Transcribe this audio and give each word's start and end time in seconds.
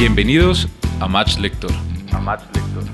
Bienvenidos 0.00 0.66
a 0.98 1.06
Match 1.06 1.36
Lector. 1.36 1.70
A 2.10 2.18
Match 2.18 2.40
Lector. 2.54 2.84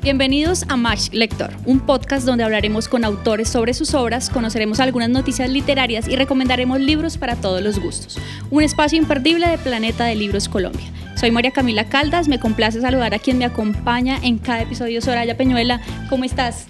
Bienvenidos 0.00 0.64
a 0.70 0.78
Match 0.78 1.10
Lector, 1.12 1.52
un 1.66 1.80
podcast 1.80 2.24
donde 2.24 2.44
hablaremos 2.44 2.88
con 2.88 3.04
autores 3.04 3.50
sobre 3.50 3.74
sus 3.74 3.92
obras, 3.92 4.30
conoceremos 4.30 4.80
algunas 4.80 5.10
noticias 5.10 5.50
literarias 5.50 6.08
y 6.08 6.16
recomendaremos 6.16 6.80
libros 6.80 7.18
para 7.18 7.36
todos 7.36 7.60
los 7.60 7.78
gustos. 7.78 8.18
Un 8.48 8.62
espacio 8.62 8.96
imperdible 8.96 9.46
de 9.46 9.58
Planeta 9.58 10.06
de 10.06 10.14
Libros 10.14 10.48
Colombia. 10.48 10.90
Soy 11.14 11.30
María 11.30 11.50
Camila 11.50 11.90
Caldas, 11.90 12.26
me 12.26 12.40
complace 12.40 12.80
saludar 12.80 13.12
a 13.12 13.18
quien 13.18 13.36
me 13.36 13.44
acompaña 13.44 14.18
en 14.22 14.38
cada 14.38 14.62
episodio, 14.62 15.02
Soraya 15.02 15.36
Peñuela. 15.36 15.82
¿Cómo 16.08 16.24
estás? 16.24 16.68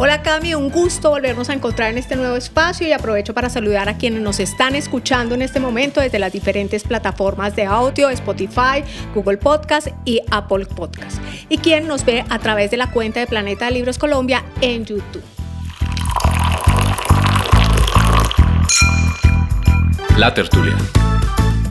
Hola 0.00 0.22
Cami, 0.22 0.54
un 0.54 0.70
gusto 0.70 1.10
volvernos 1.10 1.50
a 1.50 1.54
encontrar 1.54 1.90
en 1.90 1.98
este 1.98 2.14
nuevo 2.14 2.36
espacio 2.36 2.86
y 2.86 2.92
aprovecho 2.92 3.34
para 3.34 3.50
saludar 3.50 3.88
a 3.88 3.98
quienes 3.98 4.20
nos 4.20 4.38
están 4.38 4.76
escuchando 4.76 5.34
en 5.34 5.42
este 5.42 5.58
momento 5.58 6.00
desde 6.00 6.20
las 6.20 6.32
diferentes 6.32 6.84
plataformas 6.84 7.56
de 7.56 7.64
audio, 7.64 8.08
Spotify, 8.10 8.84
Google 9.12 9.38
Podcast 9.38 9.88
y 10.04 10.20
Apple 10.30 10.66
Podcast. 10.66 11.20
Y 11.48 11.58
quien 11.58 11.88
nos 11.88 12.04
ve 12.04 12.24
a 12.28 12.38
través 12.38 12.70
de 12.70 12.76
la 12.76 12.92
cuenta 12.92 13.18
de 13.18 13.26
Planeta 13.26 13.64
de 13.64 13.72
Libros 13.72 13.98
Colombia 13.98 14.44
en 14.60 14.84
YouTube. 14.84 15.24
La 20.16 20.32
tertulia. 20.32 20.76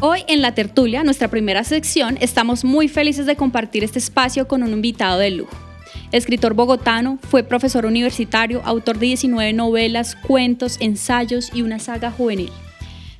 Hoy 0.01 0.25
en 0.27 0.41
la 0.41 0.53
tertulia, 0.53 1.05
nuestra 1.05 1.29
primera 1.29 1.63
sección, 1.63 2.17
estamos 2.19 2.65
muy 2.65 2.89
felices 2.89 3.25
de 3.25 3.37
compartir 3.37 3.85
este 3.85 3.99
espacio 3.99 4.49
con 4.49 4.63
un 4.63 4.73
invitado 4.73 5.17
de 5.17 5.31
lujo. 5.31 5.66
Escritor 6.11 6.53
bogotano, 6.53 7.19
fue 7.21 7.43
profesor 7.43 7.85
universitario, 7.85 8.61
autor 8.63 8.97
de 8.97 9.07
19 9.07 9.51
novelas, 9.53 10.15
cuentos, 10.15 10.77
ensayos 10.79 11.51
y 11.53 11.61
una 11.63 11.79
saga 11.79 12.11
juvenil. 12.11 12.51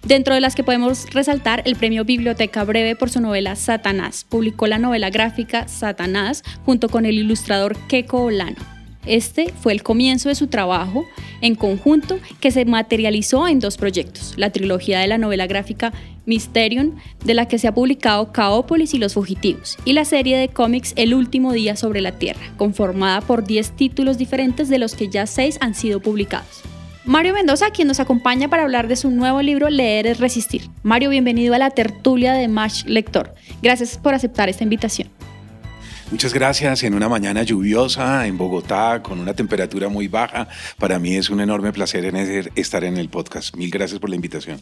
Dentro 0.04 0.34
de 0.34 0.40
las 0.40 0.56
que 0.56 0.64
podemos 0.64 1.10
resaltar 1.10 1.64
el 1.66 1.76
premio 1.76 2.06
Biblioteca 2.06 2.64
Breve 2.64 2.96
por 2.96 3.10
su 3.10 3.20
novela 3.20 3.58
Satanás. 3.58 4.26
Publicó 4.28 4.68
la 4.68 4.80
novela 4.80 5.10
gráfica 5.10 5.68
Satanás 5.68 6.44
junto 6.66 6.88
con 6.88 7.06
el 7.06 7.16
ilustrador 7.20 7.78
Keiko 7.88 8.24
Olano. 8.24 8.77
Este 9.06 9.54
fue 9.62 9.74
el 9.74 9.84
comienzo 9.84 10.30
de 10.30 10.36
su 10.36 10.48
trabajo 10.48 11.06
en 11.42 11.56
conjunto 11.56 12.20
que 12.40 12.52
se 12.52 12.66
materializó 12.66 13.48
en 13.48 13.60
dos 13.60 13.78
proyectos, 13.78 14.34
la 14.38 14.50
trilogía 14.50 15.00
de 15.00 15.08
la 15.08 15.18
novela 15.18 15.48
gráfica 15.48 15.94
Mysterium, 16.26 16.96
de 17.24 17.34
la 17.34 17.48
que 17.48 17.58
se 17.58 17.68
ha 17.68 17.74
publicado 17.74 18.34
Caópolis 18.34 18.94
y 18.94 19.00
los 19.00 19.14
Fugitivos, 19.14 19.78
y 19.86 19.94
la 19.94 20.04
serie 20.04 20.38
de 20.38 20.50
cómics 20.50 20.94
El 20.98 21.14
último 21.14 21.54
día 21.54 21.76
sobre 21.76 22.02
la 22.02 22.12
Tierra, 22.12 22.42
conformada 22.58 23.22
por 23.22 23.46
10 23.46 23.72
títulos 23.78 24.18
diferentes 24.18 24.68
de 24.68 24.78
los 24.78 24.94
que 24.94 25.08
ya 25.08 25.26
6 25.26 25.60
han 25.62 25.74
sido 25.74 26.02
publicados. 26.02 26.64
Mario 27.06 27.34
Mendoza, 27.34 27.70
quien 27.70 27.88
nos 27.88 28.02
acompaña 28.02 28.50
para 28.50 28.64
hablar 28.64 28.90
de 28.90 28.98
su 28.98 29.10
nuevo 29.10 29.42
libro 29.42 29.70
Leer 29.70 30.08
es 30.08 30.20
Resistir. 30.20 30.64
Mario, 30.84 31.10
bienvenido 31.10 31.54
a 31.54 31.58
la 31.58 31.70
tertulia 31.70 32.34
de 32.34 32.50
Match 32.50 32.84
Lector. 32.86 33.34
Gracias 33.62 33.98
por 33.98 34.14
aceptar 34.14 34.50
esta 34.50 34.66
invitación. 34.66 35.17
Muchas 36.10 36.34
gracias. 36.34 36.84
En 36.84 36.94
una 36.94 37.10
mañana 37.10 37.44
lluviosa 37.44 38.28
en 38.28 38.38
Bogotá, 38.38 39.02
con 39.04 39.20
una 39.20 39.34
temperatura 39.34 39.90
muy 39.90 40.08
baja, 40.08 40.48
para 40.80 41.00
mí 41.00 41.16
es 41.16 41.30
un 41.30 41.42
enorme 41.42 41.74
placer 41.74 42.06
estar 42.56 42.84
en 42.86 42.96
el 42.98 43.10
podcast. 43.10 43.56
Mil 43.56 43.70
gracias 43.70 44.00
por 44.00 44.10
la 44.10 44.16
invitación. 44.16 44.62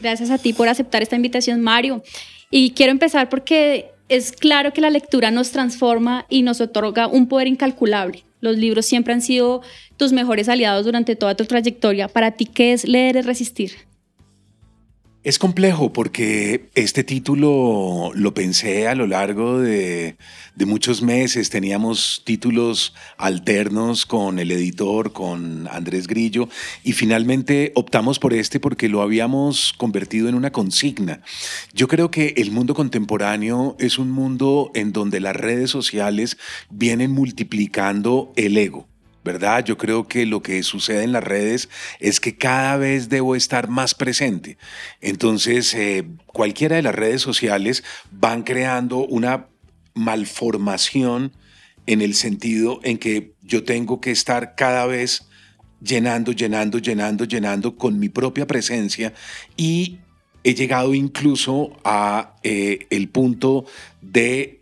Gracias 0.00 0.30
a 0.30 0.38
ti 0.38 0.52
por 0.52 0.68
aceptar 0.68 1.02
esta 1.02 1.16
invitación, 1.16 1.60
Mario. 1.62 2.04
Y 2.48 2.70
quiero 2.70 2.92
empezar 2.92 3.28
porque 3.28 3.90
es 4.08 4.30
claro 4.30 4.72
que 4.72 4.80
la 4.80 4.90
lectura 4.90 5.32
nos 5.32 5.50
transforma 5.50 6.26
y 6.28 6.42
nos 6.42 6.60
otorga 6.60 7.08
un 7.08 7.26
poder 7.26 7.48
incalculable. 7.48 8.22
Los 8.40 8.56
libros 8.56 8.86
siempre 8.86 9.14
han 9.14 9.22
sido 9.22 9.62
tus 9.96 10.12
mejores 10.12 10.48
aliados 10.48 10.84
durante 10.84 11.16
toda 11.16 11.34
tu 11.34 11.44
trayectoria. 11.44 12.06
Para 12.06 12.32
ti, 12.32 12.44
¿qué 12.44 12.72
es 12.72 12.86
leer 12.86 13.16
y 13.16 13.22
resistir? 13.22 13.72
Es 15.24 15.38
complejo 15.38 15.90
porque 15.90 16.68
este 16.74 17.02
título 17.02 18.12
lo 18.14 18.34
pensé 18.34 18.88
a 18.88 18.94
lo 18.94 19.06
largo 19.06 19.58
de, 19.58 20.18
muchos 20.66 21.00
meses. 21.00 21.48
Teníamos 21.48 22.20
títulos 22.26 22.92
alternos 23.16 24.04
con 24.04 24.38
el 24.38 24.50
editor, 24.50 25.14
con 25.14 25.66
Andrés 25.68 26.08
Grillo, 26.08 26.50
y 26.82 26.92
finalmente 26.92 27.72
optamos 27.74 28.18
por 28.18 28.34
este 28.34 28.60
porque 28.60 28.90
lo 28.90 29.00
habíamos 29.00 29.72
convertido 29.72 30.28
en 30.28 30.34
una 30.34 30.52
consigna. 30.52 31.22
Yo 31.72 31.88
creo 31.88 32.10
que 32.10 32.34
el 32.36 32.50
mundo 32.50 32.74
contemporáneo 32.74 33.76
es 33.80 33.98
un 33.98 34.10
mundo 34.10 34.72
en 34.74 34.92
donde 34.92 35.20
las 35.20 35.34
redes 35.34 35.70
sociales 35.70 36.36
vienen 36.68 37.12
multiplicando 37.12 38.30
el 38.36 38.58
ego. 38.58 38.93
¿Verdad? 39.24 39.64
Yo 39.64 39.78
creo 39.78 40.06
que 40.06 40.26
lo 40.26 40.42
que 40.42 40.62
sucede 40.62 41.02
en 41.02 41.12
las 41.12 41.24
redes 41.24 41.68
es 41.98 42.20
que 42.20 42.36
cada 42.36 42.76
vez 42.76 43.08
debo 43.08 43.34
estar 43.34 43.68
más 43.68 43.94
presente. 43.94 44.58
Entonces, 45.00 45.74
eh, 45.74 46.06
cualquiera 46.26 46.76
de 46.76 46.82
las 46.82 46.94
redes 46.94 47.22
sociales 47.22 47.82
van 48.10 48.42
creando 48.42 48.98
una 48.98 49.48
malformación 49.94 51.32
en 51.86 52.02
el 52.02 52.14
sentido 52.14 52.80
en 52.82 52.98
que 52.98 53.34
yo 53.42 53.64
tengo 53.64 54.00
que 54.00 54.10
estar 54.10 54.54
cada 54.54 54.86
vez 54.86 55.26
llenando, 55.80 56.32
llenando, 56.32 56.78
llenando, 56.78 57.24
llenando 57.24 57.76
con 57.76 57.98
mi 57.98 58.08
propia 58.08 58.46
presencia 58.46 59.12
y 59.56 59.98
he 60.42 60.54
llegado 60.54 60.94
incluso 60.94 61.76
a 61.84 62.36
eh, 62.42 62.86
el 62.90 63.08
punto 63.08 63.64
de 64.00 64.60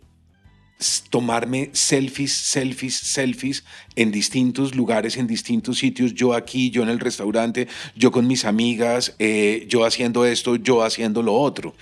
tomarme 1.09 1.69
selfies, 1.73 2.33
selfies, 2.33 2.95
selfies 2.95 3.63
en 3.95 4.11
distintos 4.11 4.75
lugares, 4.75 5.17
en 5.17 5.27
distintos 5.27 5.77
sitios, 5.77 6.13
yo 6.13 6.33
aquí, 6.33 6.69
yo 6.69 6.83
en 6.83 6.89
el 6.89 6.99
restaurante, 6.99 7.67
yo 7.95 8.11
con 8.11 8.27
mis 8.27 8.45
amigas, 8.45 9.15
eh, 9.19 9.65
yo 9.69 9.85
haciendo 9.85 10.25
esto, 10.25 10.55
yo 10.55 10.83
haciendo 10.83 11.21
lo 11.21 11.33
otro. 11.33 11.75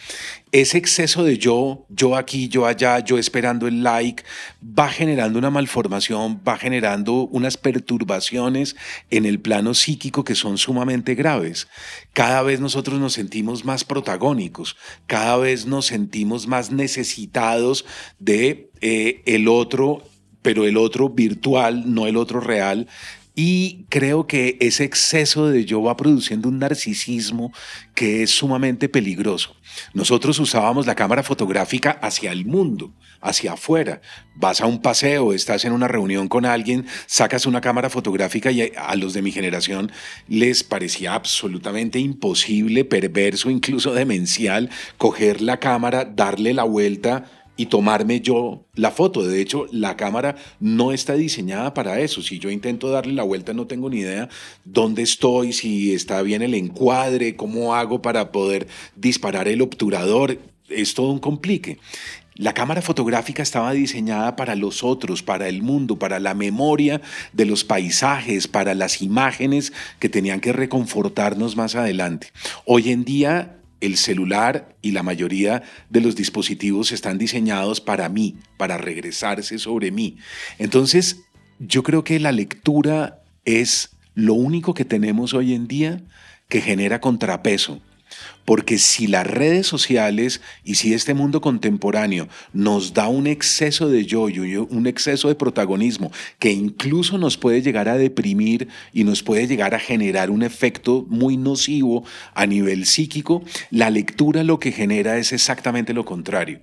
Ese 0.51 0.77
exceso 0.77 1.23
de 1.23 1.37
yo, 1.37 1.85
yo 1.87 2.17
aquí, 2.17 2.49
yo 2.49 2.65
allá, 2.65 2.99
yo 2.99 3.17
esperando 3.17 3.67
el 3.67 3.83
like, 3.83 4.23
va 4.61 4.89
generando 4.89 5.39
una 5.39 5.49
malformación, 5.49 6.41
va 6.45 6.57
generando 6.57 7.27
unas 7.27 7.55
perturbaciones 7.55 8.75
en 9.09 9.25
el 9.25 9.39
plano 9.39 9.73
psíquico 9.73 10.25
que 10.25 10.35
son 10.35 10.57
sumamente 10.57 11.15
graves. 11.15 11.67
Cada 12.11 12.41
vez 12.41 12.59
nosotros 12.59 12.99
nos 12.99 13.13
sentimos 13.13 13.63
más 13.63 13.85
protagónicos, 13.85 14.75
cada 15.07 15.37
vez 15.37 15.65
nos 15.65 15.85
sentimos 15.85 16.47
más 16.47 16.69
necesitados 16.71 17.85
de 18.19 18.71
eh, 18.81 19.21
el 19.25 19.47
otro 19.47 20.03
pero 20.41 20.65
el 20.65 20.77
otro 20.77 21.09
virtual, 21.09 21.93
no 21.93 22.07
el 22.07 22.17
otro 22.17 22.39
real. 22.39 22.87
Y 23.33 23.85
creo 23.87 24.27
que 24.27 24.57
ese 24.59 24.83
exceso 24.83 25.47
de 25.49 25.63
yo 25.63 25.81
va 25.81 25.95
produciendo 25.95 26.49
un 26.49 26.59
narcisismo 26.59 27.53
que 27.95 28.23
es 28.23 28.31
sumamente 28.31 28.89
peligroso. 28.89 29.55
Nosotros 29.93 30.37
usábamos 30.39 30.85
la 30.85 30.95
cámara 30.95 31.23
fotográfica 31.23 31.91
hacia 31.91 32.33
el 32.33 32.45
mundo, 32.45 32.91
hacia 33.21 33.53
afuera. 33.53 34.01
Vas 34.35 34.59
a 34.59 34.65
un 34.65 34.81
paseo, 34.81 35.31
estás 35.31 35.63
en 35.63 35.71
una 35.71 35.87
reunión 35.87 36.27
con 36.27 36.45
alguien, 36.45 36.85
sacas 37.05 37.45
una 37.45 37.61
cámara 37.61 37.89
fotográfica 37.89 38.51
y 38.51 38.73
a 38.75 38.95
los 38.95 39.13
de 39.13 39.21
mi 39.21 39.31
generación 39.31 39.93
les 40.27 40.63
parecía 40.63 41.13
absolutamente 41.13 41.99
imposible, 41.99 42.83
perverso, 42.83 43.49
incluso 43.49 43.93
demencial, 43.93 44.69
coger 44.97 45.41
la 45.41 45.57
cámara, 45.57 46.03
darle 46.03 46.53
la 46.53 46.63
vuelta 46.63 47.25
y 47.57 47.67
tomarme 47.67 48.21
yo 48.21 48.65
la 48.75 48.91
foto. 48.91 49.23
De 49.23 49.41
hecho, 49.41 49.67
la 49.71 49.97
cámara 49.97 50.35
no 50.59 50.91
está 50.91 51.13
diseñada 51.13 51.73
para 51.73 51.99
eso. 51.99 52.21
Si 52.21 52.39
yo 52.39 52.49
intento 52.49 52.89
darle 52.89 53.13
la 53.13 53.23
vuelta, 53.23 53.53
no 53.53 53.67
tengo 53.67 53.89
ni 53.89 53.99
idea 53.99 54.29
dónde 54.65 55.01
estoy, 55.01 55.53
si 55.53 55.93
está 55.93 56.21
bien 56.21 56.41
el 56.41 56.53
encuadre, 56.53 57.35
cómo 57.35 57.75
hago 57.75 58.01
para 58.01 58.31
poder 58.31 58.67
disparar 58.95 59.47
el 59.47 59.61
obturador. 59.61 60.39
Es 60.69 60.93
todo 60.93 61.11
un 61.11 61.19
complique. 61.19 61.77
La 62.35 62.53
cámara 62.53 62.81
fotográfica 62.81 63.43
estaba 63.43 63.73
diseñada 63.73 64.35
para 64.35 64.55
los 64.55 64.83
otros, 64.83 65.21
para 65.21 65.49
el 65.49 65.61
mundo, 65.61 65.99
para 65.99 66.19
la 66.19 66.33
memoria 66.33 67.01
de 67.33 67.45
los 67.45 67.63
paisajes, 67.63 68.47
para 68.47 68.73
las 68.73 69.01
imágenes 69.01 69.73
que 69.99 70.09
tenían 70.09 70.39
que 70.39 70.53
reconfortarnos 70.53 71.57
más 71.57 71.75
adelante. 71.75 72.31
Hoy 72.65 72.89
en 72.91 73.03
día 73.03 73.60
el 73.81 73.97
celular 73.97 74.75
y 74.81 74.91
la 74.91 75.03
mayoría 75.03 75.63
de 75.89 76.01
los 76.01 76.15
dispositivos 76.15 76.91
están 76.91 77.17
diseñados 77.17 77.81
para 77.81 78.07
mí, 78.09 78.37
para 78.57 78.77
regresarse 78.77 79.59
sobre 79.59 79.91
mí. 79.91 80.17
Entonces, 80.59 81.23
yo 81.59 81.83
creo 81.83 82.03
que 82.03 82.19
la 82.19 82.31
lectura 82.31 83.21
es 83.43 83.89
lo 84.15 84.33
único 84.33 84.73
que 84.73 84.85
tenemos 84.85 85.33
hoy 85.33 85.53
en 85.53 85.67
día 85.67 86.01
que 86.47 86.61
genera 86.61 87.01
contrapeso 87.01 87.81
porque 88.45 88.77
si 88.77 89.07
las 89.07 89.25
redes 89.25 89.67
sociales 89.67 90.41
y 90.63 90.75
si 90.75 90.93
este 90.93 91.13
mundo 91.13 91.41
contemporáneo 91.41 92.27
nos 92.53 92.93
da 92.93 93.07
un 93.07 93.27
exceso 93.27 93.89
de 93.89 94.05
yo, 94.05 94.21
un 94.23 94.87
exceso 94.87 95.27
de 95.27 95.35
protagonismo 95.35 96.11
que 96.39 96.51
incluso 96.51 97.17
nos 97.17 97.37
puede 97.37 97.61
llegar 97.61 97.89
a 97.89 97.97
deprimir 97.97 98.67
y 98.93 99.03
nos 99.03 99.23
puede 99.23 99.47
llegar 99.47 99.73
a 99.73 99.79
generar 99.79 100.29
un 100.29 100.43
efecto 100.43 101.05
muy 101.09 101.37
nocivo 101.37 102.03
a 102.33 102.45
nivel 102.45 102.85
psíquico, 102.85 103.43
la 103.69 103.89
lectura 103.89 104.43
lo 104.43 104.59
que 104.59 104.71
genera 104.71 105.17
es 105.17 105.33
exactamente 105.33 105.93
lo 105.93 106.05
contrario. 106.05 106.61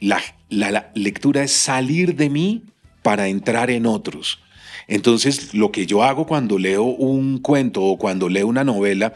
La, 0.00 0.20
la 0.48 0.90
lectura 0.94 1.42
es 1.42 1.52
salir 1.52 2.14
de 2.14 2.30
mí 2.30 2.62
para 3.02 3.28
entrar 3.28 3.70
en 3.70 3.86
otros. 3.86 4.38
Entonces, 4.86 5.52
lo 5.54 5.70
que 5.70 5.86
yo 5.86 6.02
hago 6.02 6.26
cuando 6.26 6.58
leo 6.58 6.84
un 6.84 7.38
cuento 7.38 7.82
o 7.82 7.98
cuando 7.98 8.28
leo 8.28 8.46
una 8.46 8.64
novela 8.64 9.12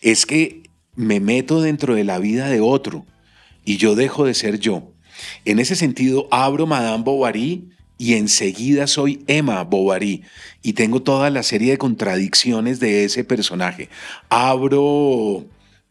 es 0.00 0.24
que 0.24 0.62
me 0.96 1.20
meto 1.20 1.60
dentro 1.60 1.94
de 1.94 2.04
la 2.04 2.18
vida 2.18 2.48
de 2.48 2.60
otro 2.60 3.06
y 3.64 3.76
yo 3.76 3.94
dejo 3.94 4.24
de 4.24 4.34
ser 4.34 4.58
yo. 4.58 4.92
En 5.44 5.58
ese 5.58 5.76
sentido, 5.76 6.28
abro 6.30 6.66
Madame 6.66 7.04
Bovary 7.04 7.68
y 7.98 8.14
enseguida 8.14 8.86
soy 8.86 9.24
Emma 9.26 9.62
Bovary 9.64 10.22
y 10.62 10.74
tengo 10.74 11.02
toda 11.02 11.30
la 11.30 11.42
serie 11.42 11.72
de 11.72 11.78
contradicciones 11.78 12.80
de 12.80 13.04
ese 13.04 13.24
personaje. 13.24 13.88
Abro 14.28 15.46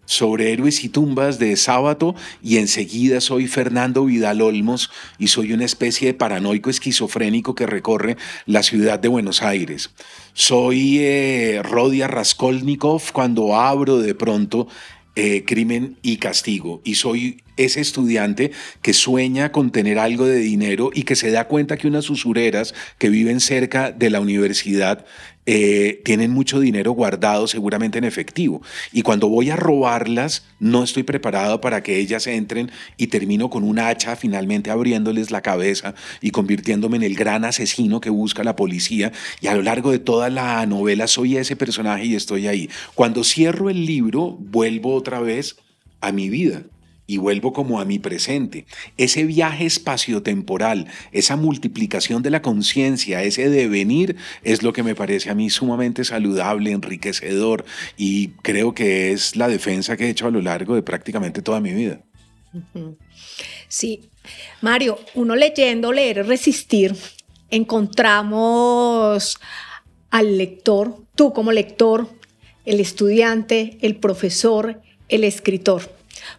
sobre 0.06 0.54
héroes 0.54 0.84
y 0.84 0.90
tumbas 0.90 1.40
de 1.40 1.56
sábado 1.56 2.16
y 2.42 2.57
enseguida 2.57 3.22
soy 3.22 3.48
Fernando 3.48 4.06
Vidal 4.06 4.42
Olmos 4.42 4.92
y 5.18 5.28
soy 5.28 5.52
una 5.54 5.66
especie 5.66 6.07
de 6.07 6.13
paranoico 6.13 6.69
esquizofrénico 6.69 7.56
que 7.56 7.66
recorre 7.66 8.18
la 8.46 8.63
ciudad 8.63 9.00
de 9.00 9.07
Buenos 9.07 9.42
Aires. 9.42 9.92
Soy 10.34 11.00
eh, 11.00 11.62
Rodia 11.63 12.07
Raskolnikov 12.07 13.12
cuando 13.12 13.56
abro 13.56 14.00
de 14.00 14.16
pronto 14.16 14.68
eh, 15.16 15.44
crimen 15.46 15.98
y 16.02 16.18
castigo. 16.18 16.82
Y 16.84 16.96
soy 16.96 17.42
ese 17.58 17.80
estudiante 17.80 18.52
que 18.82 18.94
sueña 18.94 19.52
con 19.52 19.72
tener 19.72 19.98
algo 19.98 20.26
de 20.26 20.40
dinero 20.40 20.90
y 20.94 21.04
que 21.04 21.16
se 21.16 21.32
da 21.32 21.48
cuenta 21.48 21.78
que 21.78 21.88
unas 21.88 22.10
usureras 22.10 22.74
que 22.98 23.10
viven 23.10 23.40
cerca 23.40 23.92
de 23.92 24.10
la 24.10 24.20
universidad 24.20 25.06
eh, 25.47 26.01
tienen 26.03 26.31
mucho 26.31 26.59
dinero 26.59 26.92
guardado 26.92 27.47
seguramente 27.47 27.97
en 27.97 28.03
efectivo. 28.03 28.62
Y 28.92 29.03
cuando 29.03 29.27
voy 29.27 29.51
a 29.51 29.56
robarlas, 29.56 30.44
no 30.59 30.83
estoy 30.83 31.03
preparado 31.03 31.62
para 31.62 31.83
que 31.83 32.00
ellas 32.00 32.25
entren 32.25 32.71
y 32.97 33.07
termino 33.07 33.50
con 33.50 33.63
un 33.63 33.77
hacha 33.77 34.15
finalmente 34.15 34.71
abriéndoles 34.71 35.30
la 35.30 35.42
cabeza 35.42 35.94
y 36.21 36.31
convirtiéndome 36.31 36.97
en 36.97 37.03
el 37.03 37.15
gran 37.15 37.45
asesino 37.45 38.01
que 38.01 38.09
busca 38.09 38.44
la 38.44 38.56
policía. 38.56 39.12
Y 39.39 39.47
a 39.47 39.56
lo 39.56 39.62
largo 39.62 39.92
de 39.92 40.00
toda 40.00 40.30
la 40.30 40.65
novela 40.65 41.07
soy 41.07 41.38
ese 41.38 41.56
personaje 41.56 42.06
y 42.06 42.15
estoy 42.15 42.47
ahí. 42.47 42.69
Cuando 42.95 43.24
cierro 43.24 43.69
el 43.69 43.86
libro, 43.86 44.38
vuelvo 44.39 44.95
otra 44.95 45.19
vez 45.19 45.57
a 46.01 46.12
mi 46.12 46.30
vida 46.30 46.63
y 47.07 47.18
vuelvo 47.18 47.54
como 47.54 47.80
a 47.80 47.86
mi 47.86 48.00
presente. 48.00 48.66
Ese 48.98 49.24
viaje 49.24 49.66
espaciotemporal, 49.66 50.88
esa 51.12 51.36
multiplicación 51.36 52.24
de 52.24 52.31
la 52.31 52.42
conciencia, 52.42 53.24
ese 53.24 53.50
devenir, 53.50 54.16
es 54.44 54.63
lo 54.63 54.74
que 54.74 54.84
me 54.84 54.96
parece 54.96 55.30
a 55.30 55.36
mí 55.36 55.50
sumamente 55.50 56.04
saludable, 56.04 56.72
enriquecedor 56.72 57.66
y 57.98 58.30
creo 58.42 58.74
que 58.74 59.12
es 59.12 59.36
la 59.36 59.48
defensa 59.48 59.98
que 59.98 60.06
he 60.06 60.10
hecho 60.10 60.28
a 60.28 60.31
lo 60.31 60.42
largo 60.42 60.75
de 60.75 60.81
prácticamente 60.81 61.42
toda 61.42 61.60
mi 61.60 61.74
vida. 61.74 62.02
Sí, 63.68 64.10
Mario, 64.62 65.00
uno 65.13 65.36
leyendo, 65.36 65.92
leer, 65.92 66.25
resistir, 66.25 66.96
encontramos 67.50 69.38
al 70.10 70.38
lector, 70.38 71.04
tú 71.16 71.34
como 71.34 71.52
lector, 71.52 72.10
el 72.66 72.80
estudiante, 72.80 73.78
el 73.81 73.98
profesor, 73.98 74.81
el 75.10 75.24
escritor. 75.24 75.92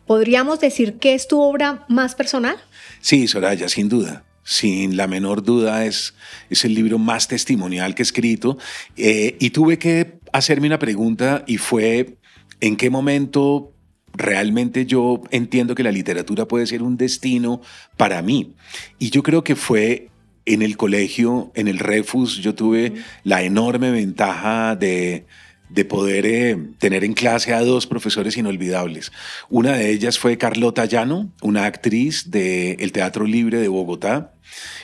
¿Podríamos 0.07 0.61
decir 0.61 0.99
que 0.99 1.15
es 1.15 1.29
tu 1.29 1.41
obra 1.41 1.85
más 1.89 2.15
personal? 2.15 2.57
Sí, 3.01 3.27
Soraya, 3.29 3.69
sin 3.69 3.89
duda. 3.89 4.25
Sin 4.43 4.97
la 4.97 5.09
menor 5.09 5.43
duda 5.43 5.87
es, 5.87 6.15
es 6.51 6.65
el 6.65 6.75
libro 6.75 6.99
más 6.99 7.27
testimonial 7.27 7.95
que 7.95 8.03
he 8.03 8.05
escrito. 8.05 8.59
Eh, 8.97 9.37
y 9.41 9.51
tuve 9.51 9.79
que 9.79 10.21
hacerme 10.33 10.69
una 10.69 10.79
pregunta 10.79 11.43
y 11.47 11.59
fue, 11.59 12.17
¿en 12.61 12.77
qué 12.77 12.89
momento 12.89 13.73
realmente 14.15 14.87
yo 14.87 15.23
entiendo 15.31 15.75
que 15.75 15.83
la 15.83 15.91
literatura 15.91 16.47
puede 16.47 16.67
ser 16.67 16.83
un 16.83 16.97
destino 16.97 17.61
para 17.97 18.23
mí? 18.23 18.55
Y 19.01 19.11
yo 19.11 19.23
creo 19.25 19.43
que 19.43 19.57
fue 19.57 20.11
en 20.47 20.63
el 20.63 20.77
colegio, 20.77 21.51
en 21.55 21.67
el 21.67 21.81
Refus, 21.81 22.39
yo 22.39 22.55
tuve 22.55 22.95
la 23.25 23.43
enorme 23.43 23.91
ventaja 23.91 24.77
de 24.77 25.27
de 25.69 25.85
poder 25.85 26.27
eh, 26.27 26.57
tener 26.79 27.05
en 27.05 27.15
clase 27.15 27.53
a 27.53 27.61
dos 27.61 27.87
profesores 27.87 28.37
inolvidables. 28.37 29.13
Una 29.49 29.73
de 29.73 29.91
ellas 29.91 30.19
fue 30.19 30.39
Carlota 30.39 30.85
Llano, 30.85 31.31
una 31.43 31.65
actriz 31.67 32.31
del 32.31 32.93
Teatro 32.93 33.25
Libre 33.25 33.59
de 33.59 33.69
Bogotá, 33.69 34.33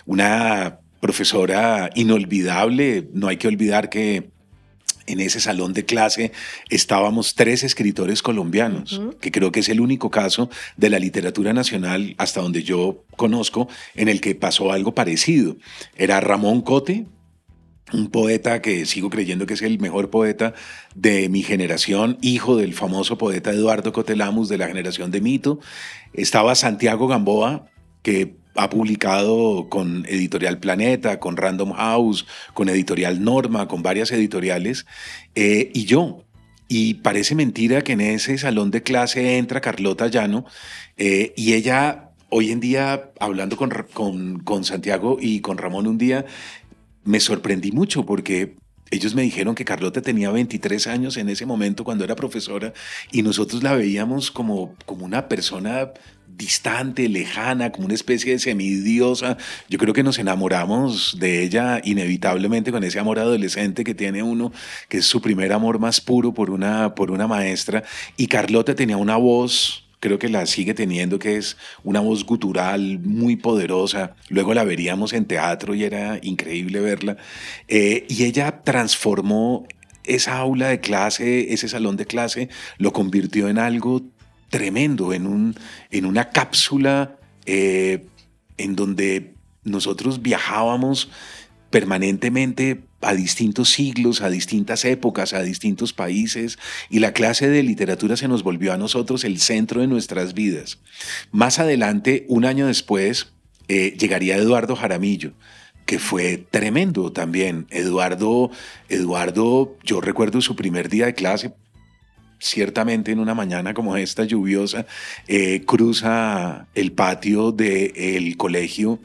una 0.07 0.79
profesora 1.01 1.91
inolvidable. 1.95 3.09
No 3.13 3.29
hay 3.29 3.37
que 3.37 3.49
olvidar 3.49 3.89
que 3.89 4.31
en 5.07 5.21
ese 5.21 5.41
salón 5.41 5.73
de 5.73 5.85
clase 5.85 6.33
estábamos 6.71 7.35
tres 7.35 7.65
escritores 7.65 8.23
colombianos, 8.23 9.01
que 9.21 9.33
creo 9.33 9.53
que 9.53 9.61
es 9.61 9.69
el 9.69 9.81
único 9.81 10.11
caso 10.11 10.49
de 10.77 10.91
la 10.91 10.99
literatura 10.99 11.53
nacional 11.53 12.15
hasta 12.19 12.41
donde 12.41 12.63
yo 12.63 13.05
conozco 13.17 13.69
en 13.95 14.09
el 14.09 14.21
que 14.21 14.35
pasó 14.35 14.73
algo 14.73 14.95
parecido. 14.95 15.57
Era 15.97 16.21
Ramón 16.21 16.61
Cote, 16.63 17.07
un 17.93 18.11
poeta 18.11 18.63
que 18.63 18.87
sigo 18.87 19.11
creyendo 19.11 19.47
que 19.47 19.55
es 19.55 19.63
el 19.63 19.79
mejor 19.79 20.11
poeta 20.11 20.55
de 20.95 21.29
mi 21.29 21.43
generación, 21.43 22.19
hijo 22.23 22.57
del 22.57 22.75
famoso 22.75 23.19
poeta 23.19 23.51
Eduardo 23.51 23.93
Cotelamus 23.93 24.49
de 24.49 24.59
la 24.59 24.69
generación 24.69 25.11
de 25.11 25.21
Mito. 25.21 25.61
Estaba 26.13 26.55
Santiago 26.55 27.07
Gamboa, 27.09 27.67
que 28.03 28.37
ha 28.55 28.69
publicado 28.69 29.69
con 29.69 30.05
Editorial 30.07 30.59
Planeta, 30.59 31.19
con 31.19 31.37
Random 31.37 31.73
House, 31.73 32.27
con 32.55 32.69
Editorial 32.69 33.23
Norma, 33.23 33.69
con 33.69 33.83
varias 33.83 34.11
editoriales, 34.13 34.87
eh, 35.35 35.71
y 35.75 35.85
yo. 35.85 36.25
Y 36.69 36.95
parece 36.95 37.35
mentira 37.35 37.83
que 37.83 37.93
en 37.93 38.01
ese 38.01 38.39
salón 38.39 38.71
de 38.71 38.83
clase 38.83 39.37
entra 39.37 39.61
Carlota 39.61 40.07
Llano 40.09 40.47
eh, 40.97 41.35
y 41.37 41.53
ella 41.53 42.13
hoy 42.35 42.51
en 42.51 42.61
día, 42.61 43.11
hablando 43.21 43.59
con, 43.59 43.71
con, 43.93 44.39
con, 44.39 44.65
Santiago 44.65 45.19
y 45.21 45.41
con 45.41 45.59
Ramón 45.59 45.87
un 45.87 45.99
día, 45.99 46.25
me 47.05 47.21
sorprendí 47.21 47.73
mucho 47.73 48.05
porque 48.05 48.57
ellos 48.91 49.15
me 49.15 49.23
dijeron 49.23 49.55
que 49.55 49.65
Carlota 49.65 50.03
tenía 50.03 50.31
23 50.31 50.87
años 50.87 51.17
en 51.17 51.31
ese 51.31 51.47
momento 51.47 51.83
cuando 51.83 52.05
era 52.05 52.15
profesora 52.15 52.75
y 53.11 53.23
nosotros 53.23 53.63
la 53.63 53.75
veíamos 53.75 54.31
como, 54.31 54.75
como 54.85 55.07
una 55.07 55.29
persona 55.29 55.93
distante, 56.37 57.09
lejana, 57.09 57.73
como 57.73 57.87
una 57.87 57.95
especie 57.95 58.33
de 58.33 58.39
semidiosa. 58.39 59.37
Yo 59.69 59.79
creo 59.79 59.95
que 59.95 60.03
nos 60.03 60.19
enamoramos 60.19 61.17
de 61.19 61.43
ella 61.43 61.81
inevitablemente 61.85 62.71
con 62.73 62.85
ese 62.85 62.99
amor 62.99 63.19
adolescente 63.19 63.85
que 63.85 63.95
tiene 63.95 64.23
uno, 64.23 64.53
que 64.89 64.99
es 64.99 65.07
su 65.07 65.21
primer 65.21 65.53
amor 65.53 65.79
más 65.79 66.01
puro 66.01 66.35
por 66.35 66.51
una, 66.51 66.95
por 66.95 67.11
una 67.11 67.27
maestra. 67.27 67.85
Y 68.17 68.27
Carlota 68.27 68.75
tenía 68.75 68.97
una 68.97 69.17
voz 69.17 69.82
creo 70.03 70.19
que 70.19 70.29
la 70.29 70.47
sigue 70.47 70.75
teniendo, 70.75 71.21
que 71.21 71.37
es 71.37 71.57
una 71.85 72.01
voz 72.01 72.27
gutural 72.27 72.99
muy 72.99 73.37
poderosa. 73.37 74.17
Luego 74.29 74.53
la 74.53 74.65
veríamos 74.65 75.13
en 75.13 75.27
teatro 75.27 75.77
y 75.77 75.85
era 75.85 76.19
increíble 76.23 76.81
verla. 76.81 77.19
Eh, 77.69 78.05
y 78.09 78.25
ella 78.25 78.63
transformó 78.65 79.65
esa 80.03 80.39
aula 80.39 80.71
de 80.71 80.81
clase, 80.81 81.55
ese 81.55 81.69
salón 81.69 81.97
de 81.97 82.07
clase, 82.07 82.49
lo 82.79 82.93
convirtió 82.93 83.49
en 83.49 83.59
algo 83.61 84.03
tremendo, 84.51 85.13
en, 85.13 85.29
un, 85.29 85.55
en 85.93 86.05
una 86.05 86.31
cápsula 86.31 87.17
eh, 87.47 88.05
en 88.59 88.75
donde 88.75 89.35
nosotros 89.63 90.21
viajábamos 90.21 91.11
permanentemente 91.71 92.83
a 93.03 93.15
distintos 93.15 93.71
siglos, 93.71 94.23
a 94.23 94.31
distintas 94.31 94.85
épocas, 94.85 95.33
a 95.33 95.43
distintos 95.43 95.93
países, 95.93 96.59
y 96.89 97.01
la 97.01 97.13
clase 97.13 97.49
de 97.49 97.63
literatura 97.63 98.17
se 98.17 98.29
nos 98.29 98.43
volvió 98.43 98.73
a 98.73 98.79
nosotros 98.79 99.25
el 99.25 99.41
centro 99.41 99.81
de 99.81 99.87
nuestras 99.87 100.35
vidas. 100.35 100.79
Más 101.31 101.59
adelante, 101.59 102.25
un 102.29 102.45
año 102.45 102.67
después, 102.67 103.33
eh, 103.69 103.97
llegaría 103.99 104.37
Eduardo 104.37 104.77
Jaramillo, 104.77 105.33
que 105.87 105.99
fue 105.99 106.39
tremendo 106.51 107.13
también. 107.13 107.67
Eduardo, 107.71 108.51
Eduardo, 108.89 109.77
yo 109.85 110.01
recuerdo 110.01 110.41
su 110.41 110.57
primer 110.57 110.89
día 110.89 111.07
de 111.07 111.15
clase, 111.15 111.55
ciertamente 112.39 113.13
en 113.13 113.21
una 113.21 113.35
mañana 113.35 113.73
como 113.75 113.97
esta 113.97 114.25
lluviosa, 114.25 114.87
eh, 115.29 115.63
cruza 115.65 116.67
el 116.75 116.93
patio 116.93 117.53
del 117.53 118.37
colegio 118.37 118.99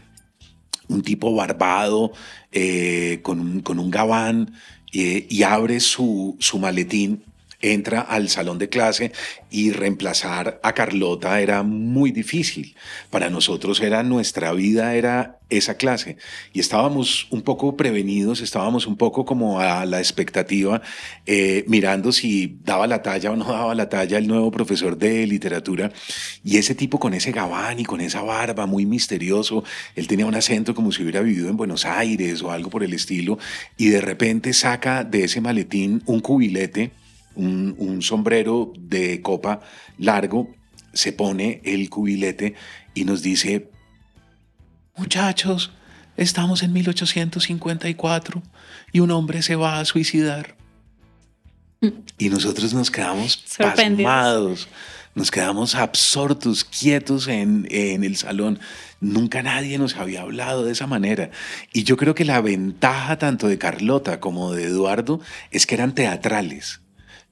un 0.88 1.01
tipo 1.01 1.34
barbado, 1.34 2.12
eh, 2.51 3.20
con, 3.24 3.39
un, 3.39 3.60
con, 3.62 3.79
un, 3.79 3.91
gabán, 3.91 4.53
eh, 4.94 5.27
y 5.29 5.44
abre 5.44 5.79
su, 5.79 6.36
su 6.39 6.60
maletín 6.60 7.24
entra 7.61 8.01
al 8.01 8.29
salón 8.29 8.59
de 8.59 8.69
clase 8.69 9.11
y 9.49 9.71
reemplazar 9.71 10.59
a 10.61 10.73
Carlota 10.73 11.41
era 11.41 11.63
muy 11.63 12.11
difícil. 12.11 12.75
Para 13.09 13.29
nosotros 13.29 13.81
era 13.81 14.03
nuestra 14.03 14.51
vida, 14.53 14.95
era 14.95 15.39
esa 15.49 15.75
clase. 15.75 16.17
Y 16.53 16.59
estábamos 16.59 17.27
un 17.31 17.41
poco 17.41 17.77
prevenidos, 17.77 18.41
estábamos 18.41 18.85
un 18.85 18.97
poco 18.97 19.25
como 19.25 19.59
a 19.59 19.85
la 19.85 19.99
expectativa, 19.99 20.81
eh, 21.25 21.63
mirando 21.67 22.11
si 22.11 22.59
daba 22.63 22.85
la 22.85 23.01
talla 23.01 23.31
o 23.31 23.35
no 23.35 23.45
daba 23.45 23.73
la 23.73 23.89
talla 23.89 24.17
el 24.17 24.27
nuevo 24.27 24.51
profesor 24.51 24.97
de 24.97 25.25
literatura. 25.25 25.91
Y 26.43 26.57
ese 26.57 26.75
tipo 26.75 26.99
con 26.99 27.13
ese 27.13 27.31
gabán 27.31 27.79
y 27.79 27.85
con 27.85 28.01
esa 28.01 28.21
barba 28.21 28.65
muy 28.65 28.85
misterioso, 28.85 29.63
él 29.95 30.07
tenía 30.07 30.25
un 30.25 30.35
acento 30.35 30.75
como 30.75 30.91
si 30.91 31.01
hubiera 31.01 31.21
vivido 31.21 31.49
en 31.49 31.57
Buenos 31.57 31.85
Aires 31.85 32.41
o 32.41 32.51
algo 32.51 32.69
por 32.69 32.83
el 32.83 32.93
estilo, 32.93 33.39
y 33.77 33.87
de 33.87 34.01
repente 34.01 34.53
saca 34.53 35.03
de 35.03 35.23
ese 35.23 35.41
maletín 35.41 36.03
un 36.05 36.19
cubilete 36.19 36.91
un, 37.38 38.01
sombrero 38.01 38.74
de 38.77 39.22
copa 39.22 39.60
largo, 39.98 40.50
se 40.94 41.13
pone 41.13 41.62
el 41.63 41.89
cubilete 41.89 42.56
y 42.94 43.06
nos 43.06 43.22
dice, 43.22 43.70
muchachos, 44.96 45.72
estamos 46.15 46.63
en 46.63 46.74
1854 46.74 48.41
y 48.91 49.00
un 49.00 49.12
hombre 49.12 49.41
se 49.41 49.56
va 49.56 49.79
a 49.79 49.86
suicidar. 49.86 50.56
Mm. 51.82 51.89
Y 52.17 52.29
nosotros 52.29 52.74
nos 52.74 52.89
quedamos 52.89 53.44
pasmados, 53.58 54.67
nos 55.13 55.29
quedamos 55.29 55.75
absortos, 55.75 56.63
quietos 56.63 57.27
en, 57.27 57.67
en 57.70 58.03
el 58.03 58.15
salón. 58.15 58.60
Nunca 59.00 59.44
nadie 59.44 59.77
nos 59.77 59.96
había 59.96 60.22
hablado 60.22 60.65
de 60.65 60.72
esa 60.72 60.88
manera. 60.88 61.29
Y 61.72 61.84
yo 61.84 61.98
creo 61.98 62.15
que 62.15 62.25
la 62.25 62.41
ventaja 62.41 63.20
tanto 63.20 63.48
de 63.48 63.60
Carlota 63.60 64.20
como 64.20 64.53
de 64.53 64.65
Eduardo 64.65 65.22
es 65.51 65.67
que 65.67 65.75
eran 65.75 65.94
teatrales, 65.94 66.82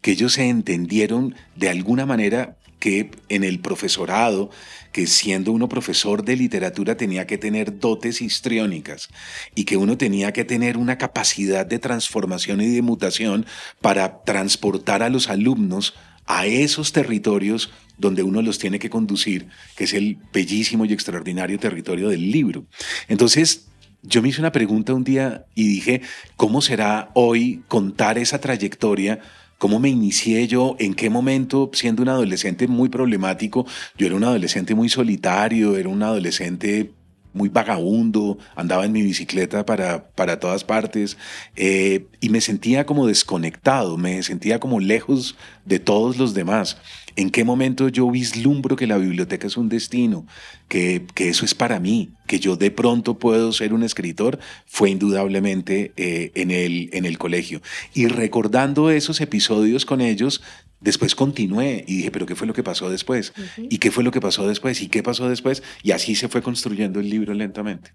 que 0.06 0.12
ellos 0.12 0.34
se 0.34 0.48
entendieron 0.48 1.34
de 1.56 1.68
alguna 1.68 2.06
manera 2.06 2.58
que 2.78 3.10
en 3.28 3.44
el 3.44 3.60
profesorado, 3.60 4.52
que 4.92 5.08
siendo 5.08 5.52
uno 5.52 5.68
profesor 5.68 6.24
de 6.24 6.36
literatura 6.36 6.96
tenía 6.96 7.26
que 7.26 7.40
tener 7.40 7.80
dotes 7.80 8.22
histriónicas 8.22 9.10
y 9.56 9.64
que 9.64 9.78
uno 9.78 9.98
tenía 9.98 10.32
que 10.32 10.46
tener 10.46 10.78
una 10.78 11.00
capacidad 11.00 11.66
de 11.66 11.80
transformación 11.80 12.62
y 12.62 12.68
de 12.68 12.84
mutación 12.84 13.48
para 13.82 14.22
transportar 14.24 15.02
a 15.02 15.10
los 15.10 15.28
alumnos 15.28 15.96
a 16.28 16.46
esos 16.46 16.92
territorios 16.92 17.72
donde 17.98 18.22
uno 18.22 18.44
los 18.44 18.60
tiene 18.60 18.78
que 18.78 18.92
conducir, 18.92 19.48
que 19.76 19.86
es 19.86 19.94
el 19.94 20.20
bellísimo 20.32 20.86
y 20.86 20.94
extraordinario 20.94 21.58
territorio 21.58 22.10
del 22.10 22.30
libro. 22.30 22.68
Entonces, 23.08 23.70
yo 24.04 24.22
me 24.22 24.30
hice 24.30 24.40
una 24.40 24.52
pregunta 24.52 24.94
un 24.94 25.04
día 25.04 25.48
y 25.56 25.68
dije, 25.68 26.04
¿cómo 26.36 26.62
será 26.62 27.10
hoy 27.16 27.64
contar 27.68 28.20
esa 28.20 28.40
trayectoria? 28.40 29.20
¿Cómo 29.58 29.80
me 29.80 29.90
inicié 29.90 30.48
yo? 30.48 30.76
¿En 30.80 30.94
qué 30.94 31.10
momento, 31.10 31.70
siendo 31.74 32.02
un 32.02 32.10
adolescente 32.10 32.68
muy 32.68 32.90
problemático, 32.90 33.66
yo 33.98 34.08
era 34.08 34.16
un 34.16 34.24
adolescente 34.24 34.76
muy 34.76 34.90
solitario, 34.90 35.78
era 35.78 35.88
un 35.88 36.04
adolescente 36.04 36.92
muy 37.36 37.50
vagabundo, 37.50 38.38
andaba 38.56 38.86
en 38.86 38.94
mi 38.94 39.02
bicicleta 39.02 39.66
para, 39.66 40.08
para 40.10 40.40
todas 40.40 40.64
partes 40.64 41.18
eh, 41.58 42.08
y 42.22 42.30
me 42.30 42.40
sentía 42.40 42.86
como 42.86 43.08
desconectado, 43.08 43.98
me 43.98 44.24
sentía 44.24 44.60
como 44.60 44.80
lejos 44.80 45.36
de 45.66 45.80
todos 45.80 46.18
los 46.18 46.34
demás. 46.34 46.78
¿En 47.18 47.30
qué 47.30 47.44
momento 47.44 47.88
yo 47.88 48.12
vislumbro 48.12 48.76
que 48.76 48.88
la 48.88 48.98
biblioteca 48.98 49.48
es 49.48 49.56
un 49.56 49.70
destino, 49.70 50.28
que, 50.68 51.06
que 51.14 51.30
eso 51.30 51.46
es 51.46 51.56
para 51.56 51.80
mí, 51.80 52.10
que 52.28 52.40
yo 52.40 52.58
de 52.58 52.72
pronto 52.72 53.18
puedo 53.18 53.54
ser 53.54 53.74
un 53.74 53.84
escritor? 53.84 54.38
Fue 54.66 54.90
indudablemente 54.90 55.94
eh, 55.96 56.32
en, 56.36 56.52
el, 56.52 56.90
en 56.92 57.06
el 57.06 57.18
colegio. 57.18 57.62
Y 57.94 58.08
recordando 58.08 58.90
esos 58.90 59.22
episodios 59.22 59.86
con 59.86 60.02
ellos, 60.02 60.42
Después 60.82 61.16
continué 61.16 61.84
y 61.88 61.98
dije, 61.98 62.12
pero 62.12 62.28
¿qué 62.28 62.36
fue 62.36 62.46
lo 62.46 62.54
que 62.54 62.62
pasó 62.62 62.92
después? 62.92 63.34
¿Y 63.58 63.80
qué 63.80 63.90
fue 63.90 64.04
lo 64.04 64.12
que 64.12 64.22
pasó 64.22 64.48
después? 64.48 64.84
¿Y 64.84 64.88
qué 64.88 65.02
pasó 65.02 65.28
después? 65.28 65.64
Y 65.82 65.92
así 65.92 66.14
se 66.14 66.28
fue 66.28 66.44
construyendo 66.44 67.00
el 67.00 67.10
libro 67.10 67.34
lentamente. 67.34 67.92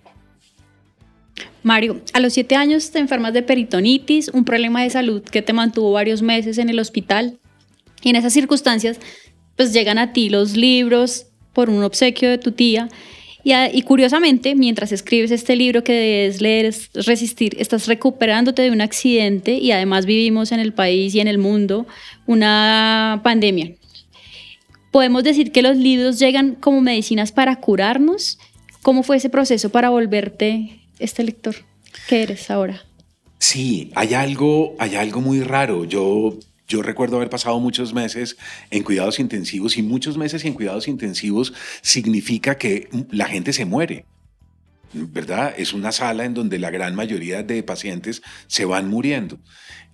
Mario, 1.62 2.00
a 2.14 2.20
los 2.20 2.32
siete 2.32 2.56
años 2.56 2.90
te 2.90 2.98
enfermas 2.98 3.34
de 3.34 3.42
peritonitis, 3.42 4.28
un 4.28 4.44
problema 4.44 4.82
de 4.82 4.90
salud 4.90 5.22
que 5.22 5.42
te 5.42 5.52
mantuvo 5.52 5.92
varios 5.92 6.22
meses 6.22 6.58
en 6.58 6.70
el 6.70 6.78
hospital. 6.78 7.38
Y 8.02 8.10
en 8.10 8.16
esas 8.16 8.32
circunstancias, 8.32 8.98
pues 9.56 9.72
llegan 9.72 9.98
a 9.98 10.12
ti 10.12 10.28
los 10.30 10.56
libros 10.56 11.26
por 11.52 11.68
un 11.70 11.82
obsequio 11.82 12.30
de 12.30 12.38
tu 12.38 12.52
tía 12.52 12.88
y, 13.42 13.82
curiosamente, 13.82 14.54
mientras 14.54 14.92
escribes 14.92 15.30
este 15.30 15.56
libro 15.56 15.82
que 15.82 15.92
debes 15.92 16.40
leer, 16.42 16.66
es 16.66 16.90
resistir, 16.92 17.56
estás 17.58 17.86
recuperándote 17.86 18.62
de 18.62 18.70
un 18.70 18.80
accidente 18.80 19.54
y 19.54 19.72
además 19.72 20.04
vivimos 20.04 20.52
en 20.52 20.60
el 20.60 20.72
país 20.72 21.14
y 21.14 21.20
en 21.20 21.28
el 21.28 21.38
mundo 21.38 21.86
una 22.26 23.20
pandemia. 23.24 23.72
Podemos 24.90 25.24
decir 25.24 25.52
que 25.52 25.62
los 25.62 25.76
libros 25.76 26.18
llegan 26.18 26.54
como 26.54 26.80
medicinas 26.80 27.32
para 27.32 27.56
curarnos. 27.56 28.38
¿Cómo 28.82 29.02
fue 29.02 29.16
ese 29.16 29.30
proceso 29.30 29.70
para 29.70 29.88
volverte 29.88 30.80
este 30.98 31.22
lector 31.22 31.54
que 32.08 32.22
eres 32.22 32.50
ahora? 32.50 32.84
Sí, 33.38 33.90
hay 33.94 34.14
algo, 34.14 34.74
hay 34.78 34.96
algo 34.96 35.20
muy 35.20 35.40
raro. 35.42 35.84
Yo 35.84 36.38
yo 36.70 36.82
recuerdo 36.82 37.16
haber 37.16 37.28
pasado 37.28 37.58
muchos 37.58 37.92
meses 37.92 38.36
en 38.70 38.84
cuidados 38.84 39.18
intensivos 39.18 39.76
y 39.76 39.82
muchos 39.82 40.16
meses 40.16 40.44
en 40.44 40.54
cuidados 40.54 40.86
intensivos 40.86 41.52
significa 41.82 42.56
que 42.56 42.88
la 43.10 43.26
gente 43.26 43.52
se 43.52 43.64
muere. 43.64 44.06
¿Verdad? 44.92 45.54
Es 45.56 45.72
una 45.72 45.92
sala 45.92 46.24
en 46.24 46.34
donde 46.34 46.58
la 46.58 46.70
gran 46.70 46.94
mayoría 46.94 47.42
de 47.42 47.62
pacientes 47.62 48.22
se 48.46 48.64
van 48.64 48.88
muriendo. 48.88 49.38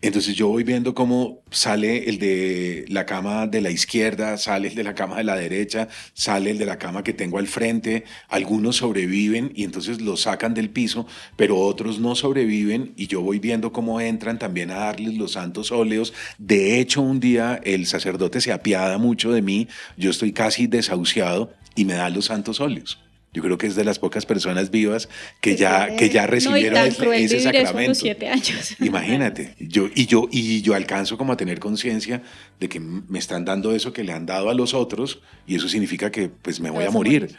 Entonces 0.02 0.34
yo 0.36 0.48
voy 0.48 0.62
viendo 0.62 0.94
cómo 0.94 1.42
sale 1.50 2.08
el 2.10 2.18
de 2.18 2.84
la 2.88 3.06
cama 3.06 3.46
de 3.46 3.62
la 3.62 3.70
izquierda, 3.70 4.36
sale 4.36 4.68
el 4.68 4.74
de 4.74 4.84
la 4.84 4.94
cama 4.94 5.16
de 5.16 5.24
la 5.24 5.36
derecha, 5.36 5.88
sale 6.12 6.50
el 6.50 6.58
de 6.58 6.66
la 6.66 6.78
cama 6.78 7.02
que 7.02 7.14
tengo 7.14 7.38
al 7.38 7.46
frente, 7.46 8.04
algunos 8.28 8.76
sobreviven 8.76 9.52
y 9.54 9.64
entonces 9.64 10.02
los 10.02 10.22
sacan 10.22 10.52
del 10.52 10.68
piso, 10.68 11.06
pero 11.36 11.58
otros 11.58 11.98
no 11.98 12.14
sobreviven 12.14 12.92
y 12.94 13.06
yo 13.06 13.22
voy 13.22 13.38
viendo 13.38 13.72
cómo 13.72 13.98
entran 14.00 14.38
también 14.38 14.70
a 14.70 14.76
darles 14.76 15.14
los 15.14 15.32
santos 15.32 15.72
óleos. 15.72 16.12
De 16.36 16.78
hecho, 16.78 17.00
un 17.00 17.18
día 17.18 17.58
el 17.64 17.86
sacerdote 17.86 18.42
se 18.42 18.52
apiada 18.52 18.98
mucho 18.98 19.32
de 19.32 19.40
mí, 19.40 19.66
yo 19.96 20.10
estoy 20.10 20.32
casi 20.32 20.66
desahuciado 20.66 21.54
y 21.74 21.86
me 21.86 21.94
da 21.94 22.10
los 22.10 22.26
santos 22.26 22.60
óleos. 22.60 23.05
Yo 23.36 23.42
creo 23.42 23.58
que 23.58 23.66
es 23.66 23.76
de 23.76 23.84
las 23.84 23.98
pocas 23.98 24.24
personas 24.24 24.70
vivas 24.70 25.10
que, 25.42 25.56
ya, 25.56 25.94
que 25.94 26.08
ya 26.08 26.26
recibieron 26.26 26.78
ese, 26.86 27.38
sacramento. 27.40 27.94
siete 27.94 28.28
años. 28.28 28.74
Imagínate, 28.80 29.54
yo, 29.58 29.90
y, 29.94 30.06
yo, 30.06 30.26
y 30.30 30.62
yo 30.62 30.74
alcanzo 30.74 31.18
como 31.18 31.34
a 31.34 31.36
tener 31.36 31.58
conciencia 31.58 32.22
de 32.58 32.70
que 32.70 32.80
me 32.80 33.18
están 33.18 33.44
dando 33.44 33.74
eso 33.74 33.92
que 33.92 34.04
le 34.04 34.14
han 34.14 34.24
dado 34.24 34.48
a 34.48 34.54
los 34.54 34.72
otros 34.72 35.20
y 35.46 35.56
eso 35.56 35.68
significa 35.68 36.10
que 36.10 36.30
pues 36.30 36.60
me 36.60 36.70
voy 36.70 36.86
a 36.86 36.90
morir. 36.90 37.36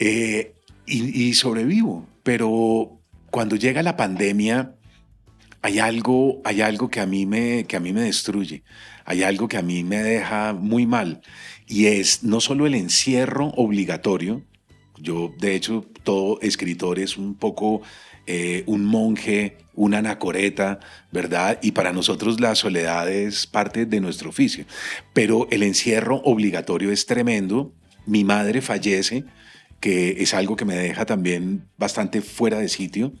Eh, 0.00 0.52
y, 0.84 1.28
y 1.28 1.34
sobrevivo, 1.34 2.08
pero 2.24 2.98
cuando 3.30 3.54
llega 3.54 3.84
la 3.84 3.96
pandemia 3.96 4.74
hay 5.62 5.78
algo, 5.78 6.40
hay 6.42 6.60
algo 6.60 6.90
que, 6.90 6.98
a 6.98 7.06
mí 7.06 7.24
me, 7.24 7.66
que 7.66 7.76
a 7.76 7.80
mí 7.80 7.92
me 7.92 8.00
destruye, 8.00 8.64
hay 9.04 9.22
algo 9.22 9.46
que 9.46 9.58
a 9.58 9.62
mí 9.62 9.84
me 9.84 10.02
deja 10.02 10.54
muy 10.54 10.86
mal 10.86 11.20
y 11.68 11.86
es 11.86 12.24
no 12.24 12.40
solo 12.40 12.66
el 12.66 12.74
encierro 12.74 13.46
obligatorio, 13.50 14.42
yo, 15.02 15.32
de 15.38 15.54
hecho, 15.54 15.86
todo 16.02 16.40
escritor 16.40 16.98
es 16.98 17.16
un 17.16 17.34
poco 17.34 17.82
eh, 18.26 18.62
un 18.66 18.84
monje, 18.84 19.56
una 19.74 19.98
anacoreta, 19.98 20.78
¿verdad? 21.10 21.58
Y 21.62 21.72
para 21.72 21.92
nosotros 21.92 22.38
la 22.40 22.54
soledad 22.54 23.10
es 23.10 23.46
parte 23.46 23.86
de 23.86 24.00
nuestro 24.00 24.28
oficio. 24.30 24.66
Pero 25.12 25.48
el 25.50 25.62
encierro 25.62 26.16
obligatorio 26.24 26.92
es 26.92 27.06
tremendo. 27.06 27.72
Mi 28.06 28.24
madre 28.24 28.60
fallece, 28.60 29.24
que 29.80 30.22
es 30.22 30.34
algo 30.34 30.54
que 30.54 30.64
me 30.64 30.76
deja 30.76 31.06
también 31.06 31.66
bastante 31.78 32.20
fuera 32.20 32.58
de 32.58 32.68
sitio. 32.68 33.12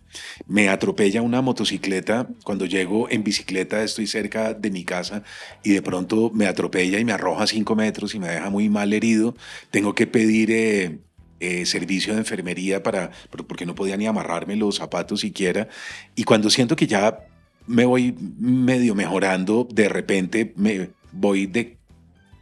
Me 0.46 0.68
atropella 0.68 1.22
una 1.22 1.40
motocicleta. 1.40 2.28
Cuando 2.44 2.66
llego 2.66 3.10
en 3.10 3.24
bicicleta 3.24 3.82
estoy 3.82 4.06
cerca 4.06 4.54
de 4.54 4.70
mi 4.70 4.84
casa 4.84 5.22
y 5.64 5.72
de 5.72 5.82
pronto 5.82 6.30
me 6.32 6.46
atropella 6.46 6.98
y 7.00 7.04
me 7.04 7.12
arroja 7.12 7.46
cinco 7.46 7.74
metros 7.74 8.14
y 8.14 8.18
me 8.18 8.28
deja 8.28 8.50
muy 8.50 8.68
mal 8.68 8.92
herido. 8.92 9.34
Tengo 9.70 9.94
que 9.94 10.06
pedir... 10.06 10.50
Eh, 10.52 10.98
eh, 11.40 11.66
servicio 11.66 12.12
de 12.12 12.20
enfermería 12.20 12.82
para, 12.82 13.10
porque 13.30 13.66
no 13.66 13.74
podía 13.74 13.96
ni 13.96 14.06
amarrarme 14.06 14.56
los 14.56 14.76
zapatos 14.76 15.20
siquiera. 15.20 15.68
Y 16.14 16.24
cuando 16.24 16.50
siento 16.50 16.76
que 16.76 16.86
ya 16.86 17.26
me 17.66 17.84
voy 17.84 18.14
medio 18.38 18.94
mejorando, 18.94 19.66
de 19.72 19.88
repente 19.88 20.52
me 20.56 20.90
voy 21.12 21.46
de 21.46 21.80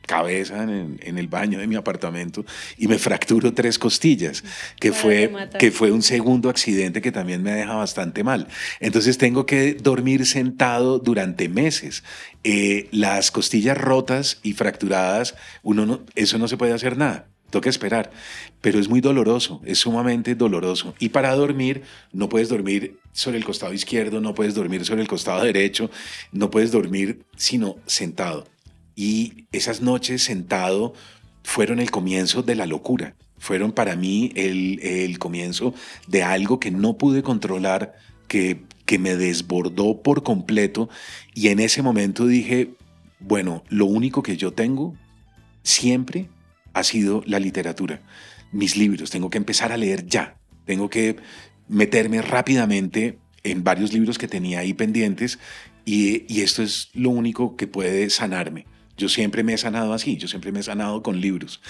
cabeza 0.09 0.65
en, 0.65 0.99
el 1.19 1.29
baño 1.29 1.61
de 1.61 1.67
mi 1.69 1.77
apartamento 1.77 2.45
y 2.79 2.89
me 2.89 2.99
fracturo 2.99 3.53
tres 3.53 3.79
costillas, 3.79 4.43
que 4.81 4.91
fue, 4.93 5.31
que 5.59 5.71
fue 5.71 5.93
un 5.93 6.03
segundo 6.03 6.49
accidente 6.49 7.03
que 7.03 7.13
también 7.13 7.43
me 7.43 7.53
deja 7.53 7.75
bastante 7.75 8.25
mal. 8.25 8.49
Entonces 8.81 9.19
tengo 9.19 9.47
que 9.47 9.75
dormir 9.75 10.27
sentado 10.27 10.99
durante 10.99 11.49
meses. 11.49 12.03
Eh, 12.43 12.89
las 12.91 13.31
costillas 13.31 13.77
rotas 13.77 14.41
y 14.43 14.55
fracturadas, 14.55 15.37
uno 15.63 15.87
no, 15.87 16.01
eso 16.17 16.39
no 16.39 16.49
se 16.49 16.57
puede 16.57 16.73
hacer 16.73 16.97
nada. 16.97 17.29
Toca 17.51 17.71
esperar, 17.71 18.11
pero 18.61 18.79
es 18.79 18.89
muy 18.89 19.01
doloroso, 19.01 19.63
es 19.65 19.79
sumamente 19.79 20.35
doloroso. 20.35 20.95
Y 20.99 21.09
para 21.09 21.35
dormir, 21.35 21.83
no 22.13 22.29
puedes 22.29 22.51
dormir 22.51 22.99
sobre 23.13 23.39
el 23.39 23.45
costado 23.45 23.73
izquierdo, 23.73 24.21
no 24.21 24.35
puedes 24.35 24.55
dormir 24.55 24.85
sobre 24.85 25.01
el 25.01 25.09
costado 25.09 25.43
derecho, 25.43 25.91
no 26.31 26.51
puedes 26.51 26.73
dormir 26.73 27.25
sino 27.37 27.77
sentado. 27.87 28.47
Y 28.95 29.47
esas 29.51 29.81
noches 29.81 30.23
sentado 30.23 30.93
fueron 31.43 31.81
el 31.81 31.91
comienzo 31.91 32.43
de 32.43 32.55
la 32.55 32.67
locura, 32.67 33.15
fueron 33.39 33.73
para 33.73 33.97
mí 33.97 34.31
el, 34.35 34.81
el 34.83 35.19
comienzo 35.19 35.73
de 36.07 36.23
algo 36.23 36.61
que 36.61 36.71
no 36.71 36.99
pude 36.99 37.23
controlar, 37.23 37.97
que, 38.27 38.61
que 38.85 38.99
me 38.99 39.17
desbordó 39.17 40.03
por 40.03 40.23
completo. 40.23 40.91
Y 41.35 41.49
en 41.49 41.61
ese 41.61 41.81
momento 41.81 42.27
dije, 42.27 42.75
bueno, 43.21 43.65
lo 43.69 43.87
único 43.87 44.23
que 44.23 44.37
yo 44.37 44.53
tengo 44.53 44.95
siempre 45.63 46.29
ha 46.79 46.85
sido 46.85 47.23
la 47.27 47.39
literatura, 47.39 48.01
mis 48.53 48.77
libros. 48.77 49.11
Tengo 49.11 49.31
que 49.31 49.39
empezar 49.39 49.73
a 49.73 49.77
leer 49.77 50.07
ya. 50.07 50.37
Tengo 50.65 50.89
que 50.89 51.17
meterme 51.69 52.23
rápidamente 52.23 53.19
en 53.43 53.65
varios 53.65 53.93
libros 53.93 54.19
que 54.19 54.29
tenía 54.29 54.61
ahí 54.61 54.75
pendientes 54.75 55.39
y, 55.85 56.41
esto 56.43 56.63
es 56.63 56.91
lo 56.95 57.11
único 57.11 57.57
que 57.57 57.67
puede 57.67 58.11
sanarme. 58.11 58.67
Yo 58.99 59.09
siempre 59.09 59.45
me 59.45 59.55
he 59.55 59.59
sanado 59.59 59.95
así, 59.95 60.17
yo 60.17 60.27
siempre 60.27 60.51
me 60.53 60.61
he 60.61 60.63
sanado 60.63 61.03
con 61.03 61.21
libros. 61.21 61.61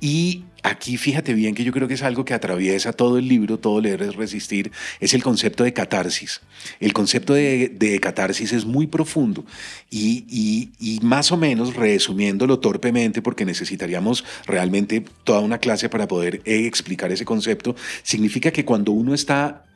Y 0.00 0.44
aquí 0.62 0.96
fíjate 0.96 1.34
bien 1.34 1.54
que 1.54 1.62
yo 1.62 1.72
creo 1.72 1.86
que 1.86 1.94
es 1.94 2.02
algo 2.02 2.24
que 2.24 2.34
atraviesa 2.34 2.92
todo 2.92 3.18
el 3.18 3.28
libro, 3.28 3.58
todo 3.58 3.80
leer 3.80 4.02
es 4.02 4.16
resistir, 4.16 4.72
es 4.98 5.12
el 5.12 5.22
concepto 5.22 5.64
de 5.64 5.74
catarsis. 5.74 6.40
El 6.80 6.94
concepto 6.94 7.34
de, 7.34 7.98
catarsis 8.00 8.52
es 8.52 8.64
muy 8.64 8.86
profundo 8.86 9.44
y, 9.90 10.70
y 10.80 11.00
más 11.02 11.30
o 11.30 11.36
menos 11.36 11.74
resumiéndolo 11.74 12.58
torpemente, 12.58 13.20
porque 13.22 13.44
necesitaríamos 13.44 14.24
realmente 14.46 15.04
toda 15.24 15.40
una 15.40 15.58
clase 15.58 15.88
para 15.88 16.08
poder 16.08 16.40
explicar 16.44 17.12
ese 17.12 17.24
concepto, 17.24 17.76
significa 18.02 18.50
que 18.50 18.64
cuando 18.64 18.92
uno 18.92 19.14
está 19.14 19.67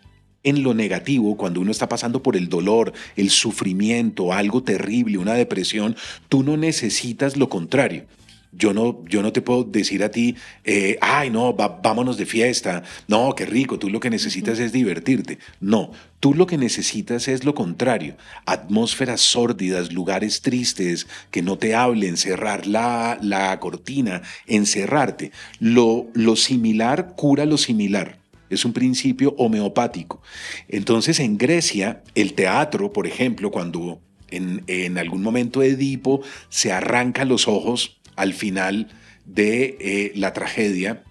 en 0.45 0.63
lo 0.63 0.75
negativo, 0.75 1.37
cuando 1.37 1.61
uno 1.61 1.71
está 1.71 1.89
pasando 1.89 2.23
por 2.23 2.37
el 2.37 2.49
dolor, 2.49 2.93
el 3.17 3.31
sufrimiento, 3.31 4.33
algo 4.33 4.63
terrible, 4.63 5.19
una 5.19 5.35
depresión, 5.35 5.97
tú 6.29 6.43
no 6.43 6.57
necesitas 6.57 7.37
lo 7.37 7.49
contrario. 7.49 8.07
Yo 8.55 8.75
no, 8.75 9.03
yo 9.09 9.23
no 9.23 9.33
te 9.33 9.41
puedo 9.41 9.65
decir 9.65 10.05
a 10.05 10.11
ti, 10.11 10.37
eh, 10.65 10.99
ay, 11.01 11.31
no, 11.31 11.55
vámonos 11.55 12.19
de 12.19 12.27
fiesta, 12.27 12.83
no, 13.09 13.35
qué 13.35 13.47
rico, 13.47 13.79
tú 13.79 13.89
lo 13.89 13.99
que 13.99 14.11
necesitas 14.11 14.59
es 14.59 14.73
divertirte. 14.73 15.39
No, 15.59 15.91
tú 16.21 16.35
lo 16.35 16.47
que 16.47 16.59
necesitas 16.59 17.29
es 17.29 17.45
lo 17.45 17.55
contrario, 17.55 18.19
atmósferas 18.45 19.23
sórdidas, 19.23 19.91
lugares 19.91 20.43
tristes, 20.43 21.07
que 21.31 21.41
no 21.41 21.57
te 21.57 21.75
hablen, 21.75 22.19
cerrar 22.19 22.67
la, 22.67 23.19
la 23.23 23.59
cortina, 23.59 24.21
encerrarte. 24.47 25.33
Lo, 25.59 26.09
lo 26.13 26.37
similar 26.37 27.15
cura 27.17 27.47
lo 27.47 27.57
similar 27.57 28.22
es 28.55 28.65
un 28.65 28.73
principio 28.73 29.35
homeopático. 29.39 30.23
Entonces 30.69 31.21
en 31.21 31.39
Grecia, 31.39 32.03
el 32.15 32.35
teatro, 32.35 32.93
por 32.93 33.07
ejemplo, 33.07 33.51
cuando 33.51 34.01
en, 34.31 34.99
algún 34.99 35.23
momento 35.23 35.63
Edipo 35.63 36.23
se 36.49 36.73
arranca 36.73 37.25
los 37.25 37.49
ojos 37.49 38.01
al 38.17 38.33
final 38.33 38.89
de 39.25 39.77
eh, 39.81 40.13
la 40.15 40.33
tragedia, 40.33 41.05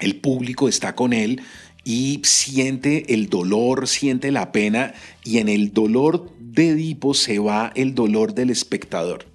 el 0.00 0.16
público 0.16 0.68
está 0.68 0.94
con 0.94 1.12
él 1.12 1.42
y 1.84 2.20
siente 2.24 3.14
el 3.14 3.28
dolor, 3.28 3.86
siente 3.86 4.32
la 4.32 4.52
pena 4.52 4.94
y 5.24 5.38
en 5.38 5.48
el 5.48 5.72
dolor 5.72 6.30
de 6.40 6.70
Edipo 6.70 7.14
se 7.14 7.38
va 7.38 7.72
el 7.74 7.94
dolor 7.94 8.34
del 8.34 8.50
espectador. 8.50 9.26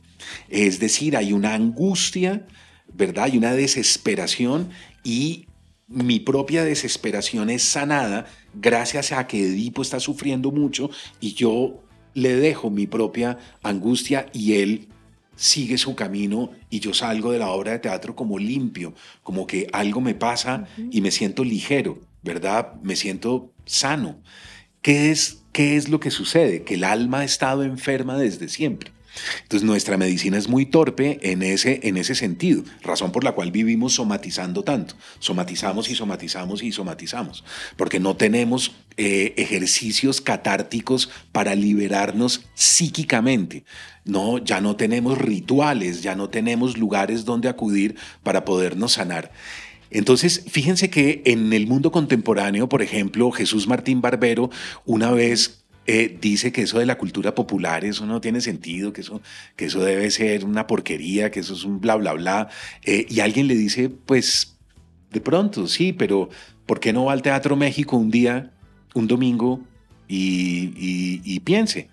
Es 0.50 0.80
decir, 0.80 1.16
hay 1.16 1.34
una 1.34 1.54
angustia, 1.54 2.46
¿verdad? 2.94 3.26
Hay 3.26 3.38
una 3.38 3.54
desesperación 3.54 4.70
y 5.04 5.48
mi 5.92 6.20
propia 6.20 6.64
desesperación 6.64 7.50
es 7.50 7.64
sanada 7.64 8.26
gracias 8.54 9.12
a 9.12 9.28
que 9.28 9.46
Edipo 9.46 9.82
está 9.82 10.00
sufriendo 10.00 10.52
mucho 10.52 10.90
y 11.20 11.34
yo 11.34 11.84
le 12.14 12.36
dejo 12.36 12.70
mi 12.70 12.88
propia 12.88 13.38
angustia 13.62 14.28
y 14.34 14.54
él 14.54 14.88
sigue 15.36 15.78
su 15.78 15.96
camino 15.96 16.52
y 16.70 16.80
yo 16.80 16.94
salgo 16.94 17.32
de 17.32 17.40
la 17.40 17.50
obra 17.50 17.72
de 17.72 17.80
teatro 17.80 18.16
como 18.16 18.38
limpio, 18.38 18.94
como 19.24 19.48
que 19.48 19.68
algo 19.74 20.02
me 20.02 20.14
pasa 20.14 20.66
y 20.92 21.02
me 21.02 21.12
siento 21.12 21.44
ligero, 21.44 22.00
¿verdad? 22.22 22.74
Me 22.84 22.96
siento 22.96 23.52
sano. 23.66 24.22
¿Qué 24.82 25.12
es, 25.12 25.44
qué 25.52 25.78
es 25.78 25.90
lo 25.90 26.00
que 26.00 26.12
sucede? 26.12 26.64
Que 26.64 26.76
el 26.76 26.84
alma 26.84 27.20
ha 27.20 27.24
estado 27.24 27.64
enferma 27.64 28.18
desde 28.18 28.50
siempre. 28.50 28.92
Entonces 29.44 29.66
nuestra 29.66 29.98
medicina 29.98 30.38
es 30.38 30.48
muy 30.48 30.66
torpe 30.66 31.20
en 31.22 31.44
ese, 31.44 31.82
en 31.84 31.98
ese 31.98 32.16
sentido, 32.16 32.64
razón 32.82 33.12
por 33.12 33.24
la 33.24 33.34
cual 33.34 33.52
vivimos 33.52 33.94
somatizando 33.94 34.64
tanto. 34.64 34.96
Somatizamos 35.20 35.90
y 35.90 35.96
somatizamos 35.96 36.64
y 36.64 36.72
somatizamos, 36.72 37.44
porque 37.76 38.00
no 38.00 38.16
tenemos 38.16 38.72
eh, 38.98 39.34
ejercicios 39.38 40.22
catárticos 40.22 41.10
para 41.32 41.56
liberarnos 41.56 42.46
psíquicamente. 42.54 43.64
No, 44.06 44.38
ya 44.38 44.62
no 44.62 44.76
tenemos 44.76 45.18
rituales, 45.18 46.02
ya 46.02 46.16
no 46.16 46.30
tenemos 46.30 46.78
lugares 46.78 47.26
donde 47.26 47.50
acudir 47.50 47.96
para 48.24 48.46
podernos 48.46 48.94
sanar. 48.94 49.32
Entonces, 49.92 50.46
fíjense 50.50 50.90
que 50.90 51.22
en 51.26 51.52
el 51.52 51.68
mundo 51.68 51.92
contemporáneo, 51.92 52.70
por 52.70 52.82
ejemplo, 52.82 53.30
Jesús 53.32 53.68
Martín 53.68 54.00
Barbero 54.00 54.50
una 54.86 55.12
vez 55.12 55.61
eh, 55.88 56.16
dice 56.22 56.52
que 56.52 56.62
eso 56.62 56.78
de 56.78 56.86
la 56.86 56.98
cultura 56.98 57.34
popular, 57.34 57.84
eso 57.86 58.06
no 58.06 58.22
tiene 58.22 58.42
sentido, 58.42 58.94
que 58.94 59.02
eso, 59.02 59.22
que 59.56 59.66
eso 59.66 59.84
debe 59.84 60.12
ser 60.12 60.46
una 60.46 60.68
porquería, 60.68 61.32
que 61.32 61.40
eso 61.40 61.56
es 61.56 61.64
un 61.64 61.82
bla, 61.82 61.96
bla, 61.96 62.14
bla. 62.14 62.50
Eh, 62.84 63.08
y 63.10 63.20
alguien 63.20 63.48
le 63.48 63.56
dice, 63.56 63.90
pues, 63.90 64.58
de 65.12 65.22
pronto, 65.22 65.68
sí, 65.68 65.92
pero 65.92 66.30
¿por 66.68 66.80
qué 66.80 66.94
no 66.94 67.06
va 67.06 67.14
al 67.14 67.24
Teatro 67.24 67.56
México 67.56 67.98
un 67.98 68.12
día, 68.12 68.52
un 68.94 69.08
domingo, 69.08 69.62
y, 70.08 71.40
piense? 71.40 71.90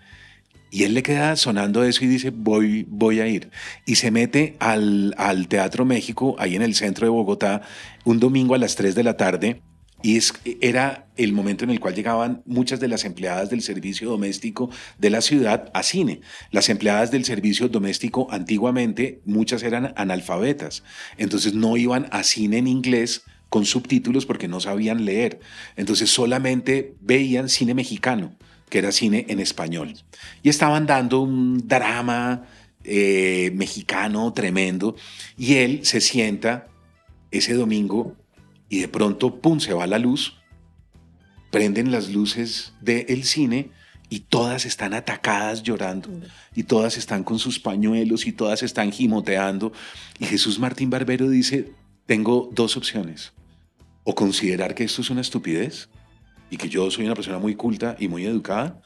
Y 0.71 0.83
él 0.85 0.93
le 0.93 1.03
queda 1.03 1.35
sonando 1.37 1.83
eso 1.83 2.05
y 2.05 2.09
dice, 2.09 2.31
voy, 2.31 2.85
voy 2.89 3.21
a 3.21 3.27
ir. 3.27 3.51
Y 3.87 3.95
se 3.95 4.11
mete 4.11 4.57
al, 4.59 5.15
al 5.17 5.49
Teatro 5.49 5.87
México, 5.87 6.37
ahí 6.39 6.57
en 6.57 6.63
el 6.63 6.75
centro 6.75 7.07
de 7.07 7.11
Bogotá, 7.11 7.63
un 8.05 8.21
domingo 8.21 8.55
a 8.55 8.59
las 8.59 8.77
3 8.77 8.95
de 8.95 9.03
la 9.03 9.17
tarde 9.17 9.63
y 10.03 10.21
era 10.61 11.09
el 11.17 11.33
momento 11.33 11.65
en 11.65 11.71
el 11.71 11.81
cual 11.81 11.95
llegaban 11.95 12.43
muchas 12.47 12.79
de 12.79 12.89
las 12.89 13.05
empleadas 13.05 13.51
del 13.51 13.63
servicio 13.63 14.11
doméstico 14.11 14.71
de 14.99 15.11
la 15.11 15.21
ciudad 15.21 15.71
a 15.75 15.83
cine. 15.83 16.21
Las 16.53 16.69
empleadas 16.69 17.11
del 17.11 17.25
servicio 17.25 17.69
doméstico 17.69 18.29
antiguamente, 18.31 19.21
muchas 19.25 19.63
eran 19.63 19.93
analfabetas, 19.97 20.85
entonces 21.17 21.55
no 21.55 21.77
iban 21.77 22.07
a 22.13 22.23
cine 22.23 22.59
en 22.59 22.69
inglés 22.69 23.25
con 23.49 23.65
subtítulos 23.65 24.27
porque 24.27 24.49
no 24.49 24.61
sabían 24.61 25.05
leer. 25.05 25.41
Entonces 25.77 26.11
solamente 26.11 26.95
veían 27.01 27.49
cine 27.49 27.75
mexicano, 27.75 28.35
que 28.69 28.79
era 28.79 28.93
cine 28.93 29.27
en 29.29 29.41
español. 29.41 29.95
Y 30.43 30.49
estaban 30.49 30.87
dando 30.87 31.23
un 31.23 31.67
drama 31.67 32.47
eh, 32.85 33.51
mexicano 33.55 34.33
tremendo. 34.33 34.97
Y 35.37 35.55
él 35.55 35.81
se 35.83 36.01
sienta 36.01 36.69
ese 37.31 37.55
domingo 37.55 38.17
y 38.69 38.81
de 38.81 38.89
pronto, 38.89 39.41
¡pum!, 39.41 39.61
se 39.61 39.73
va 39.73 39.87
la 39.87 39.99
luz, 39.99 40.37
prenden 41.51 41.91
las 41.91 42.11
luces 42.11 42.75
del 42.81 43.25
cine 43.25 43.71
y 44.11 44.21
todas 44.21 44.65
están 44.65 44.95
atacadas 44.95 45.63
llorando 45.63 46.09
y 46.55 46.63
todas 46.65 46.97
están 46.97 47.25
con 47.25 47.39
sus 47.39 47.59
pañuelos 47.59 48.27
y 48.27 48.33
todas 48.33 48.63
están 48.63 48.93
gimoteando. 48.93 49.73
Y 50.19 50.27
Jesús 50.27 50.59
Martín 50.59 50.91
Barbero 50.91 51.29
dice, 51.29 51.73
tengo 52.07 52.51
dos 52.53 52.77
opciones. 52.77 53.33
O 54.05 54.15
considerar 54.15 54.75
que 54.75 54.85
esto 54.85 55.03
es 55.03 55.11
una 55.11 55.21
estupidez 55.21 55.91
y 56.51 56.57
que 56.57 56.69
yo 56.69 56.91
soy 56.91 57.05
una 57.05 57.15
persona 57.15 57.39
muy 57.39 57.55
culta 57.55 57.97
y 57.99 58.09
muy 58.09 58.25
educada, 58.25 58.81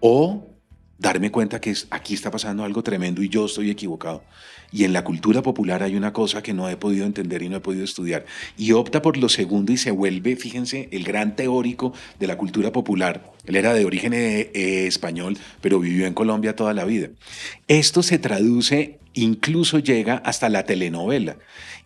o 0.00 0.55
darme 0.98 1.30
cuenta 1.30 1.60
que 1.60 1.74
aquí 1.90 2.14
está 2.14 2.30
pasando 2.30 2.64
algo 2.64 2.82
tremendo 2.82 3.22
y 3.22 3.28
yo 3.28 3.46
estoy 3.46 3.70
equivocado. 3.70 4.22
Y 4.72 4.84
en 4.84 4.92
la 4.92 5.04
cultura 5.04 5.42
popular 5.42 5.82
hay 5.82 5.94
una 5.94 6.12
cosa 6.12 6.42
que 6.42 6.52
no 6.52 6.68
he 6.68 6.76
podido 6.76 7.06
entender 7.06 7.42
y 7.42 7.48
no 7.48 7.56
he 7.56 7.60
podido 7.60 7.84
estudiar. 7.84 8.26
Y 8.56 8.72
opta 8.72 9.02
por 9.02 9.16
lo 9.16 9.28
segundo 9.28 9.72
y 9.72 9.76
se 9.76 9.90
vuelve, 9.90 10.36
fíjense, 10.36 10.88
el 10.90 11.04
gran 11.04 11.36
teórico 11.36 11.92
de 12.18 12.26
la 12.26 12.36
cultura 12.36 12.72
popular. 12.72 13.32
Él 13.44 13.56
era 13.56 13.74
de 13.74 13.84
origen 13.84 14.12
eh, 14.12 14.50
eh, 14.54 14.86
español, 14.86 15.38
pero 15.60 15.78
vivió 15.78 16.06
en 16.06 16.14
Colombia 16.14 16.56
toda 16.56 16.74
la 16.74 16.84
vida. 16.84 17.10
Esto 17.68 18.02
se 18.02 18.18
traduce, 18.18 18.98
incluso 19.16 19.80
llega 19.80 20.16
hasta 20.18 20.48
la 20.48 20.64
telenovela. 20.64 21.36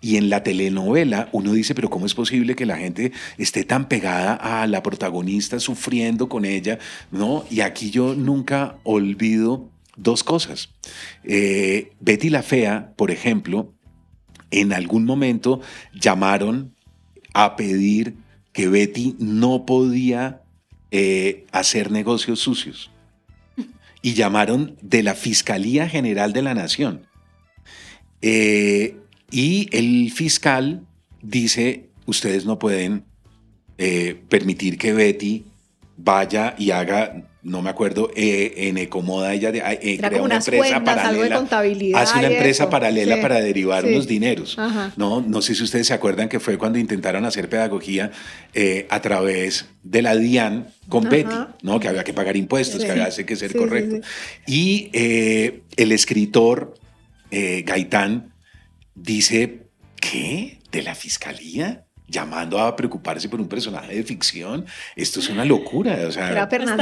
Y 0.03 0.17
en 0.17 0.29
la 0.29 0.43
telenovela 0.43 1.29
uno 1.33 1.53
dice, 1.53 1.75
pero 1.75 1.89
¿cómo 1.89 2.07
es 2.07 2.15
posible 2.15 2.55
que 2.55 2.67
la 2.67 2.77
gente 2.77 3.13
esté 3.39 3.65
tan 3.65 3.89
pegada 3.89 4.35
a 4.35 4.67
la 4.67 4.83
protagonista, 4.83 5.61
sufriendo 5.61 6.29
con 6.29 6.45
ella? 6.45 6.79
¿No? 7.11 7.45
Y 7.51 7.61
aquí 7.61 7.91
yo 7.91 8.15
nunca 8.15 8.77
olvido 8.83 9.71
dos 9.97 10.25
cosas. 10.25 10.71
Eh, 11.25 11.93
Betty 12.01 12.31
la 12.31 12.43
Fea, 12.43 12.93
por 12.97 13.11
ejemplo, 13.11 13.73
en 14.51 14.73
algún 14.73 15.05
momento 15.05 15.61
llamaron 15.95 16.75
a 17.33 17.57
pedir 17.57 18.17
que 18.53 18.69
Betty 18.69 19.15
no 19.19 19.65
podía 19.67 20.43
eh, 20.91 21.47
hacer 21.53 21.91
negocios 21.91 22.41
sucios. 22.41 22.91
Y 24.03 24.15
llamaron 24.15 24.77
de 24.81 25.03
la 25.03 25.15
Fiscalía 25.15 25.87
General 25.87 26.33
de 26.33 26.41
la 26.41 26.55
Nación. 26.55 27.10
Eh, 28.23 28.97
y 29.31 29.69
el 29.73 30.11
fiscal 30.13 30.83
dice, 31.23 31.91
ustedes 32.07 32.45
no 32.47 32.59
pueden 32.59 33.05
permitir 34.29 34.77
que 34.77 34.93
Betty 34.93 35.47
vaya 35.97 36.55
y 36.59 36.71
haga 36.71 37.31
no 37.43 37.63
me 37.63 37.71
acuerdo, 37.71 38.11
eh, 38.15 38.53
en 38.69 38.77
Ecomoda 38.77 39.33
ella 39.33 39.51
eh, 39.55 39.99
crea 39.99 40.23
una 40.23 40.37
empresa 40.37 40.85
paralela. 40.85 41.37
hace 41.95 42.19
una 42.19 42.29
empresa 42.29 42.69
paralela 42.69 43.21
para 43.21 43.41
derivar 43.41 43.85
unos 43.85 44.07
dineros. 44.07 44.59
No, 44.97 45.23
no 45.23 45.43
sé 45.43 45.55
si 45.55 45.63
ustedes 45.63 45.87
se 45.87 45.95
acuerdan 45.95 46.29
que 46.29 46.39
fue 46.39 46.59
cuando 46.59 46.79
intentaron 46.79 47.25
hacer 47.25 47.49
pedagogía 47.49 48.11
eh, 48.53 48.87
a 48.91 49.01
través 49.01 49.67
de 49.83 50.03
la 50.03 50.17
DIAN 50.17 50.69
con 50.89 51.09
Betty, 51.09 51.35
¿no? 51.63 51.81
que 51.81 51.89
había 51.89 52.05
que 52.05 52.13
pagar 52.13 52.37
impuestos, 52.37 52.85
que 52.85 52.91
había 52.91 53.09
que 53.09 53.37
ser 53.37 53.57
correcto. 53.57 54.07
Y 54.47 54.91
el 54.93 55.93
escritor 55.93 56.75
Gaitán 57.65 58.35
dice, 58.95 59.67
¿qué? 60.01 60.59
¿De 60.71 60.83
la 60.83 60.95
fiscalía? 60.95 61.87
llamando 62.11 62.59
a 62.59 62.75
preocuparse 62.75 63.29
por 63.29 63.41
un 63.41 63.47
personaje 63.49 63.95
de 63.95 64.03
ficción. 64.03 64.67
Esto 64.97 65.21
es 65.21 65.29
una 65.29 65.45
locura. 65.45 65.97
O 66.09 66.11
sea, 66.11 66.29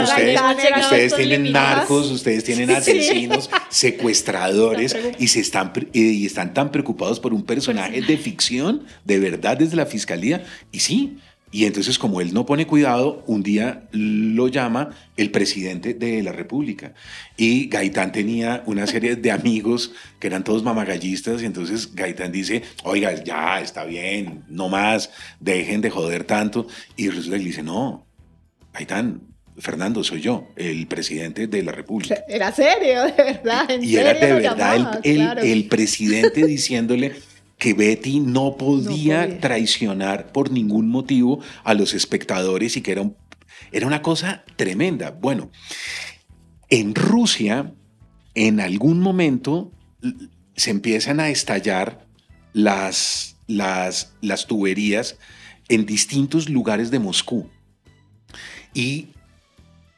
ustedes, 0.05 0.41
ustedes 0.81 1.15
tienen 1.17 1.53
narcos, 1.53 2.11
ustedes 2.11 2.45
tienen 2.45 2.71
asesinos, 2.71 3.51
secuestradores 3.69 4.97
y, 5.19 5.29
se 5.29 5.41
están, 5.41 5.75
pre- 5.75 5.89
y 5.93 6.25
están 6.25 6.55
tan 6.55 6.71
preocupados 6.71 7.21
por 7.21 7.35
un 7.35 7.45
personaje 7.45 8.01
de 8.01 8.17
ficción, 8.17 8.87
de 9.05 9.19
verdad, 9.19 9.59
desde 9.59 9.77
la 9.77 9.85
fiscalía. 9.85 10.45
Y 10.73 10.81
sí. 10.81 11.19
Y 11.51 11.65
entonces, 11.65 11.99
como 11.99 12.21
él 12.21 12.35
no 12.35 12.45
pone 12.45 12.67
cuidado, 12.67 13.25
un 13.27 13.43
día 13.43 13.89
lo 13.93 14.49
llama 14.49 14.91
el 15.17 15.31
presidente 15.31 15.95
de 15.95 16.23
la 16.23 16.31
República. 16.33 16.93
Y 17.39 17.69
Gaitán 17.69 18.13
tenía 18.13 18.63
una 18.67 18.87
serie 18.87 19.17
de 19.17 19.31
amigos 19.31 19.93
que 20.19 20.27
eran 20.27 20.45
todos 20.45 20.63
mamagallistas. 20.63 21.41
Y 21.43 21.47
entonces 21.47 21.95
Gaitán 21.95 22.33
dice: 22.33 22.63
Oiga, 22.85 23.25
ya 23.25 23.61
está 23.63 23.85
bien, 23.85 24.45
no 24.49 24.69
más, 24.69 25.11
dejen 25.41 25.81
de 25.81 25.89
joder 25.89 26.25
tanto. 26.25 26.67
Y 26.97 27.09
resulta 27.09 27.39
que 27.39 27.45
dice: 27.45 27.63
No, 27.63 28.07
Gaitán, 28.75 29.23
Fernando, 29.57 30.05
soy 30.05 30.21
yo, 30.21 30.49
el 30.55 30.87
presidente 30.87 31.47
de 31.47 31.63
la 31.63 31.73
República. 31.73 32.23
Era 32.29 32.53
serio, 32.53 33.05
de 33.07 33.13
verdad. 33.25 33.71
en 33.71 33.83
Y 33.83 33.97
era 33.97 34.13
de 34.15 34.21
verdad 34.35 34.37
el, 34.77 34.83
llamabas, 34.83 35.01
el- 35.03 35.17
claro. 35.17 35.41
el 35.41 35.65
presidente 35.65 36.45
diciéndole 36.47 37.15
que 37.59 37.75
Betty 37.75 38.21
no 38.21 38.57
podía, 38.57 39.23
podía. 39.25 39.41
traicionar 39.41 40.33
por 40.33 40.51
ningún 40.51 40.89
motivo 40.89 41.41
a 41.65 41.75
los 41.75 41.93
espectadores 41.95 42.77
y 42.77 42.83
que 42.83 42.93
era, 42.93 43.03
un- 43.03 43.17
era 43.73 43.87
una 43.87 44.01
cosa 44.03 44.45
tremenda. 44.57 45.11
Bueno, 45.11 45.51
en 46.71 46.95
Rusia, 46.95 47.75
en 48.35 48.61
algún 48.61 49.01
momento 49.01 49.73
se 50.55 50.71
empiezan 50.71 51.19
a 51.21 51.31
estallar 51.31 52.07
las, 52.53 53.37
las, 53.47 54.13
las 54.21 54.47
tuberías 54.47 55.17
en 55.69 55.85
distintos 55.87 56.49
lugares 56.49 56.91
de 56.91 56.99
Moscú. 56.99 57.49
Y 58.75 59.09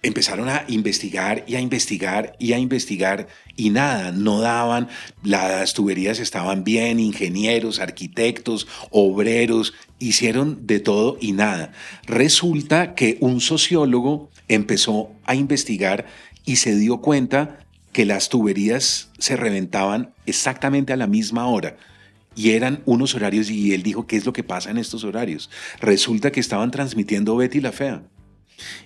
empezaron 0.02 0.48
a 0.48 0.64
investigar 0.68 1.44
y 1.46 1.56
a 1.56 1.60
investigar 1.60 2.34
y 2.38 2.52
a 2.54 2.58
investigar 2.58 3.28
y 3.56 3.70
nada, 3.70 4.12
no 4.12 4.40
daban, 4.40 4.88
las 5.22 5.74
tuberías 5.74 6.18
estaban 6.18 6.64
bien, 6.64 6.98
ingenieros, 6.98 7.80
arquitectos, 7.80 8.66
obreros, 8.90 9.74
hicieron 9.98 10.66
de 10.66 10.80
todo 10.80 11.18
y 11.20 11.32
nada. 11.32 11.72
Resulta 12.06 12.94
que 12.94 13.18
un 13.20 13.40
sociólogo 13.40 14.30
empezó 14.48 15.10
a 15.24 15.34
investigar 15.34 16.06
y 16.46 16.56
se 16.56 16.74
dio 16.74 16.98
cuenta 16.98 17.60
que 17.92 18.06
las 18.06 18.28
tuberías 18.28 19.10
se 19.18 19.36
reventaban 19.36 20.14
exactamente 20.26 20.92
a 20.92 20.96
la 20.96 21.06
misma 21.06 21.46
hora. 21.46 21.76
Y 22.36 22.50
eran 22.50 22.82
unos 22.86 23.14
horarios 23.14 23.50
y 23.50 23.74
él 23.74 23.82
dijo, 23.82 24.06
¿qué 24.06 24.16
es 24.16 24.24
lo 24.24 24.32
que 24.32 24.44
pasa 24.44 24.70
en 24.70 24.78
estos 24.78 25.04
horarios? 25.04 25.50
Resulta 25.80 26.30
que 26.30 26.40
estaban 26.40 26.70
transmitiendo 26.70 27.36
Betty 27.36 27.60
la 27.60 27.72
Fea. 27.72 28.02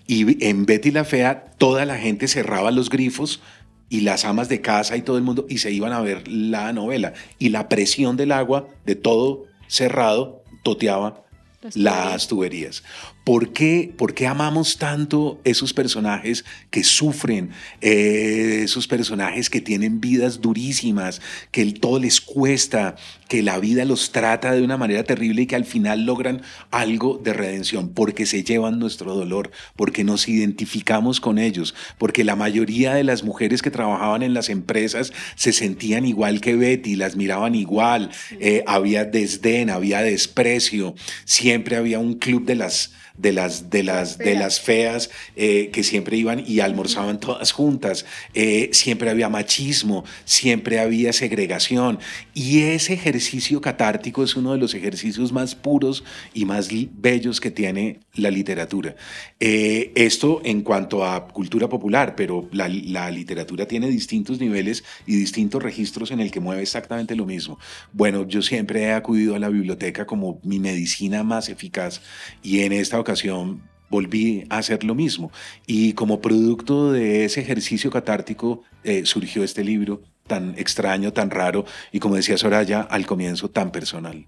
Y 0.07 0.45
en 0.47 0.67
Betty 0.67 0.91
la 0.91 1.05
Fea, 1.05 1.53
toda 1.59 1.85
la 1.85 1.99
gente 1.99 2.29
cerraba 2.29 2.71
los 2.71 2.91
grifos 2.91 3.41
y 3.89 4.01
las 4.01 4.25
amas 4.25 4.49
de 4.49 4.61
casa 4.61 4.97
y 4.97 5.03
todo 5.03 5.17
el 5.17 5.23
mundo 5.23 5.47
y 5.49 5.59
se 5.59 5.71
iban 5.71 5.93
a 5.93 6.01
ver 6.01 6.27
la 6.29 6.73
novela. 6.73 7.13
Y 7.39 7.51
la 7.51 7.69
presión 7.69 8.17
del 8.17 8.33
agua 8.33 8.69
de 8.85 8.97
todo 8.97 9.45
cerrado 9.69 10.43
toteaba 10.63 11.25
Las 11.63 11.77
las 11.77 12.29
tuberías. 12.29 12.83
¿Por 13.25 13.55
qué, 13.55 13.91
por 13.97 14.13
qué 14.13 14.27
amamos 14.27 14.77
tanto 14.77 15.41
esos 15.45 15.73
personajes 15.73 16.45
que 16.71 16.85
sufren, 16.85 17.53
eh, 17.81 18.61
esos 18.65 18.87
personajes 18.87 19.49
que 19.49 19.63
tienen 19.63 19.99
vidas 19.99 20.43
durísimas, 20.43 21.23
que 21.51 21.63
el- 21.63 21.81
todo 21.81 21.99
les 21.99 22.21
cuesta, 22.21 22.97
que 23.29 23.43
la 23.43 23.59
vida 23.59 23.87
los 23.87 24.13
trata 24.13 24.53
de 24.53 24.61
una 24.63 24.77
manera 24.77 25.05
terrible 25.05 25.41
y 25.43 25.47
que 25.47 25.57
al 25.57 25.65
final 25.65 26.05
logran 26.05 26.43
algo 26.71 27.19
de 27.25 27.33
redención? 27.33 27.89
Porque 27.89 28.27
se 28.27 28.45
llevan 28.45 28.79
nuestro 28.79 29.15
dolor, 29.15 29.51
porque 29.75 30.05
nos 30.05 30.29
identificamos 30.29 31.19
con 31.19 31.39
ellos, 31.39 31.75
porque 31.97 32.25
la 32.25 32.37
mayoría 32.37 32.93
de 32.93 33.05
las 33.05 33.25
mujeres 33.25 33.63
que 33.63 33.71
trabajaban 33.71 34.23
en 34.23 34.35
las 34.35 34.51
empresas 34.51 35.15
se 35.35 35.55
sentían 35.55 36.05
igual 36.05 36.43
que 36.43 36.57
Betty, 36.57 36.95
las 36.95 37.17
miraban 37.17 37.55
igual, 37.55 38.11
eh, 38.39 38.63
había 38.67 39.07
desdén, 39.07 39.71
había 39.71 40.03
desprecio, 40.03 40.95
siempre 41.25 41.77
había 41.77 41.99
un 41.99 42.15
club 42.15 42.45
de 42.45 42.57
las 42.57 42.93
de 43.17 43.33
las 43.33 43.71
de 43.71 43.83
las 43.83 44.19
de 44.19 44.25
feas. 44.25 44.39
las 44.41 44.61
feas 44.61 45.11
eh, 45.37 45.71
que 45.73 45.85
siempre 45.85 46.17
iban 46.17 46.43
y 46.47 46.61
almorzaban 46.61 47.21
todas 47.21 47.53
juntas. 47.53 48.05
Eh, 48.35 48.71
siempre 48.73 49.11
había 49.11 49.29
machismo 49.29 50.05
siempre 50.25 50.81
había 50.81 51.13
segregación. 51.13 51.99
Y 52.35 52.61
ese 52.61 52.95
ejercicio 52.95 53.61
catártico 53.61 54.25
es 54.25 54.37
uno 54.37 54.53
de 54.53 54.59
los 54.59 54.75
ejercicios 54.75 55.33
más 55.33 55.55
puros 55.55 56.05
y 56.33 56.45
más 56.45 56.69
bellos 57.01 57.41
que 57.41 57.51
tiene 57.51 58.01
la 58.15 58.31
literatura. 58.31 58.97
Eh, 59.41 59.93
esto 59.95 60.41
en 60.45 60.63
cuanto 60.63 61.05
a 61.05 61.29
cultura 61.29 61.69
popular 61.69 62.15
pero 62.17 62.49
la, 62.53 62.69
la 62.69 63.11
literatura 63.11 63.67
tiene 63.67 63.89
distintos 63.89 64.41
niveles 64.41 64.85
y 65.07 65.17
distintos 65.17 65.63
registros 65.63 66.11
en 66.11 66.21
el 66.21 66.31
que 66.31 66.41
mueve 66.41 66.63
exactamente 66.63 67.17
lo 67.17 67.27
mismo. 67.27 67.59
Bueno 67.93 68.27
yo 68.27 68.43
siempre 68.43 68.83
he 68.83 68.93
acudido 68.93 69.35
a 69.35 69.39
la 69.39 69.49
biblioteca 69.49 70.07
como 70.07 70.41
mi 70.43 70.59
medicina 70.59 71.23
más 71.23 71.49
eficaz 71.49 72.01
y 72.43 72.61
en 72.61 72.73
esta 72.73 72.99
ocasión 73.05 73.63
volví 73.89 74.45
a 74.51 74.59
hacer 74.59 74.83
lo 74.83 74.95
mismo. 74.95 75.31
Y 75.67 75.93
como 75.93 76.21
producto 76.21 76.93
de 76.93 77.25
ese 77.25 77.41
ejercicio 77.41 77.91
catártico 77.91 78.63
eh, 78.83 79.07
surgió 79.07 79.45
este 79.45 79.63
libro 79.63 80.03
tan 80.27 80.55
extraño, 80.59 81.13
tan 81.13 81.31
raro 81.31 81.65
y 81.93 82.01
como 82.01 82.17
decía 82.17 82.37
Soraya, 82.37 82.81
al 82.81 83.07
comienzo 83.07 83.51
tan 83.51 83.71
personal. 83.71 84.27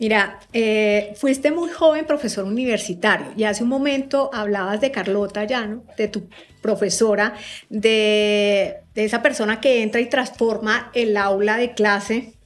Mira, 0.00 0.38
eh, 0.52 1.12
fuiste 1.16 1.50
muy 1.50 1.70
joven 1.70 2.06
profesor 2.06 2.44
universitario 2.44 3.26
y 3.36 3.42
hace 3.44 3.64
un 3.64 3.68
momento 3.68 4.30
hablabas 4.32 4.80
de 4.80 4.92
Carlota 4.92 5.44
Llano, 5.44 5.82
de 5.96 6.06
tu 6.06 6.28
profesora, 6.62 7.34
de, 7.68 8.76
de 8.94 9.04
esa 9.04 9.22
persona 9.22 9.60
que 9.60 9.82
entra 9.82 10.00
y 10.00 10.08
transforma 10.08 10.90
el 10.94 11.16
aula 11.16 11.56
de 11.56 11.74
clase 11.74 12.37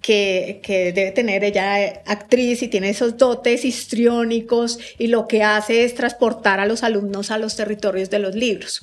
que, 0.00 0.60
que 0.62 0.92
debe 0.92 1.10
tener 1.10 1.44
ella 1.44 1.82
eh, 1.82 2.02
actriz 2.06 2.62
y 2.62 2.68
tiene 2.68 2.90
esos 2.90 3.16
dotes 3.16 3.64
histriónicos 3.64 4.78
y 4.98 5.08
lo 5.08 5.26
que 5.26 5.42
hace 5.42 5.84
es 5.84 5.94
transportar 5.94 6.60
a 6.60 6.66
los 6.66 6.82
alumnos 6.82 7.30
a 7.30 7.38
los 7.38 7.56
territorios 7.56 8.10
de 8.10 8.18
los 8.18 8.34
libros. 8.34 8.82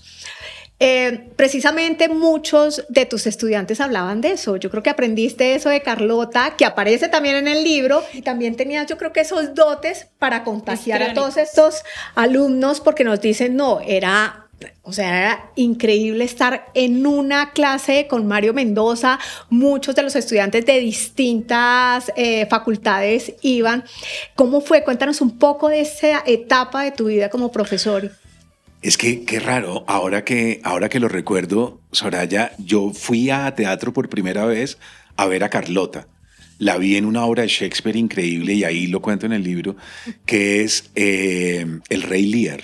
Eh, 0.86 1.30
precisamente 1.38 2.10
muchos 2.10 2.84
de 2.90 3.06
tus 3.06 3.26
estudiantes 3.26 3.80
hablaban 3.80 4.20
de 4.20 4.32
eso. 4.32 4.58
Yo 4.58 4.70
creo 4.70 4.84
que 4.84 4.90
aprendiste 4.90 5.56
eso 5.56 5.70
de 5.70 5.82
Carlota, 5.82 6.56
que 6.58 6.66
aparece 6.66 7.08
también 7.08 7.36
en 7.36 7.48
el 7.48 7.64
libro, 7.64 8.04
y 8.12 8.22
también 8.22 8.58
tenías, 8.58 8.88
yo 8.88 8.98
creo 8.98 9.14
que 9.14 9.22
esos 9.22 9.54
dotes 9.56 10.08
para 10.20 10.44
contagiar 10.44 11.02
a 11.02 11.14
todos 11.14 11.38
estos 11.38 11.84
alumnos, 12.16 12.82
porque 12.82 13.06
nos 13.06 13.22
dicen, 13.22 13.56
no, 13.56 13.80
era 13.80 14.43
o 14.82 14.94
sea, 14.94 15.18
era 15.18 15.52
increíble 15.56 16.24
estar 16.24 16.72
en 16.74 17.06
una 17.06 17.52
clase 17.52 18.08
con 18.08 18.28
Mario 18.28 18.54
Mendoza. 18.54 19.20
Muchos 19.50 19.96
de 19.96 20.04
los 20.04 20.16
estudiantes 20.16 20.66
de 20.66 20.80
distintas 20.80 22.12
eh, 22.16 22.46
facultades 22.48 23.34
iban. 23.42 23.84
¿Cómo 24.36 24.62
fue? 24.62 24.84
Cuéntanos 24.84 25.22
un 25.22 25.38
poco 25.38 25.70
de 25.70 25.82
esa 25.82 26.24
etapa 26.26 26.84
de 26.84 26.92
tu 26.92 27.06
vida 27.06 27.30
como 27.30 27.52
profesor. 27.52 28.12
Es 28.82 28.98
que 28.98 29.24
qué 29.24 29.40
raro, 29.40 29.86
ahora 29.88 30.26
que, 30.26 30.60
ahora 30.64 30.90
que 30.90 31.00
lo 31.00 31.08
recuerdo, 31.08 31.80
Soraya, 31.92 32.52
yo 32.58 32.92
fui 32.92 33.30
a 33.30 33.56
teatro 33.56 33.94
por 33.94 34.10
primera 34.10 34.46
vez 34.46 34.78
a 35.16 35.26
ver 35.26 35.44
a 35.44 35.50
Carlota. 35.50 36.08
La 36.64 36.78
vi 36.78 36.96
en 36.96 37.04
una 37.04 37.26
obra 37.26 37.44
de 37.44 37.50
Shakespeare 37.50 37.98
increíble 37.98 38.54
y 38.54 38.64
ahí 38.64 38.88
lo 38.88 39.02
cuento 39.02 39.26
en 39.26 39.34
el 39.34 39.44
libro, 39.44 39.76
que 40.26 40.64
es 40.64 40.92
eh, 40.96 41.66
El 41.90 42.04
Rey 42.04 42.26
Lear. 42.26 42.64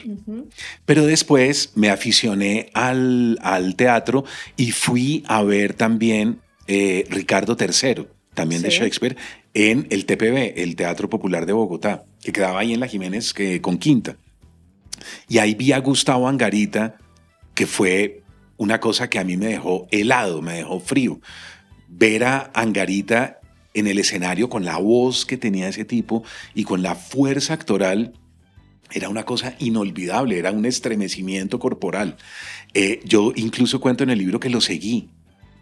Pero 0.85 1.05
después 1.05 1.73
me 1.75 1.89
aficioné 1.89 2.69
al, 2.73 3.38
al 3.41 3.75
teatro 3.75 4.23
y 4.55 4.71
fui 4.71 5.25
a 5.27 5.43
ver 5.43 5.73
también 5.73 6.39
eh, 6.67 7.05
Ricardo 7.09 7.57
III, 7.59 8.07
también 8.33 8.62
de. 8.62 8.69
Shakespeare, 8.69 9.17
en 9.53 9.85
el 9.89 10.05
TPB, 10.05 10.53
el 10.55 10.77
Teatro 10.77 11.09
Popular 11.09 11.45
de 11.45 11.51
Bogotá, 11.51 12.05
que 12.23 12.31
quedaba 12.31 12.62
ahí 12.62 12.73
en 12.73 12.79
la 12.79 12.88
Jiménez 12.88 13.33
que, 13.33 13.59
con 13.59 13.77
Quinta. 13.77 14.15
Y 15.27 15.39
ahí 15.39 15.55
vi 15.55 15.73
a 15.73 15.79
Gustavo 15.79 16.29
Angarita, 16.29 16.95
que 17.53 17.67
fue 17.67 18.23
una 18.55 18.79
cosa 18.79 19.09
que 19.09 19.19
a 19.19 19.25
mí 19.25 19.35
me 19.35 19.47
dejó 19.47 19.89
helado, 19.91 20.41
me 20.41 20.53
dejó 20.53 20.79
frío. 20.79 21.19
Ver 21.89 22.23
a 22.23 22.51
Angarita 22.53 23.38
en 23.73 23.88
el 23.88 23.99
escenario 23.99 24.49
con 24.49 24.65
la 24.65 24.77
voz 24.77 25.25
que 25.25 25.38
tenía 25.38 25.67
ese 25.67 25.86
tipo 25.86 26.23
y 26.53 26.63
con 26.63 26.82
la 26.82 26.95
fuerza 26.95 27.53
actoral 27.53 28.13
era 28.91 29.10
una 29.10 29.23
cosa 29.23 29.55
inolvidable, 29.60 30.39
era 30.39 30.51
un 30.51 30.65
estremecimiento 30.65 31.60
corporal. 31.60 32.17
Eh, 32.73 33.01
yo 33.05 33.32
incluso 33.36 33.79
cuento 33.79 34.03
en 34.03 34.10
el 34.10 34.19
libro 34.19 34.39
que 34.39 34.49
lo 34.49 34.62
seguí. 34.62 35.10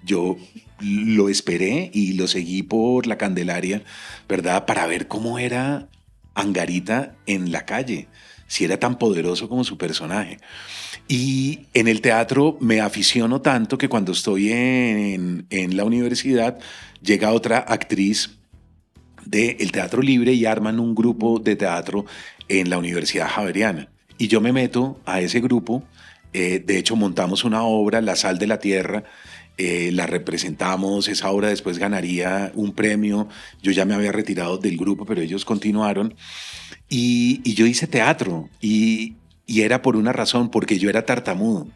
Yo 0.03 0.37
lo 0.79 1.27
esperé 1.27 1.91
y 1.93 2.13
lo 2.13 2.27
seguí 2.27 2.63
por 2.63 3.07
la 3.07 3.17
Candelaria, 3.17 3.83
¿verdad? 4.29 4.65
Para 4.65 4.87
ver 4.87 5.07
cómo 5.07 5.39
era 5.39 5.89
Angarita 6.35 7.15
en 7.25 7.51
la 7.51 7.65
calle, 7.65 8.07
si 8.47 8.63
era 8.63 8.79
tan 8.79 8.97
poderoso 8.97 9.49
como 9.49 9.63
su 9.63 9.77
personaje. 9.77 10.37
Y 11.07 11.61
en 11.73 11.87
el 11.87 12.01
teatro 12.01 12.57
me 12.61 12.79
aficiono 12.79 13.41
tanto 13.41 13.77
que 13.77 13.89
cuando 13.89 14.11
estoy 14.11 14.51
en, 14.51 15.47
en 15.49 15.75
la 15.75 15.83
universidad 15.83 16.59
llega 17.01 17.33
otra 17.33 17.59
actriz 17.59 18.37
del 19.25 19.71
Teatro 19.71 20.01
Libre 20.01 20.33
y 20.33 20.45
arman 20.45 20.79
un 20.79 20.95
grupo 20.95 21.39
de 21.39 21.55
teatro 21.55 22.05
en 22.47 22.69
la 22.69 22.77
Universidad 22.77 23.27
Javeriana. 23.27 23.89
Y 24.17 24.27
yo 24.27 24.41
me 24.41 24.53
meto 24.53 24.99
a 25.05 25.21
ese 25.21 25.41
grupo, 25.41 25.83
eh, 26.33 26.63
de 26.65 26.77
hecho 26.77 26.95
montamos 26.95 27.43
una 27.43 27.63
obra, 27.63 28.01
La 28.01 28.15
Sal 28.15 28.39
de 28.39 28.47
la 28.47 28.59
Tierra, 28.59 29.03
eh, 29.57 29.91
la 29.91 30.05
representamos, 30.05 31.07
esa 31.07 31.31
obra 31.31 31.49
después 31.49 31.77
ganaría 31.79 32.51
un 32.55 32.73
premio, 32.73 33.27
yo 33.61 33.71
ya 33.71 33.85
me 33.85 33.95
había 33.95 34.11
retirado 34.11 34.57
del 34.57 34.77
grupo, 34.77 35.05
pero 35.05 35.21
ellos 35.21 35.45
continuaron, 35.45 36.13
y, 36.89 37.41
y 37.43 37.53
yo 37.55 37.65
hice 37.65 37.87
teatro, 37.87 38.49
y, 38.61 39.15
y 39.47 39.61
era 39.61 39.81
por 39.81 39.95
una 39.95 40.13
razón, 40.13 40.51
porque 40.51 40.77
yo 40.77 40.89
era 40.89 41.05
tartamudo, 41.05 41.67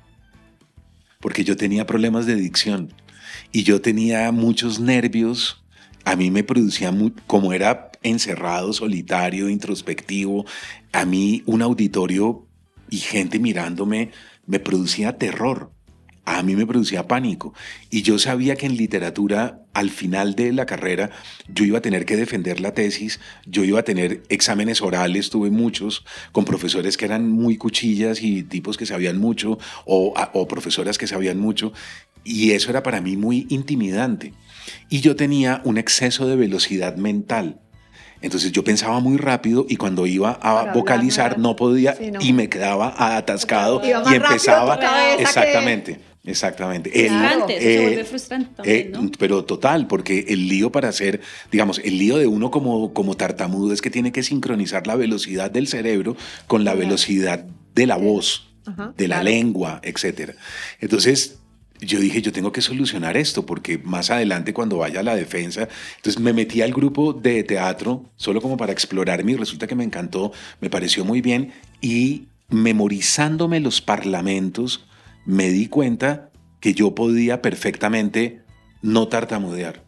porque 1.19 1.43
yo 1.43 1.57
tenía 1.57 1.85
problemas 1.85 2.25
de 2.27 2.35
dicción, 2.35 2.93
y 3.51 3.63
yo 3.63 3.81
tenía 3.81 4.31
muchos 4.31 4.79
nervios, 4.79 5.63
a 6.05 6.15
mí 6.15 6.31
me 6.31 6.43
producía, 6.43 6.93
como 7.27 7.53
era 7.53 7.91
encerrado, 8.03 8.73
solitario, 8.73 9.49
introspectivo, 9.49 10.45
a 10.91 11.05
mí 11.05 11.43
un 11.45 11.61
auditorio 11.61 12.47
y 12.89 12.97
gente 12.97 13.39
mirándome 13.39 14.11
me 14.45 14.59
producía 14.59 15.17
terror 15.17 15.71
a 16.25 16.43
mí 16.43 16.55
me 16.55 16.67
producía 16.67 17.07
pánico. 17.07 17.53
Y 17.89 18.03
yo 18.03 18.19
sabía 18.19 18.55
que 18.55 18.65
en 18.65 18.77
literatura, 18.77 19.61
al 19.73 19.89
final 19.89 20.35
de 20.35 20.53
la 20.53 20.65
carrera, 20.65 21.09
yo 21.47 21.65
iba 21.65 21.79
a 21.79 21.81
tener 21.81 22.05
que 22.05 22.15
defender 22.15 22.59
la 22.59 22.73
tesis, 22.73 23.19
yo 23.45 23.63
iba 23.63 23.79
a 23.79 23.83
tener 23.83 24.23
exámenes 24.29 24.81
orales, 24.81 25.29
tuve 25.29 25.49
muchos, 25.49 26.05
con 26.31 26.45
profesores 26.45 26.95
que 26.95 27.05
eran 27.05 27.29
muy 27.29 27.57
cuchillas 27.57 28.21
y 28.21 28.43
tipos 28.43 28.77
que 28.77 28.85
sabían 28.85 29.17
mucho, 29.17 29.57
o 29.85 30.47
profesoras 30.47 30.97
que 30.97 31.07
sabían 31.07 31.39
mucho, 31.39 31.73
y 32.23 32.51
eso 32.51 32.69
era 32.69 32.83
para 32.83 33.01
mí 33.01 33.17
muy 33.17 33.47
intimidante. 33.49 34.33
Y 34.89 35.01
yo 35.01 35.15
tenía 35.15 35.61
un 35.63 35.77
exceso 35.77 36.27
de 36.27 36.35
velocidad 36.35 36.95
mental. 36.95 37.59
Entonces 38.21 38.51
yo 38.51 38.63
pensaba 38.63 38.99
muy 38.99 39.17
rápido 39.17 39.65
y 39.67 39.77
cuando 39.77 40.05
iba 40.05 40.31
a 40.41 40.71
vocalizar 40.73 41.39
no 41.39 41.55
podía 41.55 41.97
y 42.19 42.33
me 42.33 42.49
quedaba 42.49 43.17
atascado 43.17 43.81
y 43.83 44.13
empezaba 44.13 44.79
exactamente. 45.17 45.99
Exactamente. 46.23 46.91
Frustrante, 46.91 47.59
se 47.59 47.81
vuelve 47.81 48.01
eh, 48.01 48.05
frustrante 48.05 48.49
también, 48.55 48.91
¿no? 48.91 49.11
Pero 49.17 49.43
total, 49.43 49.87
porque 49.87 50.25
el 50.27 50.47
lío 50.47 50.71
para 50.71 50.89
hacer, 50.89 51.19
digamos, 51.51 51.79
el 51.83 51.97
lío 51.97 52.17
de 52.17 52.27
uno 52.27 52.51
como, 52.51 52.93
como 52.93 53.17
tartamudo 53.17 53.73
es 53.73 53.81
que 53.81 53.89
tiene 53.89 54.11
que 54.11 54.21
sincronizar 54.21 54.85
la 54.85 54.95
velocidad 54.95 55.49
del 55.49 55.67
cerebro 55.67 56.15
con 56.45 56.63
la 56.63 56.75
velocidad 56.75 57.43
de 57.73 57.87
la 57.87 57.97
voz, 57.97 58.53
de 58.97 59.07
la 59.07 59.23
lengua, 59.23 59.81
etc. 59.83 60.33
Entonces, 60.79 61.39
yo 61.81 61.99
dije, 61.99 62.21
yo 62.21 62.31
tengo 62.31 62.51
que 62.51 62.61
solucionar 62.61 63.17
esto, 63.17 63.45
porque 63.45 63.79
más 63.79 64.11
adelante 64.11 64.53
cuando 64.53 64.77
vaya 64.77 64.99
a 64.99 65.03
la 65.03 65.15
defensa, 65.15 65.67
entonces 65.95 66.21
me 66.21 66.31
metí 66.31 66.61
al 66.61 66.71
grupo 66.71 67.11
de 67.11 67.43
teatro 67.43 68.05
solo 68.15 68.39
como 68.39 68.55
para 68.55 68.71
explorarme 68.71 69.31
y 69.31 69.35
resulta 69.35 69.65
que 69.65 69.75
me 69.75 69.83
encantó, 69.83 70.31
me 70.59 70.69
pareció 70.69 71.03
muy 71.03 71.21
bien 71.21 71.53
y 71.81 72.27
memorizándome 72.49 73.59
los 73.59 73.81
parlamentos, 73.81 74.85
me 75.25 75.49
di 75.49 75.67
cuenta 75.67 76.29
que 76.59 76.73
yo 76.75 76.93
podía 76.93 77.41
perfectamente 77.41 78.41
no 78.83 79.07
tartamudear. 79.07 79.83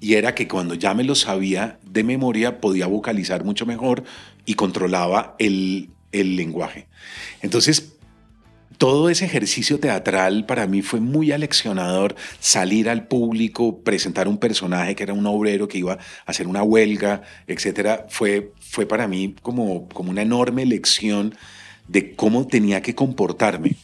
Y 0.00 0.14
era 0.14 0.34
que 0.34 0.48
cuando 0.48 0.74
ya 0.74 0.92
me 0.92 1.04
lo 1.04 1.14
sabía 1.14 1.78
de 1.84 2.04
memoria, 2.04 2.60
podía 2.60 2.86
vocalizar 2.86 3.44
mucho 3.44 3.64
mejor 3.64 4.02
y 4.44 4.54
controlaba 4.54 5.36
el, 5.38 5.90
el 6.12 6.36
lenguaje. 6.36 6.88
Entonces, 7.42 7.95
todo 8.78 9.08
ese 9.08 9.24
ejercicio 9.24 9.80
teatral 9.80 10.46
para 10.46 10.66
mí 10.66 10.82
fue 10.82 11.00
muy 11.00 11.32
aleccionador, 11.32 12.14
salir 12.40 12.88
al 12.88 13.06
público, 13.06 13.78
presentar 13.80 14.28
un 14.28 14.38
personaje 14.38 14.94
que 14.94 15.02
era 15.02 15.12
un 15.12 15.26
obrero 15.26 15.68
que 15.68 15.78
iba 15.78 15.94
a 15.94 15.98
hacer 16.26 16.46
una 16.46 16.62
huelga, 16.62 17.22
etcétera, 17.46 18.06
fue, 18.08 18.52
fue 18.60 18.86
para 18.86 19.08
mí 19.08 19.34
como, 19.42 19.88
como 19.88 20.10
una 20.10 20.22
enorme 20.22 20.66
lección 20.66 21.34
de 21.88 22.14
cómo 22.14 22.46
tenía 22.46 22.82
que 22.82 22.94
comportarme. 22.94 23.76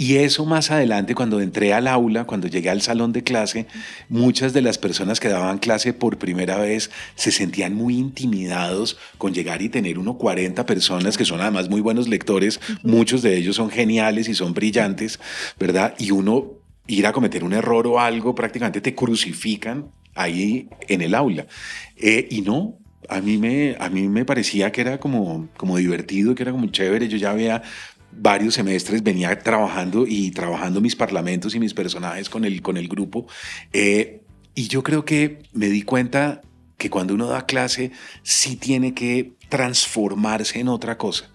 Y 0.00 0.18
eso 0.18 0.46
más 0.46 0.70
adelante, 0.70 1.16
cuando 1.16 1.40
entré 1.40 1.74
al 1.74 1.88
aula, 1.88 2.24
cuando 2.24 2.46
llegué 2.46 2.70
al 2.70 2.82
salón 2.82 3.12
de 3.12 3.24
clase, 3.24 3.66
muchas 4.08 4.52
de 4.52 4.62
las 4.62 4.78
personas 4.78 5.18
que 5.18 5.28
daban 5.28 5.58
clase 5.58 5.92
por 5.92 6.18
primera 6.18 6.56
vez 6.56 6.92
se 7.16 7.32
sentían 7.32 7.74
muy 7.74 7.98
intimidados 7.98 8.96
con 9.18 9.34
llegar 9.34 9.60
y 9.60 9.68
tener 9.68 9.98
uno 9.98 10.16
40 10.16 10.64
personas 10.66 11.18
que 11.18 11.24
son 11.24 11.40
además 11.40 11.68
muy 11.68 11.80
buenos 11.80 12.06
lectores, 12.06 12.60
muchos 12.84 13.22
de 13.22 13.36
ellos 13.36 13.56
son 13.56 13.70
geniales 13.70 14.28
y 14.28 14.36
son 14.36 14.54
brillantes, 14.54 15.18
¿verdad? 15.58 15.96
Y 15.98 16.12
uno 16.12 16.52
ir 16.86 17.04
a 17.04 17.12
cometer 17.12 17.42
un 17.42 17.52
error 17.52 17.88
o 17.88 17.98
algo, 17.98 18.36
prácticamente 18.36 18.80
te 18.80 18.94
crucifican 18.94 19.90
ahí 20.14 20.68
en 20.86 21.02
el 21.02 21.12
aula. 21.12 21.48
Eh, 21.96 22.28
y 22.30 22.42
no, 22.42 22.78
a 23.08 23.20
mí 23.20 23.36
me, 23.36 23.76
a 23.80 23.88
mí 23.88 24.06
me 24.06 24.24
parecía 24.24 24.70
que 24.70 24.80
era 24.80 25.00
como, 25.00 25.48
como 25.56 25.76
divertido, 25.76 26.36
que 26.36 26.44
era 26.44 26.52
como 26.52 26.66
chévere. 26.68 27.08
Yo 27.08 27.16
ya 27.16 27.32
había 27.32 27.62
varios 28.12 28.54
semestres 28.54 29.02
venía 29.02 29.38
trabajando 29.38 30.06
y 30.06 30.30
trabajando 30.30 30.80
mis 30.80 30.96
parlamentos 30.96 31.54
y 31.54 31.60
mis 31.60 31.74
personajes 31.74 32.28
con 32.28 32.44
el, 32.44 32.62
con 32.62 32.76
el 32.76 32.88
grupo. 32.88 33.26
Eh, 33.72 34.22
y 34.54 34.68
yo 34.68 34.82
creo 34.82 35.04
que 35.04 35.42
me 35.52 35.68
di 35.68 35.82
cuenta 35.82 36.42
que 36.76 36.90
cuando 36.90 37.14
uno 37.14 37.26
da 37.26 37.46
clase 37.46 37.92
sí 38.22 38.56
tiene 38.56 38.94
que 38.94 39.32
transformarse 39.48 40.60
en 40.60 40.68
otra 40.68 40.98
cosa, 40.98 41.30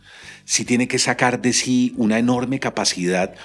sí 0.46 0.66
tiene 0.66 0.88
que 0.88 1.00
sacar 1.00 1.42
de 1.42 1.54
sí 1.54 1.94
una 1.98 2.18
enorme 2.18 2.60
capacidad 2.60 3.36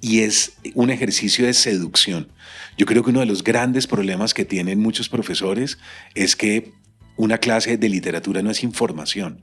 y 0.00 0.20
es 0.20 0.54
un 0.74 0.90
ejercicio 0.90 1.46
de 1.46 1.54
seducción. 1.54 2.28
Yo 2.78 2.86
creo 2.86 3.04
que 3.04 3.10
uno 3.10 3.20
de 3.20 3.26
los 3.26 3.44
grandes 3.44 3.86
problemas 3.86 4.32
que 4.32 4.44
tienen 4.44 4.80
muchos 4.80 5.08
profesores 5.08 5.78
es 6.14 6.36
que 6.36 6.72
una 7.16 7.38
clase 7.38 7.76
de 7.76 7.88
literatura 7.88 8.42
no 8.42 8.50
es 8.50 8.62
información. 8.62 9.42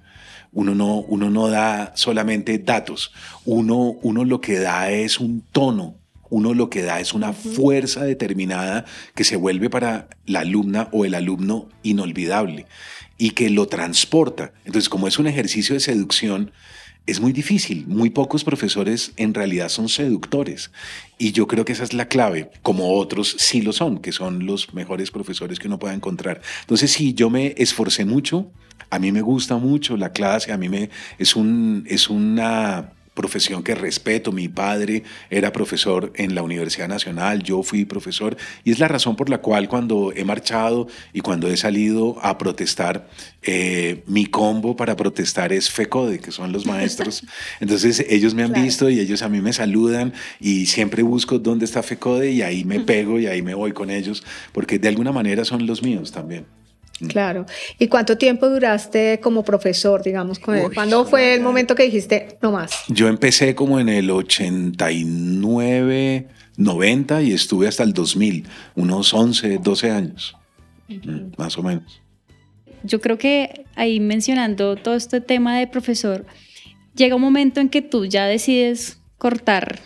Uno 0.52 0.76
no, 0.76 1.02
uno 1.02 1.30
no 1.30 1.48
da 1.50 1.92
solamente 1.96 2.58
datos, 2.58 3.12
uno, 3.46 3.98
uno 4.02 4.24
lo 4.24 4.42
que 4.42 4.60
da 4.60 4.92
es 4.92 5.20
un 5.20 5.42
tono, 5.52 5.96
uno 6.30 6.54
lo 6.54 6.70
que 6.70 6.84
da 6.84 7.00
es 7.00 7.14
una 7.14 7.34
fuerza 7.34 8.04
determinada 8.04 8.86
que 9.16 9.24
se 9.24 9.36
vuelve 9.36 9.70
para 9.70 10.08
la 10.26 10.42
alumna 10.42 10.90
o 10.92 11.06
el 11.06 11.16
alumno 11.16 11.70
inolvidable 11.84 12.66
y 13.18 13.32
que 13.32 13.50
lo 13.50 13.68
transporta. 13.68 14.54
Entonces, 14.66 14.90
como 14.90 15.08
es 15.08 15.20
un 15.20 15.28
ejercicio 15.28 15.74
de 15.74 15.80
seducción, 15.80 16.52
es 17.08 17.22
muy 17.22 17.32
difícil. 17.32 17.88
Muy 17.88 18.10
pocos 18.10 18.43
profesores 18.43 19.13
en 19.15 19.34
realidad 19.34 19.70
son 19.70 19.89
seductores. 19.89 20.72
Y 21.17 21.32
yo 21.32 21.48
creo 21.48 21.65
que 21.65 21.74
esa 21.74 21.84
es 21.84 21.93
la 21.93 22.08
clave, 22.08 22.52
como 22.62 22.93
otros 22.93 23.36
sí 23.39 23.62
lo 23.62 23.74
son, 23.74 24.00
que 24.00 24.12
son 24.12 24.46
los 24.46 24.74
mejores 24.74 25.10
profesores 25.10 25.58
que 25.58 25.67
uno 25.67 25.80
pueda 25.80 25.96
encontrar. 25.96 26.41
Entonces 26.62 26.91
sí, 26.91 27.13
yo 27.13 27.30
me 27.30 27.56
esforcé 27.58 28.06
mucho. 28.06 28.52
A 28.89 29.00
mí 29.00 29.12
me 29.12 29.22
gusta 29.22 29.58
mucho 29.58 29.98
la 29.98 30.12
clase, 30.12 30.52
a 30.52 30.58
mí 30.58 30.70
me 30.70 30.89
es 31.17 31.36
un 31.36 31.84
es 31.88 32.10
una 32.10 32.93
profesión 33.17 33.63
que 33.63 33.75
respeto. 33.75 34.32
Mi 34.32 34.47
padre 34.47 35.03
era 35.30 35.51
profesor 35.51 36.13
en 36.15 36.36
la 36.36 36.43
Universidad 36.43 36.88
Nacional, 36.88 37.43
yo 37.43 37.63
fui 37.63 37.84
profesor 37.84 38.38
y 38.63 38.71
es 38.71 38.80
la 38.80 38.88
razón 38.88 39.15
por 39.17 39.30
la 39.30 39.39
cual 39.39 39.67
cuando 39.67 40.13
he 40.15 40.23
marchado 40.23 40.88
y 41.12 41.21
cuando 41.21 41.49
he 41.49 41.58
salido 41.58 42.15
a 42.21 42.38
protestar, 42.38 43.10
eh, 43.41 44.03
mi 44.06 44.27
combo 44.27 44.75
para 44.75 44.95
protestar 44.95 45.51
es 45.51 45.69
FECODE, 45.69 46.19
que 46.19 46.32
son 46.32 46.51
los 46.51 46.65
maestros. 46.65 47.25
Entonces 47.60 48.06
ellos 48.08 48.34
me 48.36 48.43
han 48.43 48.53
visto 48.53 48.89
y 48.89 48.99
ellos 48.99 49.23
a 49.23 49.30
mí 49.30 49.41
me 49.41 49.51
saludan 49.51 50.13
y 50.39 50.67
siempre 50.67 51.01
busco 51.03 51.39
dónde 51.39 51.65
está 51.65 51.82
FECODE 51.82 52.32
y 52.32 52.43
ahí 52.43 52.63
me 52.63 52.80
pego 52.80 53.19
y 53.19 53.25
ahí 53.25 53.41
me 53.41 53.56
voy 53.56 53.71
con 53.71 53.89
ellos, 53.89 54.23
porque 54.53 54.77
de 54.77 54.88
alguna 54.88 55.12
manera 55.12 55.43
son 55.43 55.65
los 55.65 55.82
míos 55.82 56.12
también. 56.12 56.45
Mm. 57.00 57.08
Claro. 57.08 57.46
¿Y 57.78 57.88
cuánto 57.88 58.18
tiempo 58.18 58.50
duraste 58.50 59.20
como 59.22 59.44
profesor, 59.44 60.02
digamos? 60.04 60.40
¿Cuándo 60.40 61.06
fue 61.06 61.36
el 61.36 61.42
momento 61.42 61.76
que 61.76 61.84
dijiste, 61.84 62.38
no 62.42 62.52
más? 62.52 62.72
Yo 62.88 63.08
empecé 63.08 63.56
como 63.56 63.80
en 63.80 63.90
el 63.90 64.10
89, 64.10 66.28
90 66.58 67.22
y 67.22 67.34
estuve 67.34 67.68
hasta 67.68 67.84
el 67.84 67.94
2000, 67.94 68.46
unos 68.76 69.14
11, 69.14 69.60
12 69.60 69.92
años, 69.92 70.36
mm, 70.88 71.34
más 71.38 71.58
o 71.58 71.64
menos. 71.64 72.02
Yo 72.84 73.02
creo 73.02 73.18
que 73.18 73.66
ahí 73.76 74.00
mencionando 74.00 74.76
todo 74.76 74.96
este 74.96 75.22
tema 75.22 75.58
de 75.58 75.68
profesor, 75.68 76.26
llega 76.96 77.16
un 77.16 77.22
momento 77.22 77.60
en 77.60 77.70
que 77.70 77.82
tú 77.82 78.06
ya 78.06 78.26
decides 78.26 79.00
cortar 79.18 79.80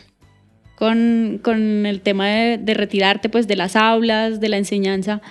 con, 0.75 1.39
con 1.43 1.85
el 1.85 2.01
tema 2.01 2.27
de, 2.27 2.57
de 2.57 2.73
retirarte 2.73 3.29
pues 3.29 3.47
de 3.47 3.55
las 3.55 3.75
aulas, 3.75 4.39
de 4.39 4.49
la 4.49 4.57
enseñanza 4.57 5.21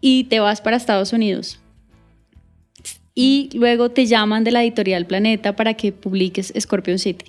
y 0.00 0.24
te 0.24 0.40
vas 0.40 0.60
para 0.60 0.76
Estados 0.76 1.12
Unidos. 1.12 1.60
Y 3.14 3.50
luego 3.54 3.90
te 3.90 4.06
llaman 4.06 4.44
de 4.44 4.50
la 4.50 4.62
editorial 4.62 5.06
Planeta 5.06 5.56
para 5.56 5.74
que 5.74 5.92
publiques 5.92 6.52
Scorpion 6.58 6.98
City. 6.98 7.26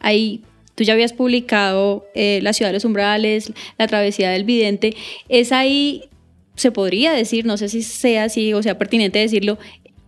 Ahí 0.00 0.42
tú 0.74 0.84
ya 0.84 0.92
habías 0.92 1.12
publicado 1.12 2.06
eh, 2.14 2.40
La 2.42 2.52
ciudad 2.52 2.70
de 2.70 2.74
los 2.74 2.84
umbrales, 2.84 3.52
La 3.78 3.88
travesía 3.88 4.30
del 4.30 4.44
vidente. 4.44 4.96
Es 5.28 5.52
ahí, 5.52 6.04
se 6.54 6.70
podría 6.70 7.12
decir, 7.12 7.44
no 7.44 7.56
sé 7.56 7.68
si 7.68 7.82
sea 7.82 8.24
así 8.24 8.54
o 8.54 8.62
sea 8.62 8.78
pertinente 8.78 9.18
decirlo, 9.18 9.58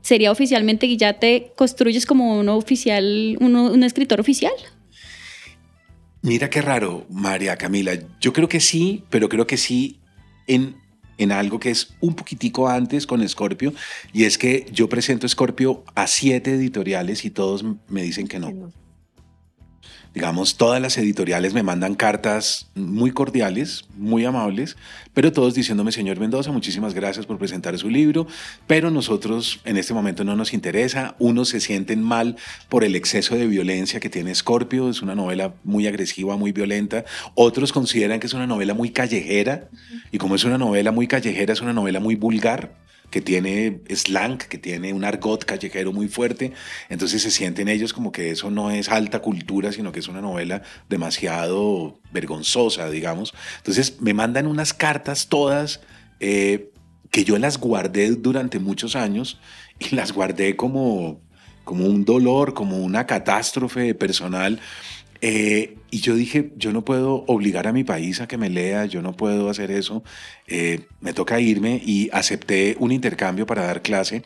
sería 0.00 0.30
oficialmente 0.30 0.86
que 0.86 0.96
ya 0.96 1.14
te 1.14 1.52
construyes 1.56 2.06
como 2.06 2.38
un 2.38 2.48
oficial, 2.48 3.36
un 3.40 3.82
escritor 3.82 4.20
oficial. 4.20 4.52
Mira 6.22 6.50
qué 6.50 6.60
raro, 6.60 7.06
María 7.08 7.56
Camila. 7.56 7.92
Yo 8.20 8.32
creo 8.32 8.48
que 8.48 8.60
sí, 8.60 9.04
pero 9.08 9.28
creo 9.28 9.46
que 9.46 9.56
sí 9.56 10.00
en 10.46 10.76
en 11.20 11.32
algo 11.32 11.60
que 11.60 11.70
es 11.70 11.94
un 12.00 12.14
poquitico 12.14 12.68
antes 12.68 13.06
con 13.06 13.26
Scorpio, 13.28 13.72
y 14.12 14.24
es 14.24 14.38
que 14.38 14.66
yo 14.72 14.88
presento 14.88 15.28
Scorpio 15.28 15.84
a 15.94 16.06
siete 16.06 16.54
editoriales 16.54 17.24
y 17.24 17.30
todos 17.30 17.64
me 17.88 18.02
dicen 18.02 18.26
que 18.26 18.38
no 18.38 18.72
digamos, 20.14 20.56
todas 20.56 20.82
las 20.82 20.98
editoriales 20.98 21.54
me 21.54 21.62
mandan 21.62 21.94
cartas 21.94 22.68
muy 22.74 23.12
cordiales, 23.12 23.84
muy 23.96 24.24
amables, 24.24 24.76
pero 25.14 25.32
todos 25.32 25.54
diciéndome, 25.54 25.92
señor 25.92 26.18
Mendoza, 26.18 26.50
muchísimas 26.50 26.94
gracias 26.94 27.26
por 27.26 27.38
presentar 27.38 27.78
su 27.78 27.90
libro, 27.90 28.26
pero 28.66 28.90
nosotros 28.90 29.60
en 29.64 29.76
este 29.76 29.94
momento 29.94 30.24
no 30.24 30.34
nos 30.34 30.52
interesa, 30.52 31.14
unos 31.18 31.50
se 31.50 31.60
sienten 31.60 32.02
mal 32.02 32.36
por 32.68 32.82
el 32.82 32.96
exceso 32.96 33.36
de 33.36 33.46
violencia 33.46 34.00
que 34.00 34.10
tiene 34.10 34.34
Scorpio, 34.34 34.90
es 34.90 35.00
una 35.00 35.14
novela 35.14 35.54
muy 35.62 35.86
agresiva, 35.86 36.36
muy 36.36 36.50
violenta, 36.50 37.04
otros 37.34 37.72
consideran 37.72 38.18
que 38.18 38.26
es 38.26 38.34
una 38.34 38.46
novela 38.48 38.74
muy 38.74 38.90
callejera, 38.90 39.68
y 40.10 40.18
como 40.18 40.34
es 40.34 40.44
una 40.44 40.58
novela 40.58 40.90
muy 40.90 41.06
callejera, 41.06 41.52
es 41.52 41.60
una 41.60 41.72
novela 41.72 42.00
muy 42.00 42.16
vulgar, 42.16 42.74
que 43.10 43.20
tiene 43.20 43.80
slang, 43.94 44.38
que 44.38 44.58
tiene 44.58 44.92
un 44.92 45.04
argot 45.04 45.44
callejero 45.44 45.92
muy 45.92 46.08
fuerte, 46.08 46.52
entonces 46.88 47.22
se 47.22 47.30
sienten 47.30 47.68
ellos 47.68 47.92
como 47.92 48.12
que 48.12 48.30
eso 48.30 48.50
no 48.50 48.70
es 48.70 48.88
alta 48.88 49.20
cultura, 49.20 49.72
sino 49.72 49.92
que 49.92 50.00
es 50.00 50.08
una 50.08 50.20
novela 50.20 50.62
demasiado 50.88 52.00
vergonzosa, 52.12 52.88
digamos. 52.88 53.34
Entonces 53.58 54.00
me 54.00 54.14
mandan 54.14 54.46
unas 54.46 54.72
cartas 54.72 55.28
todas 55.28 55.80
eh, 56.20 56.70
que 57.10 57.24
yo 57.24 57.38
las 57.38 57.58
guardé 57.58 58.10
durante 58.12 58.58
muchos 58.58 58.96
años 58.96 59.40
y 59.78 59.94
las 59.94 60.12
guardé 60.12 60.56
como, 60.56 61.20
como 61.64 61.86
un 61.86 62.04
dolor, 62.04 62.54
como 62.54 62.78
una 62.78 63.06
catástrofe 63.06 63.94
personal 63.94 64.60
eh, 65.20 65.76
y 65.90 66.00
yo 66.00 66.14
dije, 66.14 66.52
yo 66.56 66.72
no 66.72 66.84
puedo 66.84 67.24
obligar 67.26 67.66
a 67.66 67.72
mi 67.72 67.84
país 67.84 68.20
a 68.20 68.28
que 68.28 68.38
me 68.38 68.48
lea, 68.48 68.86
yo 68.86 69.02
no 69.02 69.16
puedo 69.16 69.50
hacer 69.50 69.70
eso, 69.70 70.02
eh, 70.46 70.80
me 71.00 71.12
toca 71.12 71.40
irme 71.40 71.80
y 71.84 72.08
acepté 72.12 72.76
un 72.78 72.92
intercambio 72.92 73.46
para 73.46 73.66
dar 73.66 73.82
clase. 73.82 74.22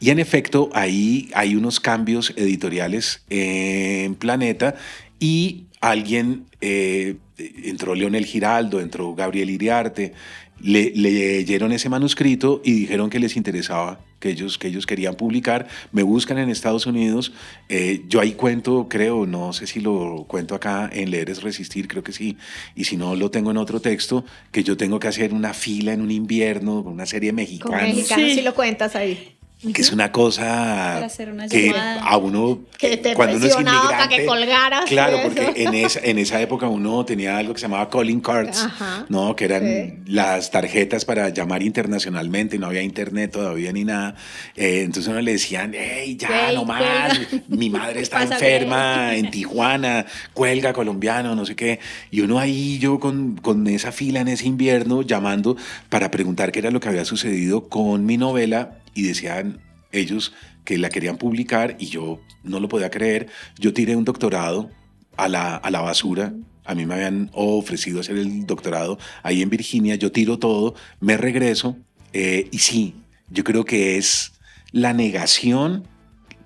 Y 0.00 0.10
en 0.10 0.18
efecto, 0.18 0.70
ahí 0.74 1.28
hay 1.34 1.56
unos 1.56 1.80
cambios 1.80 2.32
editoriales 2.36 3.24
en 3.28 4.14
Planeta 4.14 4.76
y 5.18 5.66
alguien, 5.80 6.46
eh, 6.60 7.16
entró 7.36 7.94
Leonel 7.94 8.24
Giraldo, 8.24 8.80
entró 8.80 9.14
Gabriel 9.14 9.50
Iriarte, 9.50 10.12
le, 10.60 10.92
leyeron 10.94 11.72
ese 11.72 11.88
manuscrito 11.88 12.60
y 12.64 12.72
dijeron 12.72 13.10
que 13.10 13.18
les 13.18 13.36
interesaba, 13.36 14.00
que 14.20 14.30
ellos, 14.30 14.58
que 14.58 14.68
ellos 14.68 14.86
querían 14.86 15.14
publicar. 15.14 15.68
Me 15.92 16.02
buscan 16.02 16.38
en 16.38 16.50
Estados 16.50 16.86
Unidos. 16.86 17.32
Eh, 17.68 18.04
yo 18.08 18.20
ahí 18.20 18.32
cuento, 18.32 18.86
creo, 18.88 19.26
no 19.26 19.52
sé 19.52 19.66
si 19.66 19.80
lo 19.80 20.24
cuento 20.28 20.54
acá 20.54 20.88
en 20.92 21.10
Leer 21.10 21.30
es 21.30 21.42
Resistir, 21.42 21.88
creo 21.88 22.02
que 22.02 22.12
sí. 22.12 22.36
Y 22.74 22.84
si 22.84 22.96
no, 22.96 23.16
lo 23.16 23.30
tengo 23.30 23.50
en 23.50 23.56
otro 23.56 23.80
texto, 23.80 24.24
que 24.52 24.64
yo 24.64 24.76
tengo 24.76 24.98
que 24.98 25.08
hacer 25.08 25.32
una 25.32 25.54
fila 25.54 25.92
en 25.92 26.00
un 26.00 26.10
invierno, 26.10 26.80
una 26.80 27.06
serie 27.06 27.32
mexicana. 27.32 27.78
Con 27.78 27.88
mexicanos 27.88 28.32
sí. 28.32 28.42
lo 28.42 28.54
cuentas 28.54 28.96
ahí 28.96 29.37
que 29.60 29.82
es 29.82 29.90
una 29.90 30.12
cosa 30.12 31.08
que 31.50 31.74
a 32.00 32.16
uno 32.16 32.60
que 32.78 32.96
te 32.96 33.14
cuando 33.14 33.38
uno 33.38 33.46
es 33.46 33.54
inmigrante, 33.54 33.88
para 33.88 34.08
que 34.08 34.24
colgaras 34.24 34.84
claro 34.84 35.18
porque 35.24 35.52
en 35.56 35.74
esa, 35.74 35.98
en 36.00 36.18
esa 36.18 36.40
época 36.40 36.68
uno 36.68 37.04
tenía 37.04 37.36
algo 37.36 37.54
que 37.54 37.58
se 37.58 37.66
llamaba 37.66 37.90
calling 37.90 38.20
cards 38.20 38.68
no 39.08 39.34
que 39.34 39.46
eran 39.46 40.04
las 40.06 40.52
tarjetas 40.52 41.04
para 41.04 41.30
llamar 41.30 41.64
internacionalmente 41.64 42.56
no 42.56 42.68
había 42.68 42.82
internet 42.82 43.32
todavía 43.32 43.72
ni 43.72 43.84
nada. 43.84 44.14
Eh, 44.54 44.82
entonces 44.82 45.10
uno 45.10 45.20
le 45.20 45.32
decían 45.32 45.72
hey 45.74 46.16
ya 46.16 46.52
no 46.52 46.64
más 46.64 47.18
mi 47.48 47.68
madre 47.68 48.00
está 48.00 48.22
enferma 48.22 49.14
en 49.16 49.28
Tijuana 49.28 50.06
cuelga 50.34 50.72
colombiano 50.72 51.34
no 51.34 51.44
sé 51.44 51.56
qué 51.56 51.80
y 52.12 52.20
uno 52.20 52.38
ahí 52.38 52.78
yo 52.78 53.00
con, 53.00 53.34
con 53.36 53.66
esa 53.66 53.90
fila 53.90 54.20
en 54.20 54.28
ese 54.28 54.46
invierno 54.46 55.02
llamando 55.02 55.56
para 55.88 56.12
preguntar 56.12 56.52
qué 56.52 56.60
era 56.60 56.70
lo 56.70 56.78
que 56.78 56.88
había 56.88 57.04
sucedido 57.04 57.68
con 57.68 58.06
mi 58.06 58.16
novela 58.16 58.78
y 58.94 59.02
decían 59.02 59.60
ellos 59.92 60.32
que 60.64 60.78
la 60.78 60.90
querían 60.90 61.16
publicar 61.16 61.76
y 61.78 61.86
yo 61.86 62.20
no 62.42 62.60
lo 62.60 62.68
podía 62.68 62.90
creer. 62.90 63.28
Yo 63.58 63.72
tiré 63.72 63.96
un 63.96 64.04
doctorado 64.04 64.70
a 65.16 65.28
la, 65.28 65.56
a 65.56 65.70
la 65.70 65.80
basura. 65.80 66.34
A 66.64 66.74
mí 66.74 66.84
me 66.84 66.94
habían 66.94 67.30
ofrecido 67.32 68.00
hacer 68.00 68.18
el 68.18 68.44
doctorado 68.46 68.98
ahí 69.22 69.40
en 69.42 69.48
Virginia. 69.48 69.94
Yo 69.94 70.12
tiro 70.12 70.38
todo, 70.38 70.74
me 71.00 71.16
regreso 71.16 71.76
eh, 72.12 72.48
y 72.50 72.58
sí, 72.58 72.94
yo 73.30 73.44
creo 73.44 73.64
que 73.64 73.96
es 73.96 74.32
la 74.72 74.92
negación, 74.92 75.86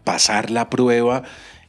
pasar 0.05 0.51
la 0.51 0.71
prueba. 0.71 1.23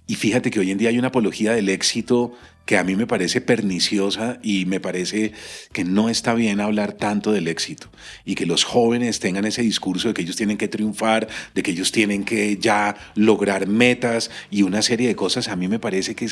Y 0.08 0.16
fíjate 0.16 0.52
que 0.52 0.60
hoy 0.60 0.72
en 0.72 0.78
día 0.78 0.90
hay 0.90 1.00
una 1.00 1.08
apología 1.10 1.54
del 1.54 1.70
éxito 1.70 2.34
que 2.66 2.78
a 2.78 2.84
mí 2.84 2.96
me 2.96 3.08
parece 3.08 3.42
perniciosa 3.42 4.40
y 4.42 4.66
me 4.66 4.80
parece 4.80 5.34
que 5.74 5.84
no 5.84 6.10
está 6.10 6.34
bien 6.34 6.62
hablar 6.62 6.94
tanto 6.94 7.32
del 7.32 7.48
éxito 7.48 7.90
y 8.24 8.36
que 8.36 8.46
los 8.46 8.64
jóvenes 8.64 9.20
tengan 9.20 9.46
ese 9.46 9.62
discurso 9.62 10.08
de 10.08 10.14
que 10.14 10.22
ellos 10.22 10.38
tienen 10.38 10.58
que 10.58 10.68
triunfar, 10.70 11.28
de 11.54 11.64
que 11.64 11.72
ellos 11.72 11.92
tienen 11.92 12.24
que 12.24 12.58
ya 12.58 12.96
lograr 13.16 13.68
metas 13.68 14.32
y 14.50 14.64
una 14.64 14.82
serie 14.82 15.08
de 15.08 15.16
cosas, 15.16 15.50
a 15.50 15.56
mí 15.56 15.68
me 15.68 15.80
parece 15.80 16.16
que, 16.16 16.28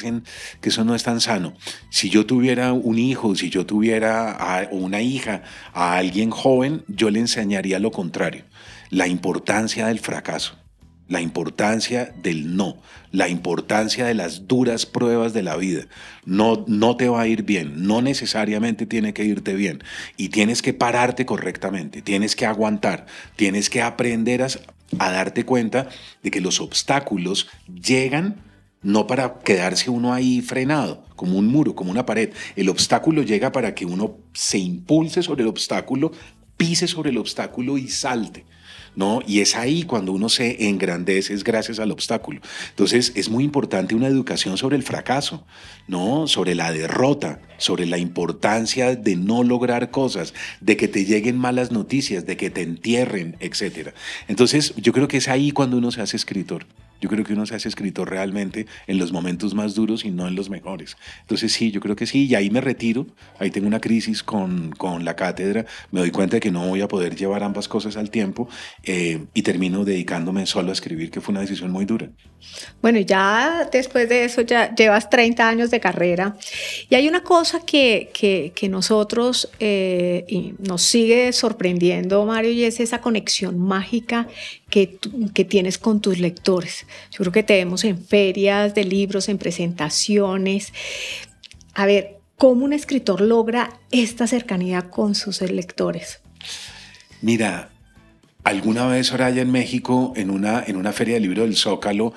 que 0.61 0.69
eso 0.69 0.85
no 0.85 0.95
es 0.95 1.03
tan 1.03 1.19
sano. 1.19 1.53
Si 1.89 2.09
yo 2.09 2.25
tuviera 2.25 2.71
un 2.73 2.97
hijo, 2.97 3.35
si 3.35 3.49
yo 3.49 3.65
tuviera 3.65 4.69
una 4.71 5.01
hija 5.01 5.43
a 5.73 5.97
alguien 5.97 6.29
joven, 6.29 6.83
yo 6.87 7.09
le 7.09 7.19
enseñaría 7.19 7.79
lo 7.79 7.91
contrario, 7.91 8.45
la 8.89 9.07
importancia 9.07 9.87
del 9.87 9.99
fracaso 9.99 10.61
la 11.12 11.19
importancia 11.19 12.13
del 12.24 12.56
no, 12.56 12.78
la 13.12 13.28
importancia 13.28 14.06
de 14.06 14.13
las 14.13 14.47
duras 14.47 14.86
pruebas 14.86 15.34
de 15.34 15.43
la 15.43 15.58
vida. 15.58 15.88
No, 16.24 16.63
no 16.69 16.95
te 16.95 17.10
va 17.10 17.19
a 17.19 17.28
ir 17.28 17.43
bien, 17.43 17.86
no 17.86 18.02
necesariamente 18.02 18.86
tiene 18.86 19.13
que 19.13 19.26
irte 19.26 19.54
bien 19.54 19.84
y 20.15 20.30
tienes 20.30 20.62
que 20.62 20.74
pararte 20.74 21.26
correctamente, 21.26 22.02
tienes 22.02 22.38
que 22.38 22.45
aguantar, 22.45 23.08
tienes 23.36 23.69
que 23.69 23.82
aprender 23.82 24.41
a, 24.41 24.47
a 25.00 25.12
darte 25.12 25.43
cuenta 25.43 25.89
de 26.24 26.32
que 26.32 26.39
los 26.39 26.62
obstáculos 26.62 27.50
llegan 27.67 28.38
no 28.82 29.06
para 29.06 29.39
quedarse 29.39 29.89
uno 29.89 30.13
ahí 30.13 30.39
frenado, 30.39 31.04
como 31.17 31.38
un 31.38 31.47
muro, 31.47 31.76
como 31.76 31.91
una 31.91 32.06
pared. 32.06 32.32
El 32.56 32.69
obstáculo 32.69 33.21
llega 33.21 33.52
para 33.52 33.76
que 33.76 33.86
uno 33.86 34.15
se 34.34 34.60
impulse 34.60 35.24
sobre 35.24 35.41
el 35.41 35.50
obstáculo, 35.50 36.13
pise 36.56 36.88
sobre 36.88 37.10
el 37.10 37.17
obstáculo 37.17 37.78
y 37.78 37.89
salte. 37.89 38.45
¿No? 38.95 39.21
Y 39.25 39.41
es 39.41 39.56
ahí 39.56 39.84
cuando 39.84 40.12
uno 40.12 40.30
se 40.30 40.67
engrandece, 40.67 41.34
es 41.34 41.43
gracias 41.43 41.80
al 41.80 41.91
obstáculo. 41.91 42.41
Entonces 42.69 43.13
es 43.15 43.30
muy 43.30 43.43
importante 43.43 43.95
una 43.95 44.08
educación 44.08 44.58
sobre 44.58 44.75
el 44.75 44.84
fracaso, 44.84 45.45
¿no? 45.88 46.27
Sobre 46.27 46.56
la 46.56 46.71
derrota, 46.71 47.41
sobre 47.58 47.86
la 47.86 47.97
importancia 47.97 48.95
de 48.95 49.15
no 49.15 49.43
lograr 49.43 49.91
cosas, 49.91 50.34
de 50.60 50.77
que 50.77 50.88
te 50.88 51.06
lleguen 51.06 51.38
malas 51.38 51.71
noticias, 51.71 52.25
de 52.25 52.38
que 52.38 52.49
te 52.49 52.62
entierren, 52.62 53.38
etc. 53.39 53.89
Entonces 54.27 54.73
yo 54.77 54.93
creo 54.93 55.08
que 55.08 55.17
es 55.17 55.27
ahí 55.27 55.51
cuando 55.51 55.77
uno 55.77 55.91
se 55.91 56.01
hace 56.01 56.17
escritor. 56.17 56.65
Yo 57.01 57.09
creo 57.09 57.25
que 57.25 57.33
uno 57.33 57.45
se 57.45 57.55
hace 57.55 57.67
escritor 57.67 58.09
realmente 58.09 58.67
en 58.87 58.97
los 58.97 59.11
momentos 59.11 59.53
más 59.53 59.75
duros 59.75 60.05
y 60.05 60.11
no 60.11 60.27
en 60.27 60.35
los 60.35 60.49
mejores. 60.49 60.95
Entonces 61.21 61.51
sí, 61.51 61.71
yo 61.71 61.81
creo 61.81 61.95
que 61.95 62.05
sí, 62.05 62.27
y 62.27 62.35
ahí 62.35 62.49
me 62.49 62.61
retiro, 62.61 63.07
ahí 63.39 63.51
tengo 63.51 63.67
una 63.67 63.81
crisis 63.81 64.23
con, 64.23 64.71
con 64.71 65.03
la 65.03 65.15
cátedra, 65.15 65.65
me 65.91 65.99
doy 65.99 66.11
cuenta 66.11 66.37
de 66.37 66.39
que 66.39 66.51
no 66.51 66.67
voy 66.67 66.81
a 66.81 66.87
poder 66.87 67.15
llevar 67.15 67.43
ambas 67.43 67.67
cosas 67.67 67.97
al 67.97 68.09
tiempo 68.09 68.47
eh, 68.83 69.25
y 69.33 69.41
termino 69.41 69.83
dedicándome 69.83 70.45
solo 70.45 70.69
a 70.69 70.73
escribir, 70.73 71.11
que 71.11 71.21
fue 71.21 71.33
una 71.33 71.41
decisión 71.41 71.71
muy 71.71 71.85
dura. 71.85 72.09
Bueno, 72.81 72.99
ya 72.99 73.69
después 73.71 74.09
de 74.09 74.25
eso 74.25 74.41
ya 74.41 74.73
llevas 74.73 75.09
30 75.09 75.47
años 75.47 75.71
de 75.71 75.79
carrera 75.79 76.35
y 76.89 76.95
hay 76.95 77.07
una 77.07 77.23
cosa 77.23 77.63
que, 77.65 78.09
que, 78.13 78.51
que 78.55 78.69
nosotros 78.69 79.49
eh, 79.59 80.25
y 80.27 80.53
nos 80.59 80.81
sigue 80.81 81.31
sorprendiendo, 81.33 82.25
Mario, 82.25 82.51
y 82.51 82.63
es 82.63 82.79
esa 82.79 83.01
conexión 83.01 83.59
mágica 83.59 84.27
que, 84.69 84.97
que 85.33 85.45
tienes 85.45 85.77
con 85.77 86.01
tus 86.01 86.19
lectores. 86.19 86.85
Yo 87.12 87.17
creo 87.17 87.32
que 87.32 87.43
te 87.43 87.54
vemos 87.54 87.84
en 87.84 88.04
ferias 88.04 88.73
de 88.75 88.84
libros, 88.84 89.30
en 89.30 89.38
presentaciones. 89.38 90.73
A 91.73 91.86
ver, 91.86 92.19
¿cómo 92.38 92.65
un 92.65 92.73
escritor 92.73 93.21
logra 93.21 93.80
esta 93.91 94.27
cercanía 94.27 94.89
con 94.89 95.15
sus 95.15 95.41
lectores? 95.41 96.21
Mira, 97.21 97.69
alguna 98.43 98.88
vez, 98.88 99.08
Soraya, 99.08 99.41
en 99.41 99.51
México, 99.51 100.13
en 100.15 100.30
una, 100.30 100.63
en 100.65 100.75
una 100.75 100.91
feria 100.91 101.15
de 101.15 101.21
libro 101.21 101.43
del 101.43 101.56
Zócalo, 101.56 102.13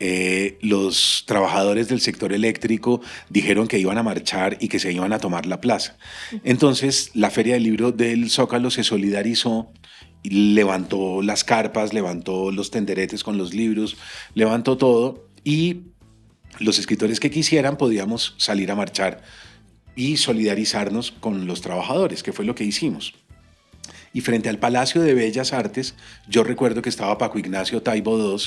eh, 0.00 0.58
los 0.60 1.24
trabajadores 1.26 1.88
del 1.88 2.00
sector 2.00 2.32
eléctrico 2.32 3.00
dijeron 3.30 3.66
que 3.66 3.80
iban 3.80 3.98
a 3.98 4.04
marchar 4.04 4.56
y 4.60 4.68
que 4.68 4.78
se 4.78 4.92
iban 4.92 5.12
a 5.12 5.18
tomar 5.18 5.46
la 5.46 5.60
plaza. 5.60 5.96
Entonces, 6.44 7.10
la 7.14 7.30
Feria 7.30 7.54
del 7.54 7.64
Libro 7.64 7.90
del 7.90 8.30
Zócalo 8.30 8.70
se 8.70 8.84
solidarizó 8.84 9.72
levantó 10.22 11.22
las 11.22 11.44
carpas, 11.44 11.92
levantó 11.92 12.50
los 12.50 12.70
tenderetes 12.70 13.24
con 13.24 13.38
los 13.38 13.54
libros, 13.54 13.96
levantó 14.34 14.76
todo 14.76 15.28
y 15.44 15.82
los 16.58 16.78
escritores 16.78 17.20
que 17.20 17.30
quisieran 17.30 17.76
podíamos 17.76 18.34
salir 18.36 18.70
a 18.70 18.74
marchar 18.74 19.22
y 19.94 20.16
solidarizarnos 20.16 21.12
con 21.12 21.46
los 21.46 21.60
trabajadores, 21.60 22.22
que 22.22 22.32
fue 22.32 22.44
lo 22.44 22.54
que 22.54 22.64
hicimos. 22.64 23.14
Y 24.12 24.20
frente 24.20 24.48
al 24.48 24.58
Palacio 24.58 25.02
de 25.02 25.14
Bellas 25.14 25.52
Artes, 25.52 25.94
yo 26.28 26.44
recuerdo 26.44 26.82
que 26.82 26.88
estaba 26.88 27.18
Paco 27.18 27.38
Ignacio 27.38 27.82
Taibo 27.82 28.18
II 28.18 28.42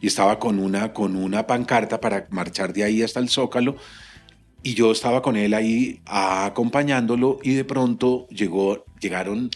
y 0.00 0.06
estaba 0.06 0.38
con 0.38 0.58
una, 0.58 0.92
con 0.92 1.16
una 1.16 1.46
pancarta 1.46 2.00
para 2.00 2.26
marchar 2.30 2.72
de 2.72 2.84
ahí 2.84 3.02
hasta 3.02 3.20
el 3.20 3.28
Zócalo 3.28 3.76
y 4.62 4.74
yo 4.74 4.92
estaba 4.92 5.22
con 5.22 5.36
él 5.36 5.54
ahí 5.54 6.00
acompañándolo 6.04 7.38
y 7.42 7.54
de 7.54 7.64
pronto 7.64 8.26
llegó, 8.28 8.84
llegaron 9.00 9.50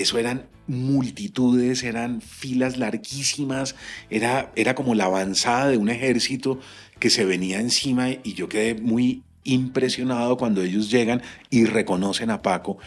eso 0.00 0.18
eran 0.18 0.48
multitudes, 0.70 1.82
eran 1.82 2.20
filas 2.20 2.76
larguísimas, 2.76 3.74
era, 4.08 4.52
era 4.56 4.74
como 4.74 4.94
la 4.94 5.04
avanzada 5.06 5.68
de 5.68 5.76
un 5.76 5.88
ejército 5.88 6.60
que 6.98 7.10
se 7.10 7.24
venía 7.24 7.60
encima 7.60 8.10
y 8.10 8.34
yo 8.34 8.48
quedé 8.48 8.74
muy 8.74 9.22
impresionado 9.44 10.36
cuando 10.36 10.62
ellos 10.62 10.90
llegan 10.90 11.22
y 11.50 11.64
reconocen 11.64 12.30
a 12.30 12.42
Paco 12.42 12.78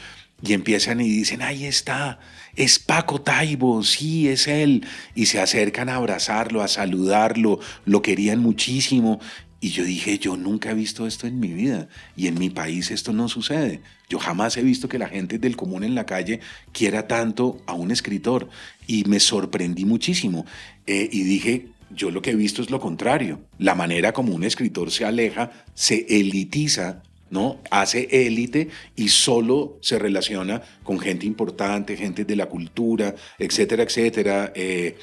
y 0.46 0.54
empiezan 0.54 1.00
y 1.00 1.08
dicen, 1.08 1.42
ahí 1.42 1.66
está, 1.66 2.20
es 2.56 2.78
Paco 2.78 3.22
Taibo, 3.22 3.82
sí, 3.84 4.28
es 4.28 4.50
él. 4.50 4.86
Y 5.16 5.28
se 5.28 5.40
acercan 5.40 5.88
a 5.88 5.96
abrazarlo, 5.96 6.62
a 6.62 6.68
saludarlo, 6.68 7.60
lo 7.86 8.02
querían 8.02 8.40
muchísimo. 8.40 9.22
Y 9.64 9.70
yo 9.70 9.86
dije, 9.86 10.20
yo 10.20 10.36
nunca 10.36 10.72
he 10.72 10.74
visto 10.74 11.08
esto 11.08 11.26
en 11.26 11.40
mi 11.40 11.54
vida 11.54 11.88
y 12.18 12.28
en 12.28 12.38
mi 12.38 12.50
país 12.50 12.92
esto 12.92 13.14
no 13.14 13.30
sucede. 13.30 13.80
Yo 14.10 14.20
jamás 14.20 14.58
he 14.58 14.62
visto 14.62 14.90
que 14.90 15.00
la 15.00 15.08
gente 15.08 15.40
del 15.40 15.56
común 15.56 15.86
en 15.86 15.96
la 15.96 16.06
calle 16.06 16.42
quiera 16.74 17.08
tanto 17.08 17.62
a 17.66 17.72
un 17.72 17.90
escritor 17.90 18.50
y 18.88 19.06
me 19.06 19.22
sorprendí 19.22 19.86
muchísimo. 19.86 20.46
Eh, 20.86 21.08
y 21.10 21.24
dije, 21.24 21.68
yo 21.92 22.12
lo 22.12 22.22
que 22.22 22.32
he 22.32 22.36
visto 22.36 22.62
es 22.62 22.72
lo 22.72 22.82
contrario. 22.82 23.40
La 23.58 23.74
manera 23.74 24.12
como 24.12 24.36
un 24.36 24.44
escritor 24.44 24.92
se 24.92 25.06
aleja, 25.06 25.50
se 25.74 26.08
elitiza 26.10 27.02
¿no? 27.30 27.62
Hace 27.72 28.10
élite 28.12 28.70
y 28.96 29.08
solo 29.08 29.80
se 29.82 29.98
relaciona 29.98 30.62
con 30.84 31.00
gente 31.00 31.26
importante, 31.26 31.98
gente 31.98 32.26
de 32.26 32.36
la 32.36 32.46
cultura, 32.46 33.16
etcétera, 33.40 33.84
etcétera. 33.84 34.52
Eh, 34.54 34.98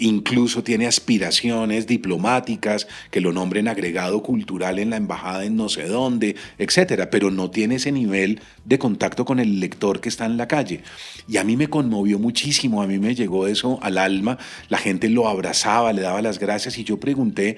incluso 0.00 0.64
tiene 0.64 0.86
aspiraciones 0.86 1.86
diplomáticas, 1.86 2.88
que 3.10 3.20
lo 3.20 3.32
nombren 3.32 3.68
agregado 3.68 4.22
cultural 4.22 4.78
en 4.78 4.90
la 4.90 4.96
embajada 4.96 5.44
en 5.44 5.56
no 5.56 5.68
sé 5.68 5.86
dónde, 5.86 6.36
etcétera, 6.58 7.10
pero 7.10 7.30
no 7.30 7.50
tiene 7.50 7.76
ese 7.76 7.92
nivel 7.92 8.40
de 8.64 8.78
contacto 8.78 9.24
con 9.24 9.38
el 9.38 9.60
lector 9.60 10.00
que 10.00 10.08
está 10.08 10.26
en 10.26 10.36
la 10.36 10.48
calle. 10.48 10.82
Y 11.28 11.36
a 11.36 11.44
mí 11.44 11.56
me 11.56 11.68
conmovió 11.68 12.18
muchísimo, 12.18 12.82
a 12.82 12.86
mí 12.86 12.98
me 12.98 13.14
llegó 13.14 13.46
eso 13.46 13.78
al 13.82 13.98
alma, 13.98 14.38
la 14.68 14.78
gente 14.78 15.08
lo 15.08 15.28
abrazaba, 15.28 15.92
le 15.92 16.02
daba 16.02 16.22
las 16.22 16.38
gracias 16.38 16.78
y 16.78 16.84
yo 16.84 16.98
pregunté 16.98 17.56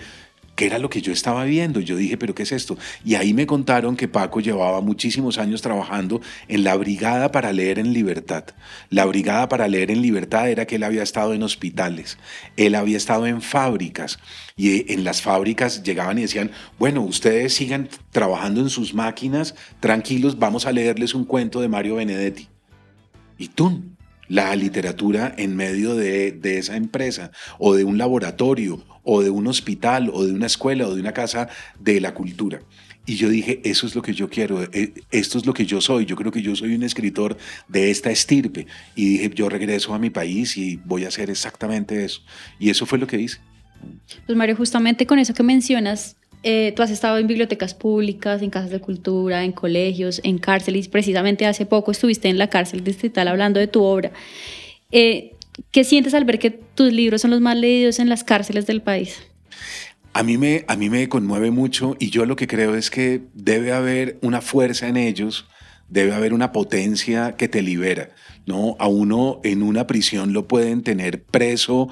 ¿Qué 0.55 0.67
era 0.67 0.79
lo 0.79 0.91
que 0.91 1.01
yo 1.01 1.13
estaba 1.13 1.45
viendo? 1.45 1.81
Yo 1.81 1.97
dije, 1.97 2.19
¿pero 2.19 2.35
qué 2.35 2.43
es 2.43 2.53
esto? 2.53 2.77
Y 3.05 3.15
ahí 3.15 3.33
me 3.33 3.47
contaron 3.47 3.97
que 3.97 4.07
Paco 4.07 4.41
llevaba 4.41 4.83
muchísimos 4.83 5.39
años 5.39 5.63
trabajando 5.63 6.21
en 6.47 6.63
la 6.63 6.77
Brigada 6.77 7.33
para 7.33 7.53
Leer 7.53 7.79
en 7.79 7.95
Libertad. 7.95 8.45
La 8.91 9.07
Brigada 9.07 9.49
para 9.49 9.67
Leer 9.67 9.91
en 9.91 10.03
Libertad 10.03 10.51
era 10.51 10.67
que 10.67 10.77
él 10.77 10.83
había 10.83 11.03
estado 11.03 11.33
en 11.33 11.43
hospitales, 11.43 12.19
él 12.57 12.75
había 12.75 12.99
estado 12.99 13.27
en 13.27 13.41
fábricas 13.41 14.19
y 14.55 14.93
en 14.93 15.05
las 15.05 15.23
fábricas 15.23 15.83
llegaban 15.83 16.19
y 16.19 16.23
decían, 16.23 16.51
bueno, 16.79 17.01
ustedes 17.01 17.55
sigan 17.55 17.89
trabajando 18.11 18.61
en 18.61 18.69
sus 18.69 18.93
máquinas, 18.93 19.55
tranquilos, 19.81 20.39
vamos 20.39 20.67
a 20.67 20.73
leerles 20.73 21.15
un 21.15 21.25
cuento 21.25 21.63
de 21.63 21.69
Mario 21.69 21.95
Benedetti. 21.97 22.49
Y 23.39 23.49
tú, 23.49 23.83
la 24.29 24.55
literatura 24.57 25.35
en 25.37 25.57
medio 25.57 25.95
de, 25.95 26.39
esa 26.43 26.77
empresa 26.77 27.33
o 27.59 27.75
de 27.75 27.85
un 27.85 27.99
laboratorio 27.99 28.83
o 29.05 29.23
de 29.23 29.31
un 29.31 29.47
hospital 29.47 30.11
o 30.13 30.25
de 30.25 30.33
una 30.33 30.47
escuela 30.47 30.87
o 30.87 30.95
de 30.95 31.01
una 31.01 31.13
casa 31.13 31.49
de 31.79 32.01
la 32.01 32.15
cultura. 32.15 32.61
Y 33.05 33.17
yo 33.17 33.29
dije, 33.29 33.61
eso 33.65 33.87
es 33.87 33.97
lo 33.97 34.03
que 34.03 34.15
yo 34.15 34.31
quiero, 34.31 34.63
eh, 34.63 34.93
esto 35.11 35.37
es 35.37 35.45
lo 35.45 35.53
que 35.53 35.67
yo 35.67 35.81
soy, 35.81 36.05
yo 36.07 36.15
creo 36.15 36.31
que 36.31 36.41
yo 36.41 36.55
soy 36.55 36.75
un 36.75 36.85
escritor 36.85 37.37
de 37.67 37.91
esta 37.91 38.13
estirpe. 38.13 38.67
Y 38.95 39.19
dije, 39.19 39.31
yo 39.35 39.49
regreso 39.49 39.93
a 39.93 39.99
mi 39.99 40.11
país 40.11 40.57
y 40.57 40.77
voy 40.85 41.05
a 41.05 41.09
hacer 41.09 41.29
exactamente 41.29 42.05
eso. 42.05 42.21
Y 42.61 42.71
eso 42.71 42.87
fue 42.87 42.99
lo 42.99 43.09
que 43.09 43.21
hice. 43.21 43.39
Pues 44.27 44.39
Mario, 44.39 44.55
justamente 44.55 45.07
con 45.07 45.19
eso 45.19 45.35
que 45.35 45.43
mencionas, 45.43 46.17
eh, 46.45 46.73
tú 46.77 46.83
has 46.83 46.91
estado 46.91 47.19
en 47.19 47.27
bibliotecas 47.27 47.75
públicas, 47.75 48.41
en 48.41 48.51
casas 48.51 48.71
de 48.71 48.81
cultura, 48.81 49.43
en 49.43 49.51
colegios, 49.51 50.21
en 50.23 50.39
cárceles. 50.39 50.87
Precisamente 50.87 51.47
hace 51.47 51.67
poco 51.67 51.91
estuviste 51.91 52.29
en 52.29 52.39
la 52.39 52.49
cárcel 52.51 52.85
distrital 52.85 53.27
hablando 53.27 53.59
de 53.59 53.67
tu 53.67 53.83
obra. 53.83 54.13
Eh, 54.93 55.32
¿Qué 55.71 55.85
sientes 55.85 56.15
al 56.15 56.25
ver 56.25 56.39
que 56.39 56.51
tus 56.51 56.93
libros 56.93 57.23
son 57.23 57.31
los 57.31 57.41
más 57.41 57.57
leídos 57.57 57.99
en 57.99 58.09
las 58.09 58.25
cárceles 58.25 58.67
del 58.67 58.83
país? 58.83 59.23
A 60.15 60.23
mí, 60.23 60.37
me, 60.39 60.65
a 60.69 60.77
mí 60.77 60.91
me 60.91 61.09
conmueve 61.09 61.51
mucho 61.51 61.97
y 61.99 62.11
yo 62.11 62.27
lo 62.27 62.37
que 62.37 62.47
creo 62.47 62.75
es 62.75 62.91
que 62.91 63.23
debe 63.35 63.73
haber 63.73 64.19
una 64.23 64.41
fuerza 64.41 64.89
en 64.89 64.97
ellos, 64.97 65.47
debe 65.89 66.13
haber 66.15 66.35
una 66.35 66.53
potencia 66.53 67.37
que 67.37 67.49
te 67.49 67.63
libera. 67.63 68.11
¿no? 68.47 68.77
A 68.79 68.89
uno 68.89 69.41
en 69.45 69.63
una 69.63 69.87
prisión 69.87 70.33
lo 70.33 70.49
pueden 70.49 70.83
tener 70.83 71.23
preso, 71.23 71.89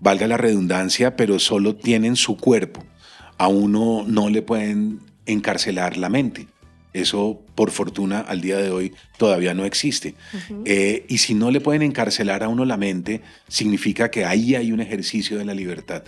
valga 0.00 0.26
la 0.26 0.36
redundancia, 0.36 1.16
pero 1.16 1.38
solo 1.38 1.76
tienen 1.76 2.16
su 2.16 2.36
cuerpo. 2.36 2.84
A 3.38 3.48
uno 3.48 4.04
no 4.06 4.28
le 4.30 4.42
pueden 4.42 5.00
encarcelar 5.26 5.96
la 5.96 6.08
mente. 6.08 6.46
Eso, 6.94 7.42
por 7.56 7.72
fortuna, 7.72 8.20
al 8.20 8.40
día 8.40 8.56
de 8.56 8.70
hoy 8.70 8.94
todavía 9.18 9.52
no 9.52 9.64
existe. 9.64 10.14
Eh, 10.64 11.04
y 11.08 11.18
si 11.18 11.34
no 11.34 11.50
le 11.50 11.60
pueden 11.60 11.82
encarcelar 11.82 12.44
a 12.44 12.48
uno 12.48 12.64
la 12.64 12.76
mente, 12.76 13.20
significa 13.48 14.12
que 14.12 14.24
ahí 14.24 14.54
hay 14.54 14.70
un 14.70 14.80
ejercicio 14.80 15.36
de 15.36 15.44
la 15.44 15.54
libertad. 15.54 16.04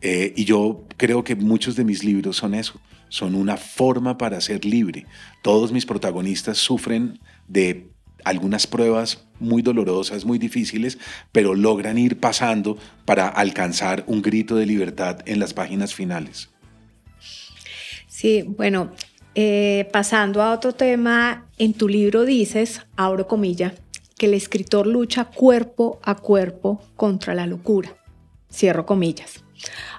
Eh, 0.00 0.32
y 0.36 0.44
yo 0.44 0.84
creo 0.96 1.24
que 1.24 1.34
muchos 1.34 1.74
de 1.74 1.82
mis 1.82 2.04
libros 2.04 2.36
son 2.36 2.54
eso, 2.54 2.80
son 3.08 3.34
una 3.34 3.56
forma 3.56 4.16
para 4.16 4.40
ser 4.40 4.64
libre. 4.64 5.06
Todos 5.42 5.72
mis 5.72 5.84
protagonistas 5.84 6.56
sufren 6.56 7.18
de 7.48 7.88
algunas 8.24 8.68
pruebas 8.68 9.24
muy 9.40 9.62
dolorosas, 9.62 10.24
muy 10.24 10.38
difíciles, 10.38 10.98
pero 11.32 11.56
logran 11.56 11.98
ir 11.98 12.20
pasando 12.20 12.78
para 13.04 13.26
alcanzar 13.26 14.04
un 14.06 14.22
grito 14.22 14.54
de 14.54 14.66
libertad 14.66 15.18
en 15.26 15.40
las 15.40 15.52
páginas 15.52 15.94
finales. 15.94 16.48
Sí, 18.06 18.44
bueno, 18.46 18.92
eh, 19.34 19.88
pasando 19.92 20.42
a 20.42 20.52
otro 20.52 20.72
tema, 20.72 21.46
en 21.58 21.74
tu 21.74 21.88
libro 21.88 22.24
dices, 22.24 22.82
abro 22.96 23.26
comilla, 23.26 23.74
que 24.16 24.26
el 24.26 24.34
escritor 24.34 24.86
lucha 24.86 25.26
cuerpo 25.26 26.00
a 26.02 26.16
cuerpo 26.16 26.82
contra 26.96 27.34
la 27.34 27.46
locura. 27.46 27.96
Cierro 28.52 28.86
comillas. 28.86 29.44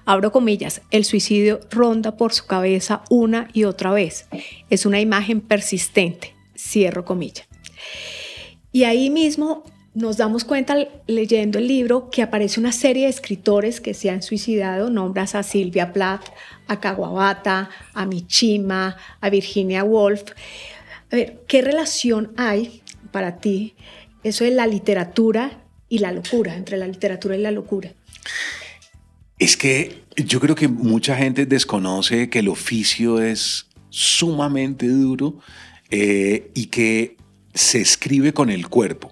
Abro 0.05 0.31
comillas, 0.31 0.81
el 0.91 1.05
suicidio 1.05 1.59
ronda 1.69 2.17
por 2.17 2.33
su 2.33 2.45
cabeza 2.45 3.03
una 3.09 3.49
y 3.53 3.63
otra 3.63 3.91
vez. 3.91 4.27
Es 4.69 4.85
una 4.85 4.99
imagen 4.99 5.41
persistente. 5.41 6.33
Cierro 6.57 7.05
comillas. 7.05 7.47
Y 8.71 8.83
ahí 8.83 9.09
mismo 9.09 9.63
nos 9.93 10.17
damos 10.17 10.45
cuenta 10.45 10.75
leyendo 11.07 11.59
el 11.59 11.67
libro 11.67 12.09
que 12.09 12.21
aparece 12.21 12.59
una 12.59 12.71
serie 12.71 13.03
de 13.03 13.09
escritores 13.09 13.81
que 13.81 13.93
se 13.93 14.09
han 14.09 14.21
suicidado. 14.21 14.89
Nombras 14.89 15.35
a 15.35 15.43
Silvia 15.43 15.93
Plath, 15.93 16.25
a 16.69 16.79
Kawabata, 16.79 17.69
a 17.93 18.05
Michima, 18.05 18.95
a 19.19 19.29
Virginia 19.29 19.83
Woolf. 19.83 20.23
A 21.11 21.15
ver, 21.15 21.41
¿qué 21.47 21.61
relación 21.61 22.31
hay 22.37 22.81
para 23.11 23.37
ti 23.37 23.73
eso 24.23 24.43
de 24.43 24.51
la 24.51 24.67
literatura 24.67 25.63
y 25.89 25.97
la 25.97 26.11
locura, 26.11 26.55
entre 26.55 26.77
la 26.77 26.87
literatura 26.87 27.35
y 27.35 27.41
la 27.41 27.51
locura? 27.51 27.91
Es 29.39 29.57
que 29.57 30.03
yo 30.15 30.39
creo 30.39 30.55
que 30.55 30.67
mucha 30.67 31.15
gente 31.15 31.45
desconoce 31.45 32.29
que 32.29 32.39
el 32.39 32.49
oficio 32.49 33.21
es 33.21 33.65
sumamente 33.89 34.87
duro 34.87 35.39
eh, 35.89 36.51
y 36.53 36.67
que 36.67 37.17
se 37.53 37.81
escribe 37.81 38.31
con 38.31 38.51
el 38.51 38.67
cuerpo, 38.67 39.11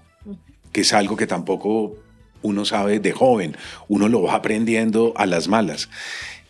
que 0.72 0.82
es 0.82 0.94
algo 0.94 1.16
que 1.16 1.26
tampoco 1.26 1.96
uno 2.44 2.66
sabe 2.66 3.00
de 3.00 3.14
joven, 3.14 3.58
uno 3.88 4.08
lo 4.10 4.22
va 4.22 4.36
aprendiendo 4.36 5.14
a 5.16 5.26
las 5.26 5.48
malas 5.48 5.90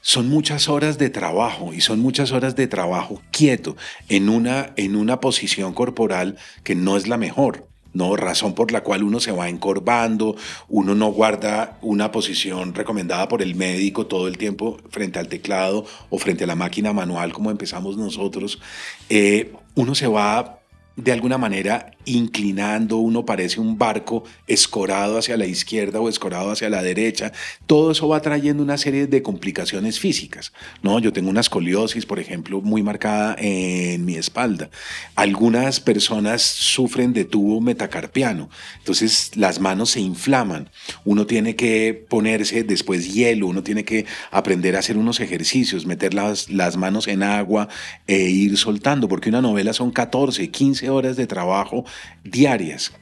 son 0.07 0.29
muchas 0.29 0.69
horas 0.69 0.97
de 0.97 1.09
trabajo 1.09 1.73
y 1.73 1.81
son 1.81 1.99
muchas 1.99 2.31
horas 2.31 2.55
de 2.55 2.67
trabajo 2.67 3.21
quieto 3.29 3.75
en 4.07 4.29
una, 4.29 4.71
en 4.77 4.95
una 4.95 5.19
posición 5.19 5.73
corporal 5.73 6.37
que 6.63 6.75
no 6.75 6.95
es 6.95 7.09
la 7.09 7.17
mejor. 7.17 7.67
¿no? 7.91 8.15
Razón 8.15 8.55
por 8.55 8.71
la 8.71 8.83
cual 8.83 9.03
uno 9.03 9.19
se 9.19 9.33
va 9.33 9.49
encorvando, 9.49 10.37
uno 10.69 10.95
no 10.95 11.11
guarda 11.11 11.77
una 11.81 12.13
posición 12.13 12.73
recomendada 12.73 13.27
por 13.27 13.41
el 13.41 13.55
médico 13.55 14.07
todo 14.07 14.29
el 14.29 14.37
tiempo 14.37 14.77
frente 14.91 15.19
al 15.19 15.27
teclado 15.27 15.85
o 16.09 16.17
frente 16.19 16.45
a 16.45 16.47
la 16.47 16.55
máquina 16.55 16.93
manual 16.93 17.33
como 17.33 17.51
empezamos 17.51 17.97
nosotros. 17.97 18.61
Eh, 19.09 19.51
uno 19.75 19.93
se 19.93 20.07
va 20.07 20.59
de 20.95 21.11
alguna 21.11 21.37
manera 21.37 21.96
inclinando, 22.07 22.97
uno 22.97 23.25
parece 23.25 23.59
un 23.59 23.77
barco 23.77 24.23
escorado 24.47 25.17
hacia 25.17 25.37
la 25.37 25.45
izquierda 25.45 25.99
o 25.99 26.09
escorado 26.09 26.51
hacia 26.51 26.69
la 26.69 26.81
derecha. 26.81 27.31
Todo 27.65 27.91
eso 27.91 28.07
va 28.07 28.21
trayendo 28.21 28.63
una 28.63 28.77
serie 28.77 29.07
de 29.07 29.21
complicaciones 29.21 29.99
físicas. 29.99 30.53
¿no? 30.81 30.99
Yo 30.99 31.13
tengo 31.13 31.29
una 31.29 31.41
escoliosis, 31.41 32.05
por 32.05 32.19
ejemplo, 32.19 32.61
muy 32.61 32.81
marcada 32.81 33.35
en 33.39 34.05
mi 34.05 34.15
espalda. 34.15 34.69
Algunas 35.15 35.79
personas 35.79 36.41
sufren 36.41 37.13
de 37.13 37.25
tubo 37.25 37.61
metacarpiano, 37.61 38.49
entonces 38.77 39.31
las 39.35 39.59
manos 39.59 39.91
se 39.91 39.99
inflaman. 39.99 40.69
Uno 41.05 41.25
tiene 41.25 41.55
que 41.55 42.05
ponerse 42.09 42.63
después 42.63 43.13
hielo, 43.13 43.47
uno 43.47 43.63
tiene 43.63 43.83
que 43.83 44.05
aprender 44.31 44.75
a 44.75 44.79
hacer 44.79 44.97
unos 44.97 45.19
ejercicios, 45.19 45.85
meter 45.85 46.13
las, 46.13 46.47
manos 46.77 47.07
en 47.07 47.23
agua 47.23 47.69
e 48.05 48.29
ir 48.29 48.57
soltando, 48.57 49.07
porque 49.07 49.29
una 49.29 49.41
novela 49.41 49.73
son 49.73 49.91
14, 49.91 50.49
15 50.49 50.89
horas 50.89 51.15
de 51.17 51.27
trabajo 51.27 51.85
diarias. 52.23 52.93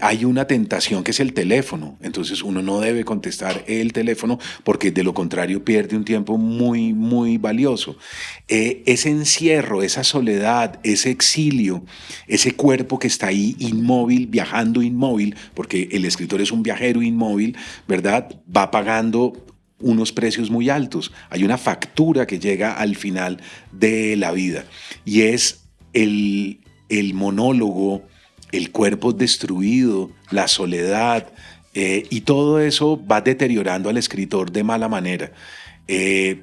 Hay 0.00 0.24
una 0.24 0.46
tentación 0.46 1.02
que 1.02 1.12
es 1.12 1.20
el 1.20 1.32
teléfono, 1.32 1.96
entonces 2.02 2.42
uno 2.42 2.60
no 2.60 2.80
debe 2.80 3.04
contestar 3.04 3.64
el 3.66 3.92
teléfono 3.92 4.38
porque 4.64 4.90
de 4.90 5.02
lo 5.02 5.14
contrario 5.14 5.64
pierde 5.64 5.96
un 5.96 6.04
tiempo 6.04 6.36
muy, 6.36 6.92
muy 6.92 7.38
valioso. 7.38 7.96
Eh, 8.48 8.82
ese 8.86 9.10
encierro, 9.10 9.82
esa 9.82 10.04
soledad, 10.04 10.78
ese 10.82 11.10
exilio, 11.10 11.84
ese 12.26 12.52
cuerpo 12.52 12.98
que 12.98 13.06
está 13.06 13.28
ahí 13.28 13.56
inmóvil, 13.58 14.26
viajando 14.26 14.82
inmóvil, 14.82 15.36
porque 15.54 15.88
el 15.92 16.04
escritor 16.04 16.40
es 16.40 16.52
un 16.52 16.62
viajero 16.62 17.00
inmóvil, 17.02 17.56
¿verdad? 17.88 18.28
Va 18.54 18.70
pagando 18.70 19.32
unos 19.80 20.12
precios 20.12 20.50
muy 20.50 20.68
altos. 20.68 21.12
Hay 21.30 21.44
una 21.44 21.58
factura 21.58 22.26
que 22.26 22.38
llega 22.38 22.72
al 22.72 22.96
final 22.96 23.40
de 23.72 24.16
la 24.16 24.32
vida 24.32 24.64
y 25.04 25.22
es 25.22 25.62
el, 25.92 26.60
el 26.88 27.14
monólogo, 27.14 28.02
el 28.52 28.70
cuerpo 28.70 29.12
destruido, 29.12 30.10
la 30.30 30.48
soledad, 30.48 31.28
eh, 31.74 32.06
y 32.10 32.22
todo 32.22 32.60
eso 32.60 33.00
va 33.06 33.20
deteriorando 33.20 33.88
al 33.88 33.96
escritor 33.96 34.50
de 34.50 34.64
mala 34.64 34.88
manera. 34.88 35.32
Eh, 35.86 36.42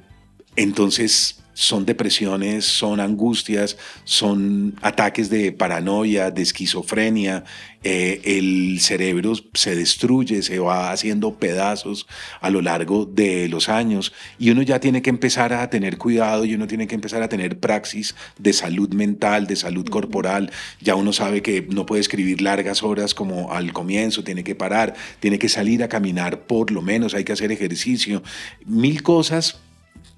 entonces 0.56 1.37
son 1.58 1.84
depresiones, 1.84 2.64
son 2.66 3.00
angustias, 3.00 3.76
son 4.04 4.76
ataques 4.80 5.28
de 5.28 5.50
paranoia, 5.50 6.30
de 6.30 6.42
esquizofrenia, 6.42 7.42
eh, 7.82 8.20
el 8.24 8.78
cerebro 8.78 9.32
se 9.54 9.74
destruye, 9.74 10.42
se 10.42 10.60
va 10.60 10.92
haciendo 10.92 11.34
pedazos 11.34 12.06
a 12.40 12.50
lo 12.50 12.62
largo 12.62 13.06
de 13.06 13.48
los 13.48 13.68
años 13.68 14.12
y 14.38 14.50
uno 14.50 14.62
ya 14.62 14.78
tiene 14.78 15.02
que 15.02 15.10
empezar 15.10 15.52
a 15.52 15.68
tener 15.68 15.98
cuidado 15.98 16.44
y 16.44 16.54
uno 16.54 16.68
tiene 16.68 16.86
que 16.86 16.94
empezar 16.94 17.24
a 17.24 17.28
tener 17.28 17.58
praxis 17.58 18.14
de 18.38 18.52
salud 18.52 18.94
mental, 18.94 19.48
de 19.48 19.56
salud 19.56 19.88
corporal, 19.88 20.52
ya 20.80 20.94
uno 20.94 21.12
sabe 21.12 21.42
que 21.42 21.66
no 21.68 21.86
puede 21.86 22.02
escribir 22.02 22.40
largas 22.40 22.84
horas 22.84 23.14
como 23.14 23.52
al 23.52 23.72
comienzo, 23.72 24.22
tiene 24.22 24.44
que 24.44 24.54
parar, 24.54 24.94
tiene 25.18 25.40
que 25.40 25.48
salir 25.48 25.82
a 25.82 25.88
caminar 25.88 26.42
por 26.46 26.70
lo 26.70 26.82
menos, 26.82 27.14
hay 27.14 27.24
que 27.24 27.32
hacer 27.32 27.50
ejercicio, 27.50 28.22
mil 28.64 29.02
cosas 29.02 29.60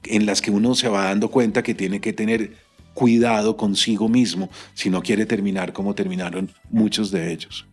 en 0.04 0.26
las 0.26 0.40
que 0.40 0.50
uno 0.50 0.74
se 0.74 0.88
va 0.88 1.04
dando 1.04 1.30
cuenta 1.30 1.62
que 1.62 1.74
tiene 1.74 2.00
que 2.00 2.12
tener 2.12 2.52
cuidado 2.94 3.56
consigo 3.56 4.08
mismo 4.08 4.50
si 4.74 4.90
no 4.90 5.02
quiere 5.02 5.26
terminar 5.26 5.72
como 5.72 5.94
terminaron 5.94 6.50
muchos 6.70 7.10
de 7.10 7.32
ellos. 7.32 7.66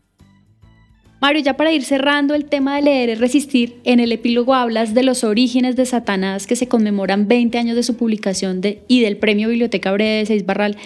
Mario, 1.19 1.41
ya 1.41 1.57
para 1.57 1.71
ir 1.71 1.83
cerrando 1.83 2.35
el 2.35 2.45
tema 2.45 2.75
de 2.75 2.83
leer 2.83 3.09
es 3.09 3.19
resistir, 3.19 3.77
en 3.83 3.99
el 3.99 4.11
epílogo 4.11 4.53
hablas 4.53 4.93
de 4.93 5.01
los 5.01 5.23
orígenes 5.23 5.75
de 5.75 5.87
Satanás 5.87 6.45
que 6.45 6.55
se 6.55 6.67
conmemoran 6.67 7.27
20 7.27 7.57
años 7.57 7.75
de 7.75 7.81
su 7.81 7.97
publicación 7.97 8.61
y 8.87 9.01
del 9.01 9.17
premio 9.17 9.49
Biblioteca 9.49 9.91
Breve 9.91 10.19
de 10.19 10.25
Seis 10.27 10.45
Barral. 10.45 10.77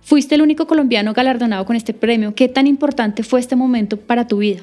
Fuiste 0.00 0.36
el 0.36 0.42
único 0.42 0.68
colombiano 0.68 1.12
galardonado 1.12 1.64
con 1.64 1.74
este 1.74 1.92
premio. 1.92 2.36
¿Qué 2.36 2.48
tan 2.48 2.68
importante 2.68 3.24
fue 3.24 3.40
este 3.40 3.56
momento 3.56 3.96
para 3.96 4.28
tu 4.28 4.38
vida? 4.38 4.60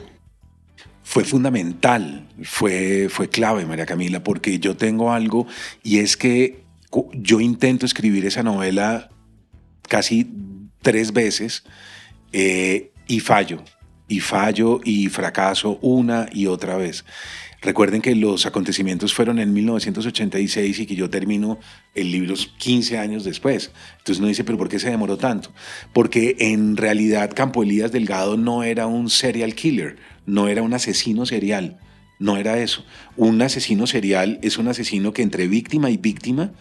Fue 1.03 1.23
fundamental, 1.23 2.27
fue, 2.43 3.07
fue 3.09 3.29
clave, 3.29 3.65
María 3.65 3.85
Camila, 3.85 4.23
porque 4.23 4.59
yo 4.59 4.77
tengo 4.77 5.11
algo 5.11 5.47
y 5.83 5.99
es 5.99 6.15
que 6.15 6.63
yo 7.13 7.39
intento 7.39 7.85
escribir 7.85 8.25
esa 8.25 8.43
novela 8.43 9.09
casi 9.87 10.31
tres 10.81 11.11
veces 11.13 11.63
eh, 12.33 12.91
y 13.07 13.19
fallo, 13.19 13.63
y 14.07 14.19
fallo 14.19 14.79
y 14.83 15.09
fracaso 15.09 15.79
una 15.81 16.27
y 16.31 16.47
otra 16.47 16.77
vez. 16.77 17.03
Recuerden 17.61 18.01
que 18.01 18.15
los 18.15 18.47
acontecimientos 18.47 19.13
fueron 19.13 19.37
en 19.37 19.53
1986 19.53 20.79
y 20.79 20.85
que 20.87 20.95
yo 20.95 21.11
termino 21.11 21.59
el 21.93 22.11
libro 22.11 22.33
15 22.57 22.97
años 22.97 23.23
después. 23.23 23.71
Entonces 23.99 24.17
uno 24.17 24.29
dice, 24.29 24.43
pero 24.43 24.57
¿por 24.57 24.67
qué 24.67 24.79
se 24.79 24.89
demoró 24.89 25.15
tanto? 25.17 25.53
Porque 25.93 26.35
en 26.39 26.75
realidad 26.75 27.31
Campo 27.35 27.61
Elías 27.61 27.91
Delgado 27.91 28.35
no 28.35 28.63
era 28.63 28.87
un 28.87 29.11
serial 29.11 29.53
killer, 29.53 29.97
no 30.25 30.47
era 30.47 30.61
un 30.61 30.73
asesino 30.73 31.25
serial, 31.25 31.77
no 32.19 32.37
era 32.37 32.57
eso. 32.59 32.85
Un 33.17 33.41
asesino 33.41 33.87
serial 33.87 34.39
es 34.41 34.57
un 34.57 34.67
asesino 34.67 35.13
que 35.13 35.21
entre 35.23 35.47
víctima 35.47 35.89
y 35.89 35.97
víctima 35.97 36.51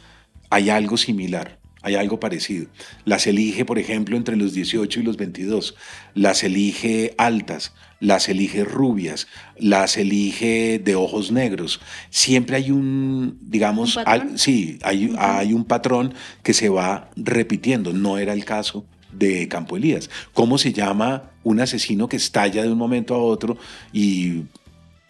hay 0.50 0.70
algo 0.70 0.96
similar. 0.96 1.58
Hay 1.82 1.94
algo 1.94 2.20
parecido. 2.20 2.66
Las 3.06 3.26
elige, 3.26 3.64
por 3.64 3.78
ejemplo, 3.78 4.14
entre 4.18 4.36
los 4.36 4.52
18 4.52 5.00
y 5.00 5.02
los 5.02 5.16
22. 5.16 5.76
Las 6.12 6.44
elige 6.44 7.14
altas, 7.16 7.72
las 8.00 8.28
elige 8.28 8.64
rubias, 8.64 9.28
las 9.58 9.96
elige 9.96 10.78
de 10.78 10.94
ojos 10.94 11.32
negros. 11.32 11.80
Siempre 12.10 12.56
hay 12.56 12.70
un, 12.70 13.38
digamos, 13.40 13.96
¿Un 13.96 14.04
patrón? 14.04 14.28
al- 14.32 14.38
sí, 14.38 14.78
hay, 14.82 15.14
hay 15.18 15.54
un 15.54 15.64
patrón 15.64 16.12
que 16.42 16.52
se 16.52 16.68
va 16.68 17.08
repitiendo. 17.16 17.94
No 17.94 18.18
era 18.18 18.34
el 18.34 18.44
caso 18.44 18.84
de 19.12 19.48
Campo 19.48 19.76
Elías. 19.76 20.10
¿Cómo 20.32 20.58
se 20.58 20.72
llama 20.72 21.30
un 21.42 21.60
asesino 21.60 22.08
que 22.08 22.16
estalla 22.16 22.62
de 22.62 22.70
un 22.70 22.78
momento 22.78 23.14
a 23.14 23.18
otro 23.18 23.56
y 23.92 24.44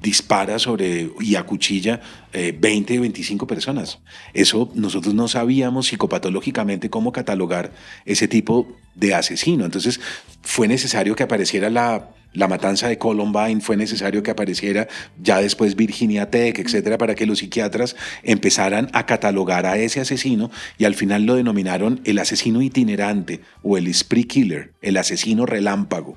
dispara 0.01 0.59
sobre 0.59 1.11
y 1.21 1.35
acuchilla 1.35 2.01
eh, 2.33 2.57
20, 2.59 2.99
25 2.99 3.47
personas. 3.47 3.99
Eso 4.33 4.71
nosotros 4.75 5.15
no 5.15 5.29
sabíamos 5.29 5.89
psicopatológicamente 5.89 6.91
cómo 6.91 7.13
catalogar 7.13 7.73
ese 8.07 8.29
tipo 8.29 8.77
de 8.95 9.15
asesino. 9.15 9.65
Entonces 9.65 10.01
fue 10.43 10.69
necesario 10.69 11.15
que 11.15 11.23
apareciera 11.23 11.69
la, 11.71 12.11
la 12.33 12.49
matanza 12.49 12.89
de 12.89 12.99
Columbine, 12.99 13.61
fue 13.61 13.77
necesario 13.77 14.23
que 14.23 14.31
apareciera 14.31 14.89
ya 15.21 15.41
después 15.41 15.77
Virginia 15.77 16.31
Tech, 16.31 16.59
etcétera, 16.59 16.99
para 16.99 17.15
que 17.15 17.27
los 17.27 17.41
psiquiatras 17.41 17.97
empezaran 18.23 18.89
a 18.93 19.07
catalogar 19.07 19.67
a 19.67 19.77
ese 19.77 20.01
asesino 20.01 20.51
y 20.79 20.85
al 20.85 20.95
final 20.95 21.25
lo 21.25 21.35
denominaron 21.35 22.01
el 22.05 22.19
asesino 22.19 22.63
itinerante 22.63 23.41
o 23.63 23.77
el 23.77 23.93
spree 23.93 24.25
killer, 24.25 24.73
el 24.83 24.97
asesino 24.97 25.47
relámpago. 25.47 26.17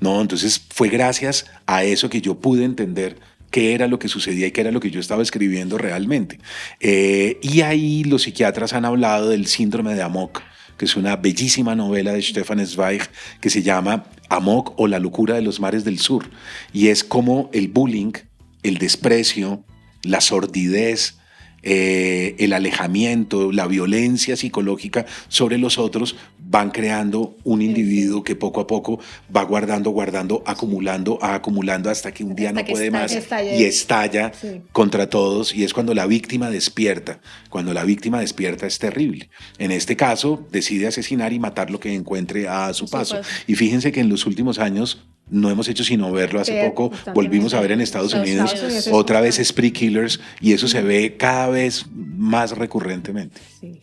No, 0.00 0.20
entonces 0.20 0.60
fue 0.70 0.88
gracias 0.88 1.46
a 1.66 1.84
eso 1.84 2.08
que 2.08 2.20
yo 2.20 2.40
pude 2.40 2.64
entender 2.64 3.16
qué 3.50 3.74
era 3.74 3.88
lo 3.88 3.98
que 3.98 4.08
sucedía 4.08 4.46
y 4.46 4.52
qué 4.52 4.60
era 4.62 4.70
lo 4.70 4.80
que 4.80 4.90
yo 4.90 5.00
estaba 5.00 5.22
escribiendo 5.22 5.76
realmente. 5.76 6.38
Eh, 6.80 7.38
y 7.42 7.60
ahí 7.62 8.04
los 8.04 8.22
psiquiatras 8.22 8.72
han 8.72 8.84
hablado 8.84 9.28
del 9.28 9.46
síndrome 9.46 9.94
de 9.94 10.02
Amok, 10.02 10.42
que 10.80 10.86
es 10.86 10.96
una 10.96 11.16
bellísima 11.16 11.74
novela 11.74 12.14
de 12.14 12.22
Stefan 12.22 12.66
Zweig 12.66 13.02
que 13.42 13.50
se 13.50 13.62
llama 13.62 14.06
Amok 14.30 14.80
o 14.80 14.86
la 14.86 14.98
locura 14.98 15.34
de 15.34 15.42
los 15.42 15.60
mares 15.60 15.84
del 15.84 15.98
sur. 15.98 16.30
Y 16.72 16.88
es 16.88 17.04
como 17.04 17.50
el 17.52 17.68
bullying, 17.68 18.12
el 18.62 18.78
desprecio, 18.78 19.62
la 20.04 20.22
sordidez, 20.22 21.18
eh, 21.62 22.34
el 22.38 22.54
alejamiento, 22.54 23.52
la 23.52 23.66
violencia 23.66 24.38
psicológica 24.38 25.04
sobre 25.28 25.58
los 25.58 25.76
otros 25.76 26.16
van 26.52 26.70
creando 26.72 27.36
un 27.44 27.62
individuo 27.62 28.24
que 28.24 28.34
poco 28.34 28.60
a 28.60 28.66
poco 28.66 28.98
va 29.34 29.44
guardando, 29.44 29.90
guardando, 29.90 30.42
acumulando, 30.44 31.16
acumulando 31.22 31.88
hasta 31.90 32.12
que 32.12 32.24
un 32.24 32.34
día 32.34 32.48
Hasta 32.48 32.62
no 32.62 32.66
puede 32.66 32.86
estalla. 32.86 33.02
más 33.02 33.12
Estalla. 33.12 33.54
y 33.54 33.62
estalla 33.64 34.32
Sí. 34.34 34.60
contra 34.72 35.08
todos 35.08 35.54
y 35.54 35.62
es 35.62 35.72
cuando 35.72 35.94
la 35.94 36.06
víctima 36.06 36.50
despierta. 36.50 37.20
Cuando 37.50 37.72
la 37.72 37.84
víctima 37.84 38.18
despierta 38.20 38.66
es 38.66 38.80
terrible. 38.80 39.30
En 39.58 39.70
este 39.70 39.94
caso 39.94 40.44
decide 40.50 40.88
asesinar 40.88 41.32
y 41.32 41.38
matar 41.38 41.70
lo 41.70 41.78
que 41.78 41.94
encuentre 41.94 42.48
a 42.48 42.74
su 42.74 42.86
su 42.86 42.90
paso. 42.90 43.18
paso. 43.18 43.28
Y 43.46 43.54
fíjense 43.54 43.92
que 43.92 44.00
en 44.00 44.08
los 44.08 44.26
últimos 44.26 44.58
años 44.58 45.04
no 45.28 45.50
hemos 45.50 45.68
hecho 45.68 45.84
sino 45.84 46.10
verlo. 46.10 46.40
Hace 46.40 46.64
poco 46.66 46.90
volvimos 47.14 47.54
a 47.54 47.60
ver 47.60 47.70
en 47.70 47.80
Estados 47.80 48.12
Unidos. 48.14 48.88
otra 48.90 49.20
vez 49.20 49.36
Spree 49.40 49.72
Killers 49.72 50.18
y 50.40 50.52
eso 50.54 50.66
se 50.66 50.82
ve 50.82 51.16
cada 51.16 51.48
vez 51.48 51.86
más 51.94 52.58
recurrentemente. 52.58 53.40
Sí. 53.60 53.78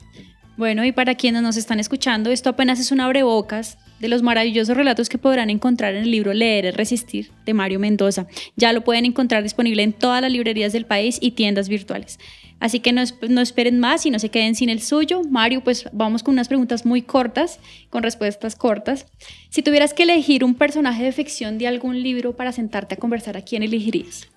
Bueno, 0.58 0.84
y 0.84 0.92
para 0.92 1.14
quienes 1.14 1.44
nos 1.44 1.56
están 1.56 1.80
escuchando, 1.80 2.32
esto 2.32 2.50
apenas 2.50 2.80
es 2.80 2.92
un 2.92 3.00
abrebocas 3.00 3.78
de 4.00 4.08
los 4.08 4.24
maravillosos 4.24 4.76
relatos 4.76 5.08
que 5.08 5.20
podrán 5.20 5.52
encontrar 5.52 5.94
en 5.94 6.04
el 6.04 6.12
libro 6.12 6.34
Leer 6.34 6.66
es 6.66 6.76
Resistir 6.76 7.30
de 7.46 7.54
Mario 7.54 7.80
Mendoza. 7.80 8.26
Ya 8.56 8.74
lo 8.74 8.84
pueden 8.84 9.06
encontrar 9.06 9.44
disponible 9.44 9.84
en 9.84 9.94
todas 9.94 10.20
las 10.20 10.32
librerías 10.32 10.74
del 10.74 10.88
país 10.88 11.20
y 11.22 11.32
tiendas 11.32 11.70
virtuales. 11.70 12.18
Así 12.60 12.80
que 12.80 12.92
no, 12.92 13.04
no 13.30 13.42
esperen 13.42 13.80
más 13.80 14.08
y 14.08 14.10
no 14.10 14.18
se 14.18 14.30
queden 14.30 14.56
sin 14.56 14.70
el 14.70 14.82
suyo. 14.82 15.22
Mario, 15.30 15.64
pues 15.64 15.88
vamos 15.94 16.24
con 16.24 16.34
unas 16.34 16.48
preguntas 16.48 16.88
muy 16.88 17.04
cortas, 17.04 17.60
con 17.92 18.02
respuestas 18.02 18.56
cortas. 18.56 19.06
Si 19.50 19.62
tuvieras 19.62 19.94
que 19.94 20.04
elegir 20.04 20.44
un 20.44 20.56
personaje 20.56 21.04
de 21.04 21.12
ficción 21.12 21.60
de 21.60 21.68
algún 21.68 22.02
libro 22.02 22.36
para 22.36 22.52
sentarte 22.52 22.96
a 22.96 22.98
conversar, 22.98 23.38
¿a 23.38 23.42
quién 23.42 23.62
elegirías? 23.62 24.28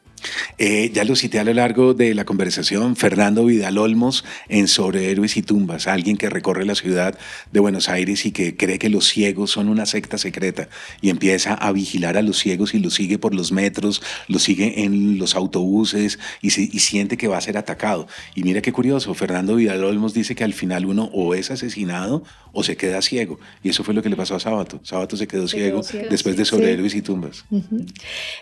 Eh, 0.59 0.91
ya 0.93 1.05
lo 1.05 1.17
cité 1.17 1.39
a 1.39 1.45
lo 1.45 1.53
largo 1.55 1.95
de 1.95 2.15
la 2.15 2.25
conversación, 2.25 2.97
Fernando 2.97 3.45
Vidal 3.47 3.79
Olmos 3.79 4.25
en 4.49 4.69
Sobre 4.69 5.11
Héroes 5.11 5.37
y 5.37 5.43
Tumbas, 5.43 5.87
alguien 5.87 6.17
que 6.17 6.29
recorre 6.29 6.65
la 6.65 6.75
ciudad 6.75 7.19
de 7.53 7.61
Buenos 7.61 7.89
Aires 7.89 8.27
y 8.27 8.33
que 8.33 8.57
cree 8.57 8.79
que 8.79 8.89
los 8.91 9.07
ciegos 9.09 9.51
son 9.51 9.69
una 9.69 9.87
secta 9.87 10.19
secreta 10.19 10.69
y 11.01 11.11
empieza 11.11 11.55
a 11.55 11.73
vigilar 11.73 12.17
a 12.17 12.23
los 12.23 12.39
ciegos 12.39 12.75
y 12.75 12.79
los 12.79 12.95
sigue 12.95 13.19
por 13.19 13.35
los 13.35 13.53
metros, 13.53 14.03
los 14.29 14.43
sigue 14.43 14.85
en 14.85 15.19
los 15.19 15.35
autobuses 15.35 16.19
y, 16.43 16.51
se- 16.51 16.63
y 16.71 16.79
siente 16.81 17.17
que 17.17 17.29
va 17.29 17.39
a 17.39 17.41
ser 17.41 17.57
atacado. 17.57 18.07
Y 18.35 18.43
mira 18.43 18.61
qué 18.61 18.73
curioso, 18.73 19.15
Fernando 19.15 19.57
Vidal 19.57 19.83
Olmos 19.85 20.13
dice 20.15 20.35
que 20.35 20.45
al 20.45 20.53
final 20.55 20.85
uno 20.87 21.05
o 21.13 21.35
es 21.35 21.51
asesinado 21.51 22.23
o 22.53 22.63
se 22.65 22.77
queda 22.77 23.01
ciego. 23.01 23.39
Y 23.63 23.69
eso 23.71 23.85
fue 23.85 23.95
lo 23.95 24.03
que 24.03 24.09
le 24.09 24.17
pasó 24.17 24.35
a 24.35 24.41
Sábato. 24.41 24.81
Sábato 24.83 25.17
se 25.17 25.27
quedó 25.29 25.47
Se 25.49 25.57
ciego 25.57 25.81
quedó 25.81 25.83
ciego, 25.91 26.09
después 26.11 26.37
de. 26.37 26.45
Sobre 26.45 26.67
Sí. 26.67 26.73
Héroes 26.73 26.95
y 26.97 27.03
Tumbas. 27.03 27.45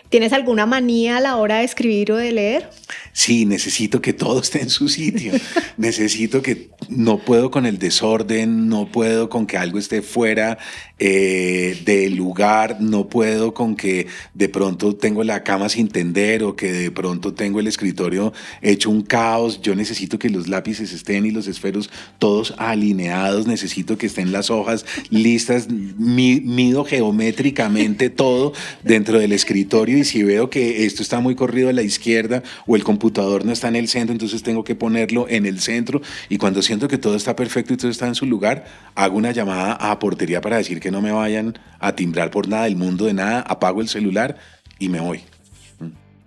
¿Tienes 0.09 0.33
alguna 0.33 0.65
manía 0.65 1.17
a 1.17 1.19
la 1.19 1.35
hora 1.37 1.59
de 1.59 1.63
escribir 1.69 2.11
o 2.11 2.17
de 2.17 2.31
leer? 2.31 2.69
Sí, 3.13 3.45
necesito 3.45 4.01
que 4.01 4.13
todo 4.13 4.41
esté 4.41 4.61
en 4.61 4.69
su 4.69 4.89
sitio. 4.89 5.33
necesito 5.77 6.41
que 6.41 6.69
no 6.87 7.19
puedo 7.19 7.51
con 7.51 7.65
el 7.65 7.77
desorden, 7.77 8.67
no 8.67 8.91
puedo 8.91 9.29
con 9.29 9.45
que 9.45 9.57
algo 9.57 9.77
esté 9.77 10.01
fuera 10.01 10.57
eh, 10.97 11.81
del 11.85 12.15
lugar, 12.15 12.81
no 12.81 13.07
puedo 13.07 13.53
con 13.53 13.75
que 13.75 14.07
de 14.33 14.49
pronto 14.49 14.95
tengo 14.95 15.23
la 15.23 15.43
cama 15.43 15.69
sin 15.69 15.87
tender 15.87 16.43
o 16.43 16.55
que 16.55 16.71
de 16.71 16.91
pronto 16.91 17.33
tengo 17.33 17.59
el 17.59 17.67
escritorio 17.67 18.33
hecho 18.61 18.89
un 18.89 19.01
caos. 19.01 19.61
Yo 19.61 19.75
necesito 19.75 20.17
que 20.17 20.29
los 20.29 20.47
lápices 20.47 20.91
estén 20.93 21.25
y 21.25 21.31
los 21.31 21.47
esferos 21.47 21.89
todos 22.17 22.53
alineados, 22.57 23.47
necesito 23.47 23.97
que 23.97 24.07
estén 24.07 24.31
las 24.31 24.49
hojas 24.49 24.85
listas, 25.09 25.67
mido 25.69 26.85
geométricamente 26.85 28.09
todo 28.09 28.53
dentro 28.83 29.19
del 29.19 29.31
escritorio 29.31 29.97
y 29.97 30.03
si 30.03 30.23
veo 30.23 30.49
que 30.49 30.85
esto 30.85 31.03
está 31.03 31.19
muy 31.19 31.35
corrido 31.35 31.58
a 31.67 31.73
la 31.73 31.81
izquierda 31.81 32.43
o 32.65 32.75
el 32.75 32.83
computador 32.83 33.43
no 33.45 33.51
está 33.51 33.67
en 33.67 33.75
el 33.75 33.87
centro, 33.87 34.13
entonces 34.13 34.43
tengo 34.43 34.63
que 34.63 34.75
ponerlo 34.75 35.27
en 35.27 35.45
el 35.45 35.59
centro 35.59 36.01
y 36.29 36.37
cuando 36.37 36.61
siento 36.61 36.87
que 36.87 36.97
todo 36.97 37.15
está 37.15 37.35
perfecto 37.35 37.73
y 37.73 37.77
todo 37.77 37.91
está 37.91 38.07
en 38.07 38.15
su 38.15 38.25
lugar, 38.25 38.65
hago 38.95 39.17
una 39.17 39.31
llamada 39.31 39.73
a 39.73 39.99
portería 39.99 40.39
para 40.39 40.57
decir 40.57 40.79
que 40.79 40.91
no 40.91 41.01
me 41.01 41.11
vayan 41.11 41.59
a 41.79 41.95
timbrar 41.95 42.31
por 42.31 42.47
nada 42.47 42.63
del 42.63 42.77
mundo 42.77 43.05
de 43.05 43.13
nada, 43.13 43.41
apago 43.41 43.81
el 43.81 43.89
celular 43.89 44.37
y 44.79 44.89
me 44.89 45.01
voy. 45.01 45.21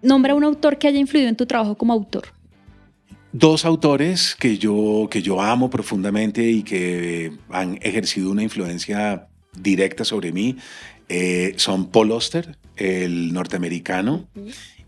Nombra 0.03 0.35
un 0.35 0.45
autor 0.45 0.79
que 0.79 0.89
haya 0.89 0.99
influido 0.99 1.29
en 1.29 1.37
tu 1.37 1.47
trabajo 1.47 1.77
como 1.77 1.93
autor. 1.93 2.25
Dos 3.33 3.65
autores 3.65 4.37
que 4.39 4.59
yo, 4.59 5.09
que 5.11 5.23
yo 5.23 5.41
amo 5.41 5.71
profundamente 5.71 6.43
y 6.43 6.65
que 6.65 7.33
han 7.49 7.79
ejercido 7.81 8.31
una 8.31 8.43
influencia 8.43 9.29
directa 9.55 10.05
sobre 10.05 10.33
mí 10.33 10.57
eh, 11.09 11.53
son 11.57 11.91
Paul 11.91 12.11
Oster, 12.13 12.57
el 12.77 13.35
norteamericano, 13.35 14.29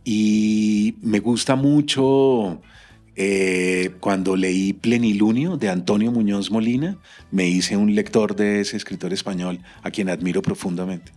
y 0.05 0.97
me 1.03 1.21
gusta 1.21 1.57
mucho 1.57 2.61
eh, 3.17 3.93
cuando 4.01 4.37
leí 4.37 4.73
Plenilunio 4.73 5.57
de 5.57 5.69
Antonio 5.69 6.11
Muñoz 6.11 6.51
Molina, 6.51 6.99
me 7.31 7.47
hice 7.47 7.77
un 7.77 7.95
lector 7.95 8.35
de 8.37 8.61
ese 8.61 8.77
escritor 8.77 9.13
español 9.13 9.61
a 9.83 9.91
quien 9.91 10.09
admiro 10.09 10.43
profundamente. 10.43 11.13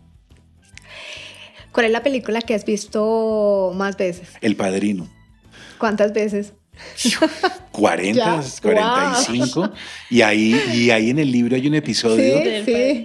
¿Cuál 1.72 1.88
es 1.88 1.92
la 1.92 2.04
película 2.04 2.42
que 2.42 2.54
has 2.54 2.66
visto 2.66 3.72
más 3.76 3.98
veces? 3.98 4.30
El 4.42 4.56
Padrino. 4.56 5.08
¿Cuántas 5.78 6.14
veces? 6.14 6.54
40, 7.72 8.42
45. 8.62 9.72
Y 10.10 10.22
ahí, 10.22 10.60
y 10.74 10.90
ahí 10.90 11.10
en 11.10 11.20
el 11.20 11.32
libro 11.32 11.56
hay 11.56 11.68
un 11.68 11.76
episodio 11.76 12.40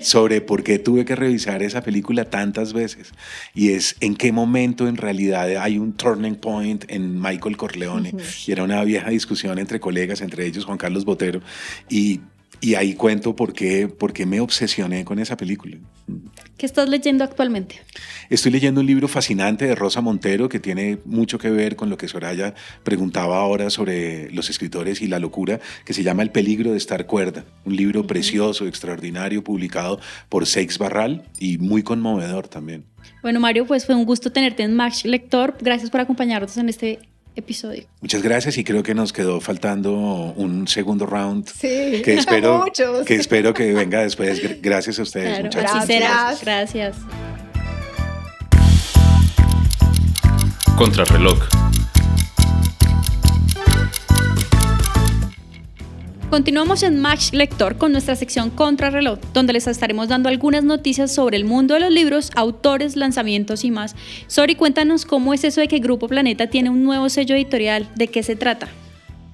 sobre 0.01 0.41
por 0.41 0.62
qué 0.62 0.79
tuve 0.79 1.05
que 1.05 1.16
revisar 1.16 1.62
esa 1.62 1.83
película 1.83 2.31
tantas 2.31 2.73
veces. 2.73 3.12
Y 3.55 3.73
es 3.73 3.97
en 4.01 4.14
qué 4.14 4.33
momento 4.33 4.89
en 4.89 4.97
realidad 4.97 5.57
hay 5.59 5.79
un 5.79 5.93
turning 5.93 6.37
point 6.37 6.85
en 6.89 7.20
Michael 7.20 7.57
Corleone. 7.57 8.14
Y 8.47 8.53
era 8.53 8.64
una 8.64 8.83
vieja 8.85 9.11
discusión 9.11 9.59
entre 9.59 9.81
colegas, 9.81 10.20
entre 10.20 10.47
ellos 10.47 10.64
Juan 10.64 10.79
Carlos 10.79 11.05
Botero. 11.05 11.41
Y 11.89 12.20
y 12.62 12.77
ahí 12.77 12.95
cuento 12.95 13.35
por 13.35 13.53
qué, 13.53 13.89
por 13.89 14.12
qué 14.12 14.25
me 14.25 14.39
obsesioné 14.39 15.05
con 15.05 15.18
esa 15.18 15.37
película. 15.37 15.77
¿Qué 16.62 16.66
estás 16.66 16.88
leyendo 16.88 17.24
actualmente? 17.24 17.80
Estoy 18.30 18.52
leyendo 18.52 18.82
un 18.82 18.86
libro 18.86 19.08
fascinante 19.08 19.66
de 19.66 19.74
Rosa 19.74 20.00
Montero 20.00 20.48
que 20.48 20.60
tiene 20.60 21.00
mucho 21.04 21.36
que 21.36 21.50
ver 21.50 21.74
con 21.74 21.90
lo 21.90 21.96
que 21.96 22.06
Soraya 22.06 22.54
preguntaba 22.84 23.40
ahora 23.40 23.68
sobre 23.68 24.30
los 24.30 24.48
escritores 24.48 25.02
y 25.02 25.08
la 25.08 25.18
locura, 25.18 25.58
que 25.84 25.92
se 25.92 26.04
llama 26.04 26.22
El 26.22 26.30
peligro 26.30 26.70
de 26.70 26.76
estar 26.76 27.04
cuerda. 27.06 27.44
Un 27.64 27.74
libro 27.74 28.06
precioso, 28.06 28.68
extraordinario, 28.68 29.42
publicado 29.42 29.98
por 30.28 30.46
Seix 30.46 30.78
Barral 30.78 31.24
y 31.36 31.58
muy 31.58 31.82
conmovedor 31.82 32.46
también. 32.46 32.84
Bueno, 33.22 33.40
Mario, 33.40 33.66
pues 33.66 33.84
fue 33.84 33.96
un 33.96 34.04
gusto 34.04 34.30
tenerte 34.30 34.62
en 34.62 34.76
Max 34.76 35.04
Lector. 35.04 35.56
Gracias 35.60 35.90
por 35.90 36.00
acompañarnos 36.00 36.56
en 36.58 36.68
este 36.68 37.00
episodio. 37.37 37.85
Muchas 38.01 38.22
gracias 38.22 38.59
y 38.59 38.64
creo 38.64 38.83
que 38.83 38.95
nos 38.95 39.12
quedó 39.12 39.41
faltando 39.41 39.93
un 39.93 40.68
segundo 40.68 41.07
round 41.07 41.49
sí, 41.49 42.03
que 42.05 42.14
espero 42.18 42.64
que 43.07 43.16
espero 43.16 43.55
que 43.55 43.72
venga 43.72 44.03
después. 44.03 44.41
Gracias 44.61 44.99
a 44.99 45.03
ustedes, 45.03 45.28
claro, 45.28 45.45
muchachos. 45.45 45.89
Gracias. 45.89 46.45
gracias. 46.45 46.97
Contrarreloj. 50.76 51.72
Continuamos 56.33 56.83
en 56.83 56.99
Max 56.99 57.35
Lector 57.35 57.76
con 57.76 57.93
nuestra 57.93 58.16
sección 58.16 58.49
Contrarreloj, 58.49 59.18
donde 59.35 59.53
les 59.53 59.66
estaremos 59.66 60.09
dando 60.09 60.30
algunas 60.30 60.64
noticias 60.64 61.12
sobre 61.12 61.37
el 61.37 61.45
mundo 61.45 61.74
de 61.74 61.80
los 61.80 61.91
libros, 61.91 62.30
autores, 62.35 62.97
lanzamientos 62.97 63.66
y 63.66 63.70
más. 63.70 63.95
Sori, 64.28 64.55
cuéntanos 64.55 65.05
cómo 65.05 65.35
es 65.35 65.45
eso 65.45 65.61
de 65.61 65.68
que 65.68 65.78
Grupo 65.78 66.09
Planeta 66.09 66.47
tiene 66.47 66.70
un 66.70 66.85
nuevo 66.85 67.11
sello 67.11 67.35
editorial, 67.35 67.87
¿de 67.97 68.09
qué 68.09 68.22
se 68.22 68.35
trata? 68.35 68.70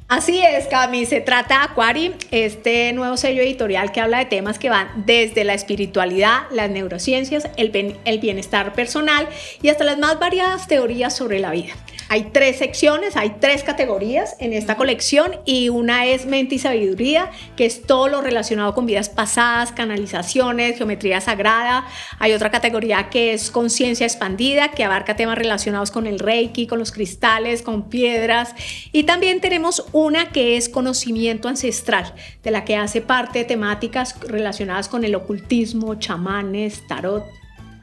Así 0.08 0.40
es, 0.40 0.68
Cami, 0.68 1.04
se 1.04 1.20
trata 1.20 1.58
de 1.58 1.64
Aquari, 1.64 2.14
este 2.30 2.94
nuevo 2.94 3.18
sello 3.18 3.42
editorial 3.42 3.92
que 3.92 4.00
habla 4.00 4.16
de 4.16 4.24
temas 4.24 4.58
que 4.58 4.70
van 4.70 4.88
desde 5.04 5.44
la 5.44 5.52
espiritualidad, 5.52 6.44
las 6.50 6.70
neurociencias, 6.70 7.50
el, 7.58 7.98
el 8.06 8.18
bienestar 8.18 8.72
personal 8.72 9.28
y 9.60 9.68
hasta 9.68 9.84
las 9.84 9.98
más 9.98 10.18
variadas 10.18 10.66
teorías 10.66 11.14
sobre 11.14 11.40
la 11.40 11.50
vida. 11.50 11.74
Hay 12.10 12.30
tres 12.32 12.56
secciones, 12.56 13.16
hay 13.16 13.36
tres 13.38 13.62
categorías 13.62 14.34
en 14.40 14.54
esta 14.54 14.76
colección 14.76 15.32
y 15.44 15.68
una 15.68 16.06
es 16.06 16.24
mente 16.24 16.54
y 16.54 16.58
sabiduría, 16.58 17.30
que 17.54 17.66
es 17.66 17.82
todo 17.82 18.08
lo 18.08 18.22
relacionado 18.22 18.74
con 18.74 18.86
vidas 18.86 19.10
pasadas, 19.10 19.72
canalizaciones, 19.72 20.78
geometría 20.78 21.20
sagrada. 21.20 21.86
Hay 22.18 22.32
otra 22.32 22.50
categoría 22.50 23.10
que 23.10 23.34
es 23.34 23.50
conciencia 23.50 24.06
expandida, 24.06 24.70
que 24.70 24.84
abarca 24.84 25.16
temas 25.16 25.36
relacionados 25.36 25.90
con 25.90 26.06
el 26.06 26.18
reiki, 26.18 26.66
con 26.66 26.78
los 26.78 26.92
cristales, 26.92 27.60
con 27.60 27.90
piedras. 27.90 28.54
Y 28.90 29.02
también 29.02 29.42
tenemos 29.42 29.84
una 30.04 30.30
que 30.30 30.56
es 30.56 30.68
conocimiento 30.68 31.48
ancestral, 31.48 32.14
de 32.42 32.50
la 32.50 32.64
que 32.64 32.76
hace 32.76 33.00
parte 33.00 33.44
temáticas 33.44 34.18
relacionadas 34.20 34.88
con 34.88 35.04
el 35.04 35.14
ocultismo, 35.14 35.96
chamanes, 35.96 36.86
tarot, 36.86 37.24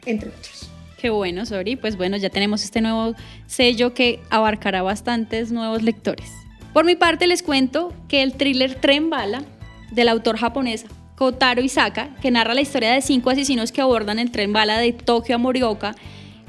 entre 0.05 0.29
otros. 0.29 0.69
Qué 0.97 1.09
bueno, 1.09 1.45
Sori. 1.45 1.75
Pues 1.75 1.97
bueno, 1.97 2.17
ya 2.17 2.29
tenemos 2.29 2.63
este 2.63 2.81
nuevo 2.81 3.15
sello 3.47 3.93
que 3.93 4.21
abarcará 4.29 4.81
bastantes 4.81 5.51
nuevos 5.51 5.83
lectores. 5.83 6.31
Por 6.73 6.85
mi 6.85 6.95
parte, 6.95 7.27
les 7.27 7.43
cuento 7.43 7.93
que 8.07 8.23
el 8.23 8.33
thriller 8.33 8.75
Tren 8.75 9.09
Bala, 9.09 9.43
del 9.91 10.09
autor 10.09 10.37
japonés 10.37 10.85
Kotaro 11.15 11.61
Isaka, 11.61 12.15
que 12.21 12.31
narra 12.31 12.53
la 12.53 12.61
historia 12.61 12.91
de 12.91 13.01
cinco 13.01 13.29
asesinos 13.29 13.71
que 13.71 13.81
abordan 13.81 14.19
el 14.19 14.31
tren 14.31 14.51
bala 14.51 14.77
de 14.77 14.91
Tokio 14.91 15.35
a 15.35 15.37
Morioka 15.37 15.95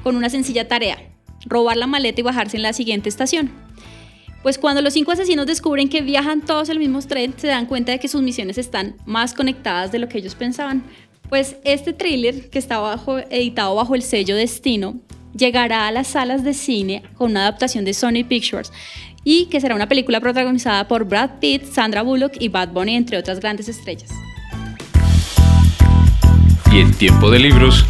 con 0.03 0.15
una 0.15 0.29
sencilla 0.29 0.67
tarea, 0.67 0.97
robar 1.45 1.77
la 1.77 1.87
maleta 1.87 2.19
y 2.19 2.23
bajarse 2.23 2.57
en 2.57 2.63
la 2.63 2.73
siguiente 2.73 3.07
estación. 3.09 3.66
Pues 4.43 4.57
cuando 4.57 4.81
los 4.81 4.93
cinco 4.93 5.11
asesinos 5.11 5.45
descubren 5.45 5.89
que 5.89 6.01
viajan 6.01 6.41
todos 6.41 6.69
el 6.69 6.79
mismo 6.79 7.01
tren, 7.01 7.33
se 7.37 7.47
dan 7.47 7.65
cuenta 7.65 7.91
de 7.91 7.99
que 7.99 8.07
sus 8.07 8.21
misiones 8.21 8.57
están 8.57 8.95
más 9.05 9.33
conectadas 9.33 9.91
de 9.91 9.99
lo 9.99 10.07
que 10.07 10.19
ellos 10.19 10.35
pensaban, 10.35 10.83
pues 11.29 11.57
este 11.63 11.93
thriller, 11.93 12.49
que 12.49 12.59
está 12.59 12.79
bajo, 12.79 13.19
editado 13.19 13.75
bajo 13.75 13.95
el 13.95 14.01
sello 14.01 14.35
Destino, 14.35 14.95
llegará 15.35 15.87
a 15.87 15.91
las 15.91 16.07
salas 16.07 16.43
de 16.43 16.53
cine 16.53 17.03
con 17.15 17.31
una 17.31 17.41
adaptación 17.41 17.85
de 17.85 17.93
Sony 17.93 18.23
Pictures 18.27 18.71
y 19.23 19.47
que 19.47 19.59
será 19.59 19.75
una 19.75 19.89
película 19.89 20.21
protagonizada 20.21 20.87
por 20.87 21.03
Brad 21.03 21.39
Pitt, 21.41 21.65
Sandra 21.65 22.01
Bullock 22.01 22.37
y 22.39 22.47
Bad 22.47 22.69
Bunny, 22.69 22.95
entre 22.95 23.17
otras 23.17 23.39
grandes 23.39 23.67
estrellas. 23.67 24.09
Y 26.71 26.79
en 26.79 26.93
tiempo 26.93 27.29
de 27.29 27.39
libros. 27.39 27.85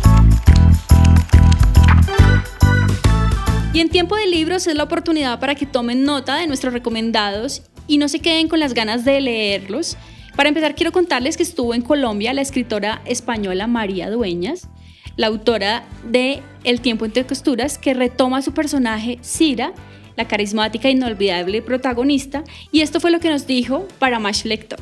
Y 3.78 3.80
en 3.80 3.90
tiempo 3.90 4.16
de 4.16 4.26
libros 4.26 4.66
es 4.66 4.74
la 4.74 4.86
oportunidad 4.86 5.40
para 5.40 5.54
que 5.54 5.68
tomen 5.68 6.04
nota 6.04 6.38
de 6.38 6.48
nuestros 6.48 6.74
recomendados 6.74 7.62
y 7.86 8.00
no 8.00 8.10
se 8.10 8.22
queden 8.22 8.48
con 8.48 8.60
las 8.60 8.74
ganas 8.74 9.06
de 9.06 9.22
leerlos 9.22 9.98
para 10.36 10.50
empezar, 10.50 10.74
quiero 10.74 10.92
contarles 10.92 11.38
que 11.38 11.44
estuvo 11.44 11.76
en 11.76 11.84
Colombia 11.84 12.34
la 12.34 12.42
escritora 12.42 13.04
española 13.06 13.68
María 13.68 14.10
Dueñas, 14.10 14.68
la 15.16 15.28
autora 15.28 15.86
de 16.04 16.42
El 16.64 16.82
tiempo 16.82 17.06
entre 17.06 17.28
costuras, 17.28 17.78
que 17.78 17.94
retoma 17.94 18.42
su 18.42 18.52
personaje 18.52 19.20
Cira, 19.22 19.74
la 20.16 20.28
carismática 20.28 20.88
e 20.88 20.94
inolvidable 20.94 21.62
protagonista, 21.62 22.44
y 22.72 22.82
esto 22.82 23.00
fue 23.00 23.12
lo 23.12 23.20
que 23.20 23.30
nos 23.30 23.46
dijo 23.46 23.88
para 24.00 24.18
Mash 24.18 24.44
Lector. 24.46 24.80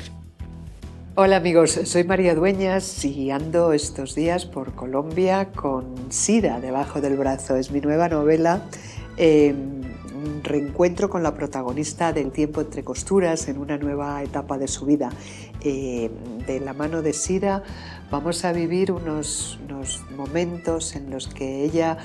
Hola 1.18 1.36
amigos, 1.36 1.80
soy 1.84 2.04
María 2.04 2.34
Dueñas 2.34 3.02
y 3.02 3.30
ando 3.30 3.72
estos 3.72 4.14
días 4.14 4.44
por 4.44 4.74
Colombia 4.74 5.48
con 5.50 6.12
Cira 6.12 6.60
debajo 6.60 7.00
del 7.00 7.16
brazo. 7.16 7.56
Es 7.56 7.70
mi 7.70 7.80
nueva 7.80 8.10
novela. 8.10 8.60
Eh, 9.16 9.54
un 10.14 10.44
reencuentro 10.44 11.08
con 11.08 11.22
la 11.22 11.32
protagonista 11.32 12.12
del 12.12 12.32
tiempo 12.32 12.60
entre 12.60 12.84
costuras 12.84 13.48
en 13.48 13.56
una 13.56 13.78
nueva 13.78 14.22
etapa 14.22 14.58
de 14.58 14.68
su 14.68 14.84
vida. 14.84 15.08
Eh, 15.62 16.10
de 16.46 16.60
la 16.60 16.74
mano 16.74 17.00
de 17.00 17.14
Sira 17.14 17.62
Vamos 18.08 18.44
a 18.44 18.52
vivir 18.52 18.92
unos, 18.92 19.58
unos 19.64 20.04
momentos 20.16 20.94
en 20.94 21.10
los 21.10 21.26
que 21.26 21.64
ella 21.64 21.98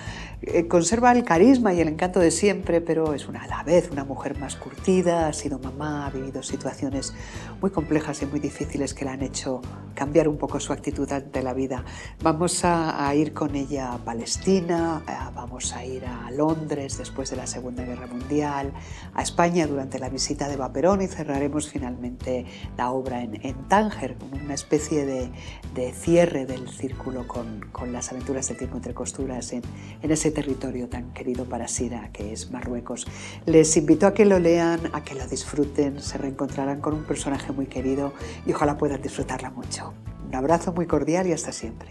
conserva 0.67 1.11
el 1.11 1.23
carisma 1.23 1.73
y 1.73 1.81
el 1.81 1.87
encanto 1.87 2.19
de 2.19 2.31
siempre, 2.31 2.81
pero 2.81 3.13
es 3.13 3.27
una, 3.27 3.43
a 3.43 3.47
la 3.47 3.63
vez 3.63 3.89
una 3.91 4.03
mujer 4.03 4.39
más 4.39 4.55
curtida, 4.55 5.27
ha 5.27 5.33
sido 5.33 5.59
mamá, 5.59 6.07
ha 6.07 6.09
vivido 6.09 6.41
situaciones 6.41 7.13
muy 7.61 7.69
complejas 7.69 8.21
y 8.23 8.25
muy 8.25 8.39
difíciles 8.39 8.95
que 8.95 9.05
la 9.05 9.13
han 9.13 9.21
hecho 9.21 9.61
cambiar 9.93 10.27
un 10.27 10.37
poco 10.37 10.59
su 10.59 10.73
actitud 10.73 11.11
ante 11.11 11.43
la 11.43 11.53
vida. 11.53 11.83
Vamos 12.23 12.61
a, 12.63 13.13
ir 13.13 13.33
con 13.33 13.55
ella 13.55 13.93
a 13.93 13.97
Palestina, 13.97 15.03
eh, 15.07 15.11
vamos 15.35 15.73
a 15.73 15.85
ir 15.85 16.05
a 16.05 16.31
Londres 16.31 16.97
después 16.97 17.29
de 17.29 17.35
la 17.35 17.45
Segunda 17.45 17.83
Guerra 17.83 18.07
Mundial, 18.07 18.73
a 19.13 19.21
España 19.21 19.67
durante 19.67 19.99
la 19.99 20.09
visita 20.09 20.47
de 20.47 20.55
Vaperón 20.55 21.01
y 21.01 21.07
cerraremos 21.07 21.69
finalmente 21.69 22.45
la 22.77 22.91
obra 22.91 23.21
en, 23.21 23.45
en 23.45 23.67
Tánger, 23.67 24.17
una 24.31 24.53
especie 24.53 25.05
de, 25.05 25.29
de, 25.75 25.93
cierre 25.93 26.45
del 26.45 26.69
círculo 26.69 27.27
con, 27.27 27.61
con, 27.71 27.91
las 27.91 28.11
aventuras 28.11 28.47
del 28.47 28.57
tiempo 28.57 28.77
entre 28.77 28.93
costuras 28.93 29.51
en, 29.53 29.61
en 30.01 30.11
ese 30.11 30.30
territorio 30.31 30.87
tan 30.89 31.13
querido 31.13 31.45
para 31.45 31.67
Sira, 31.67 32.09
que 32.11 32.33
es 32.33 32.51
Marruecos. 32.51 33.07
Les 33.45 33.75
invito 33.77 34.07
a 34.07 34.13
que 34.13 34.25
lo 34.25 34.39
lean, 34.39 34.79
a 34.93 35.03
que 35.03 35.15
lo 35.15 35.27
disfruten, 35.27 36.01
se 36.01 36.17
reencontrarán 36.17 36.81
con 36.81 36.93
un 36.93 37.03
personaje 37.03 37.51
muy 37.51 37.67
querido 37.67 38.13
y 38.45 38.53
ojalá 38.53 38.77
puedan 38.77 39.01
disfrutarla 39.01 39.49
mucho. 39.51 39.93
Un 40.27 40.35
abrazo 40.35 40.73
muy 40.73 40.87
cordial 40.87 41.27
y 41.27 41.33
hasta 41.33 41.51
siempre. 41.51 41.89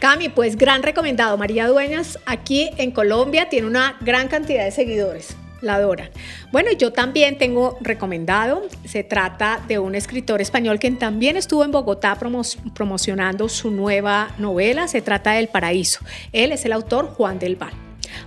Cami, 0.00 0.28
pues 0.28 0.56
gran 0.56 0.82
recomendado. 0.82 1.36
María 1.38 1.68
Dueñas 1.68 2.18
aquí 2.26 2.70
en 2.76 2.90
Colombia 2.90 3.48
tiene 3.48 3.66
una 3.66 3.96
gran 4.00 4.28
cantidad 4.28 4.64
de 4.64 4.70
seguidores 4.70 5.36
la. 5.64 6.10
Bueno, 6.52 6.70
yo 6.72 6.92
también 6.92 7.36
tengo 7.36 7.76
recomendado, 7.80 8.62
se 8.84 9.02
trata 9.02 9.60
de 9.66 9.78
un 9.78 9.94
escritor 9.94 10.40
español 10.40 10.78
que 10.78 10.90
también 10.92 11.36
estuvo 11.36 11.64
en 11.64 11.72
Bogotá 11.72 12.16
promocionando 12.74 13.48
su 13.48 13.70
nueva 13.70 14.30
novela, 14.38 14.86
se 14.88 15.02
trata 15.02 15.32
del 15.32 15.48
Paraíso. 15.48 16.00
Él 16.32 16.52
es 16.52 16.64
el 16.64 16.72
autor 16.72 17.08
Juan 17.08 17.38
del 17.38 17.56
Val. 17.56 17.72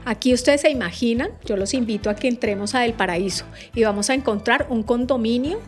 Aquí 0.04 0.34
ustedes 0.34 0.62
se 0.62 0.70
imaginan, 0.70 1.32
yo 1.46 1.56
los 1.56 1.74
invito 1.74 2.10
a 2.10 2.16
que 2.16 2.28
entremos 2.28 2.76
a 2.76 2.86
El 2.86 2.94
Paraíso 2.94 3.46
y 3.74 3.84
vamos 3.84 4.10
a 4.10 4.14
encontrar 4.14 4.68
un 4.70 4.84
condominio 4.84 5.60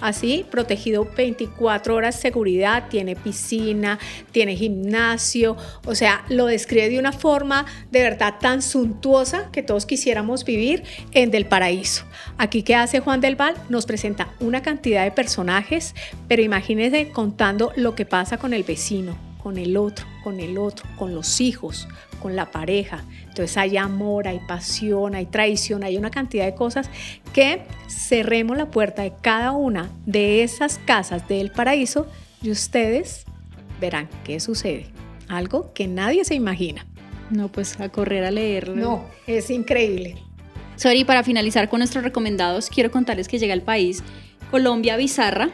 así, 0.00 0.44
protegido 0.50 1.08
24 1.16 1.94
horas 1.94 2.18
seguridad, 2.18 2.88
tiene 2.88 3.16
piscina, 3.16 3.98
tiene 4.32 4.56
gimnasio, 4.56 5.56
o 5.86 5.94
sea, 5.94 6.24
lo 6.28 6.46
describe 6.46 6.90
de 6.90 6.98
una 6.98 7.12
forma 7.12 7.66
de 7.90 8.02
verdad 8.02 8.34
tan 8.40 8.62
suntuosa 8.62 9.50
que 9.52 9.62
todos 9.62 9.86
quisiéramos 9.86 10.44
vivir 10.44 10.82
en 11.12 11.30
Del 11.30 11.46
Paraíso. 11.46 12.04
Aquí 12.38 12.62
que 12.62 12.74
hace 12.74 13.00
Juan 13.00 13.20
del 13.20 13.36
Val 13.36 13.54
nos 13.68 13.86
presenta 13.86 14.34
una 14.40 14.62
cantidad 14.62 15.04
de 15.04 15.10
personajes, 15.10 15.94
pero 16.28 16.42
imagínense 16.42 17.08
contando 17.10 17.72
lo 17.76 17.94
que 17.94 18.04
pasa 18.04 18.38
con 18.38 18.54
el 18.54 18.64
vecino, 18.64 19.31
con 19.42 19.58
el 19.58 19.76
otro, 19.76 20.06
con 20.22 20.40
el 20.40 20.58
otro, 20.58 20.86
con 20.96 21.14
los 21.14 21.40
hijos, 21.40 21.88
con 22.20 22.36
la 22.36 22.50
pareja. 22.50 23.04
Entonces 23.28 23.56
hay 23.56 23.76
amor, 23.76 24.28
hay 24.28 24.40
pasión, 24.46 25.14
hay 25.14 25.26
traición, 25.26 25.82
hay 25.82 25.96
una 25.96 26.10
cantidad 26.10 26.44
de 26.44 26.54
cosas 26.54 26.88
que 27.32 27.62
cerremos 27.88 28.56
la 28.56 28.70
puerta 28.70 29.02
de 29.02 29.12
cada 29.20 29.52
una 29.52 29.90
de 30.06 30.42
esas 30.42 30.78
casas 30.78 31.26
del 31.28 31.50
paraíso 31.50 32.06
y 32.40 32.50
ustedes 32.50 33.24
verán 33.80 34.08
qué 34.24 34.38
sucede. 34.38 34.86
Algo 35.28 35.72
que 35.72 35.88
nadie 35.88 36.24
se 36.24 36.34
imagina. 36.34 36.86
No, 37.30 37.50
pues 37.50 37.80
a 37.80 37.88
correr 37.88 38.24
a 38.24 38.30
leerlo. 38.30 38.76
No, 38.76 39.06
es 39.26 39.50
increíble. 39.50 40.16
Sorry, 40.76 41.04
para 41.04 41.22
finalizar 41.22 41.68
con 41.68 41.78
nuestros 41.78 42.04
recomendados, 42.04 42.68
quiero 42.68 42.90
contarles 42.90 43.28
que 43.28 43.38
llega 43.38 43.54
al 43.54 43.62
país 43.62 44.02
Colombia 44.50 44.96
Bizarra. 44.96 45.50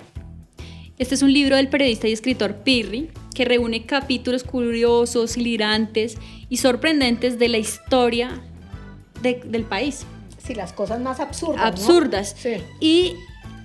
Este 0.99 1.15
es 1.15 1.23
un 1.23 1.33
libro 1.33 1.57
del 1.57 1.69
periodista 1.69 2.09
y 2.09 2.13
escritor 2.13 2.57
Pirri, 2.57 3.11
que 3.35 3.45
reúne 3.45 3.87
capítulos 3.87 4.45
curiosos, 4.45 5.37
hilarantes 5.37 6.17
y 6.49 6.59
sorprendentes 6.59 7.39
de 7.39 7.49
la 7.49 7.59
historia 7.59 8.43
del 9.23 9.65
país. 9.65 10.07
Sí, 10.39 10.55
las 10.55 10.73
cosas 10.73 11.01
más 11.01 11.21
absurdas. 11.21 11.65
Absurdas. 11.65 12.37
Sí. 12.39 12.55
Y 12.81 13.15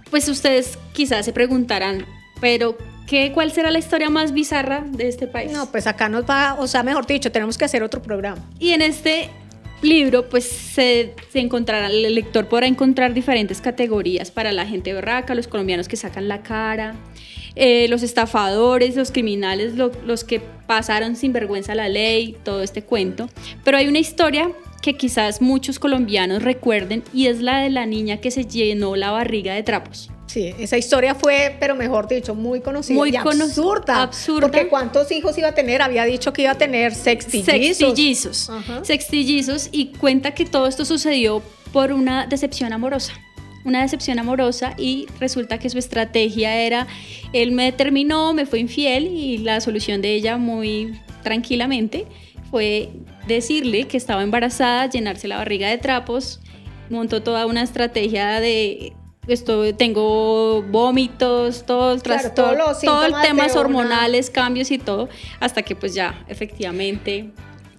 pues 0.10 0.28
ustedes 0.28 0.78
quizás 0.94 1.26
se 1.26 1.34
preguntarán, 1.34 2.06
pero 2.42 2.78
¿qué, 3.08 3.32
¿cuál 3.34 3.52
será 3.52 3.72
la 3.72 3.80
historia 3.80 4.10
más 4.10 4.34
bizarra 4.34 4.84
de 4.88 5.08
este 5.08 5.28
país? 5.28 5.52
No, 5.52 5.72
pues 5.72 5.88
acá 5.88 6.10
nos 6.10 6.26
va, 6.26 6.56
o 6.60 6.68
sea, 6.68 6.84
mejor 6.84 7.08
dicho, 7.08 7.32
tenemos 7.32 7.58
que 7.58 7.66
hacer 7.66 7.84
otro 7.84 8.02
programa. 8.02 8.42
Y 8.60 8.72
en 8.72 8.82
este 8.82 9.30
libro, 9.82 10.30
pues 10.30 10.46
se, 10.46 11.14
se, 11.32 11.40
encontrará, 11.40 11.88
el 11.88 12.16
lector 12.16 12.48
podrá 12.48 12.68
encontrar 12.68 13.14
diferentes 13.14 13.62
categorías 13.62 14.32
para 14.32 14.52
la 14.52 14.66
gente 14.66 14.94
berraca, 14.94 15.36
los 15.36 15.48
colombianos 15.48 15.88
que 15.88 15.96
sacan 15.96 16.28
la 16.28 16.42
cara, 16.44 16.96
eh, 17.56 17.88
los 17.90 18.04
estafadores, 18.04 18.96
los 18.96 19.12
criminales, 19.12 19.74
los 19.76 20.24
que 20.24 20.42
pasaron 20.68 21.16
sin 21.16 21.34
vergüenza 21.34 21.76
la 21.76 21.90
ley, 21.90 22.38
todo 22.44 22.64
este 22.64 22.84
cuento. 22.84 23.30
Pero 23.64 23.78
hay 23.78 23.88
una 23.88 24.00
historia 24.00 24.52
que 24.82 24.96
quizás 24.98 25.42
muchos 25.42 25.80
colombianos 25.80 26.44
recuerden 26.44 27.04
y 27.14 27.28
es 27.28 27.42
la 27.42 27.60
de 27.60 27.70
la 27.70 27.86
niña 27.86 28.18
que 28.18 28.32
se 28.32 28.46
llenó 28.46 28.96
la 28.96 29.12
barriga 29.12 29.54
de 29.54 29.64
trapos. 29.64 30.10
Sí, 30.28 30.54
esa 30.58 30.78
historia 30.78 31.14
fue, 31.14 31.56
pero 31.60 31.76
mejor 31.76 32.08
dicho, 32.08 32.34
muy 32.34 32.60
conocida 32.60 32.98
muy 32.98 33.12
y 33.12 33.16
absurda, 33.16 34.02
absurda. 34.02 34.42
Porque 34.48 34.68
¿cuántos 34.68 35.12
hijos 35.12 35.38
iba 35.38 35.50
a 35.50 35.54
tener? 35.54 35.82
Había 35.82 36.06
dicho 36.06 36.34
que 36.34 36.42
iba 36.42 36.52
a 36.52 36.58
tener 36.58 36.96
sextillizos. 36.96 37.78
Sextillizos. 37.78 38.52
Sextillizos 38.82 39.70
y 39.72 39.94
cuenta 39.94 40.34
que 40.34 40.46
todo 40.46 40.66
esto 40.66 40.86
sucedió 40.86 41.44
por 41.72 41.94
una 41.94 42.26
decepción 42.26 42.74
amorosa 42.74 43.14
una 43.66 43.82
decepción 43.82 44.20
amorosa 44.20 44.74
y 44.78 45.08
resulta 45.20 45.58
que 45.58 45.70
su 45.70 45.78
estrategia 45.78 46.56
era, 46.56 46.88
él 47.32 47.52
me 47.52 47.72
terminó, 47.72 48.34
me 48.34 48.46
fue 48.46 48.60
infiel 48.60 49.08
y 49.08 49.38
la 49.40 49.62
solución 49.62 50.02
de 50.02 50.14
ella 50.16 50.38
muy 50.38 51.00
tranquilamente 51.24 52.06
fue 52.52 52.90
decirle 53.28 53.88
que 53.88 53.98
estaba 53.98 54.24
embarazada, 54.24 54.90
llenarse 54.90 55.28
la 55.28 55.38
barriga 55.38 55.70
de 55.70 55.78
trapos, 55.78 56.42
montó 56.90 57.24
toda 57.24 57.46
una 57.46 57.64
estrategia 57.64 58.40
de 58.40 58.94
esto 59.28 59.74
tengo 59.76 60.62
vómitos, 60.64 61.66
todo 61.66 61.94
el 61.94 62.04
trastorno, 62.04 62.66
todo 62.84 63.06
el 63.06 63.14
temas 63.22 63.56
hormonales, 63.56 64.30
cambios 64.30 64.70
y 64.70 64.78
todo, 64.78 65.08
hasta 65.40 65.64
que 65.64 65.76
pues 65.76 65.94
ya 65.94 66.26
efectivamente 66.28 67.32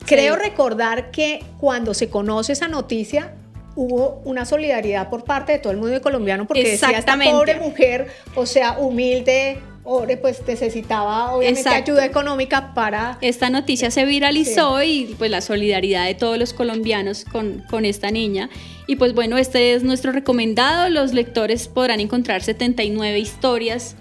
Creo 0.06 0.36
recordar 0.36 1.10
que 1.10 1.42
cuando 1.58 1.94
se 1.94 2.10
conoce 2.10 2.52
esa 2.52 2.68
noticia, 2.68 3.34
hubo 3.76 4.22
una 4.24 4.44
solidaridad 4.44 5.10
por 5.10 5.24
parte 5.24 5.52
de 5.52 5.58
todo 5.58 5.72
el 5.72 5.78
mundo 5.78 6.00
colombiano 6.00 6.46
porque 6.46 6.62
decía 6.62 6.98
esta 6.98 7.18
pobre 7.18 7.56
mujer, 7.56 8.08
o 8.34 8.46
sea, 8.46 8.78
humilde, 8.78 9.58
pobre, 9.82 10.16
pues 10.16 10.42
necesitaba 10.46 11.32
obviamente 11.34 11.68
ayuda 11.68 12.04
económica 12.04 12.72
para... 12.74 13.18
Esta 13.20 13.50
noticia 13.50 13.90
se 13.90 14.04
viralizó 14.04 14.82
y 14.82 15.14
pues 15.18 15.30
la 15.30 15.40
solidaridad 15.40 16.06
de 16.06 16.14
todos 16.14 16.38
los 16.38 16.52
colombianos 16.52 17.24
con, 17.24 17.62
con 17.70 17.84
esta 17.84 18.10
niña. 18.10 18.48
Y 18.86 18.96
pues 18.96 19.14
bueno, 19.14 19.38
este 19.38 19.74
es 19.74 19.82
nuestro 19.82 20.12
recomendado. 20.12 20.88
Los 20.88 21.12
lectores 21.12 21.68
podrán 21.68 22.00
encontrar 22.00 22.42
79 22.42 23.18
historias 23.18 23.96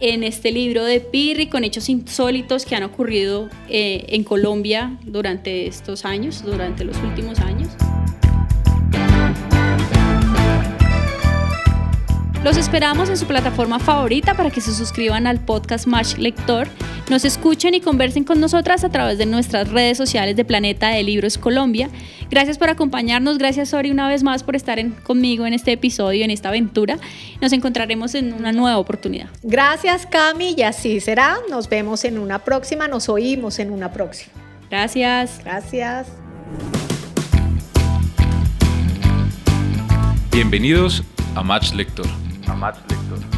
en 0.00 0.22
este 0.22 0.52
libro 0.52 0.84
de 0.84 1.00
Pirri 1.00 1.48
con 1.48 1.64
hechos 1.64 1.88
insólitos 1.88 2.64
que 2.64 2.76
han 2.76 2.84
ocurrido 2.84 3.48
eh, 3.68 4.06
en 4.08 4.24
Colombia 4.24 4.96
durante 5.02 5.66
estos 5.66 6.04
años, 6.04 6.42
durante 6.44 6.84
los 6.84 6.96
últimos 6.98 7.40
años. 7.40 7.68
Los 12.48 12.56
esperamos 12.56 13.10
en 13.10 13.18
su 13.18 13.26
plataforma 13.26 13.78
favorita 13.78 14.32
para 14.32 14.48
que 14.50 14.62
se 14.62 14.72
suscriban 14.72 15.26
al 15.26 15.38
podcast 15.38 15.86
Match 15.86 16.16
Lector, 16.16 16.66
nos 17.10 17.26
escuchen 17.26 17.74
y 17.74 17.82
conversen 17.82 18.24
con 18.24 18.40
nosotras 18.40 18.84
a 18.84 18.88
través 18.88 19.18
de 19.18 19.26
nuestras 19.26 19.68
redes 19.68 19.98
sociales 19.98 20.34
de 20.34 20.46
Planeta 20.46 20.88
de 20.88 21.02
Libros 21.02 21.36
Colombia. 21.36 21.90
Gracias 22.30 22.56
por 22.56 22.70
acompañarnos, 22.70 23.36
gracias 23.36 23.74
Ori 23.74 23.90
una 23.90 24.08
vez 24.08 24.22
más 24.22 24.44
por 24.44 24.56
estar 24.56 24.82
conmigo 25.02 25.44
en 25.44 25.52
este 25.52 25.72
episodio, 25.72 26.24
en 26.24 26.30
esta 26.30 26.48
aventura. 26.48 26.96
Nos 27.42 27.52
encontraremos 27.52 28.14
en 28.14 28.32
una 28.32 28.50
nueva 28.50 28.78
oportunidad. 28.78 29.28
Gracias 29.42 30.06
Cami 30.06 30.54
y 30.56 30.62
así 30.62 31.00
será. 31.00 31.36
Nos 31.50 31.68
vemos 31.68 32.06
en 32.06 32.18
una 32.18 32.38
próxima, 32.38 32.88
nos 32.88 33.10
oímos 33.10 33.58
en 33.58 33.70
una 33.70 33.92
próxima. 33.92 34.32
Gracias. 34.70 35.42
Gracias. 35.44 36.06
Bienvenidos 40.32 41.02
a 41.34 41.42
Match 41.42 41.74
Lector. 41.74 42.06
Match 42.56 42.78
Lector. 42.90 43.37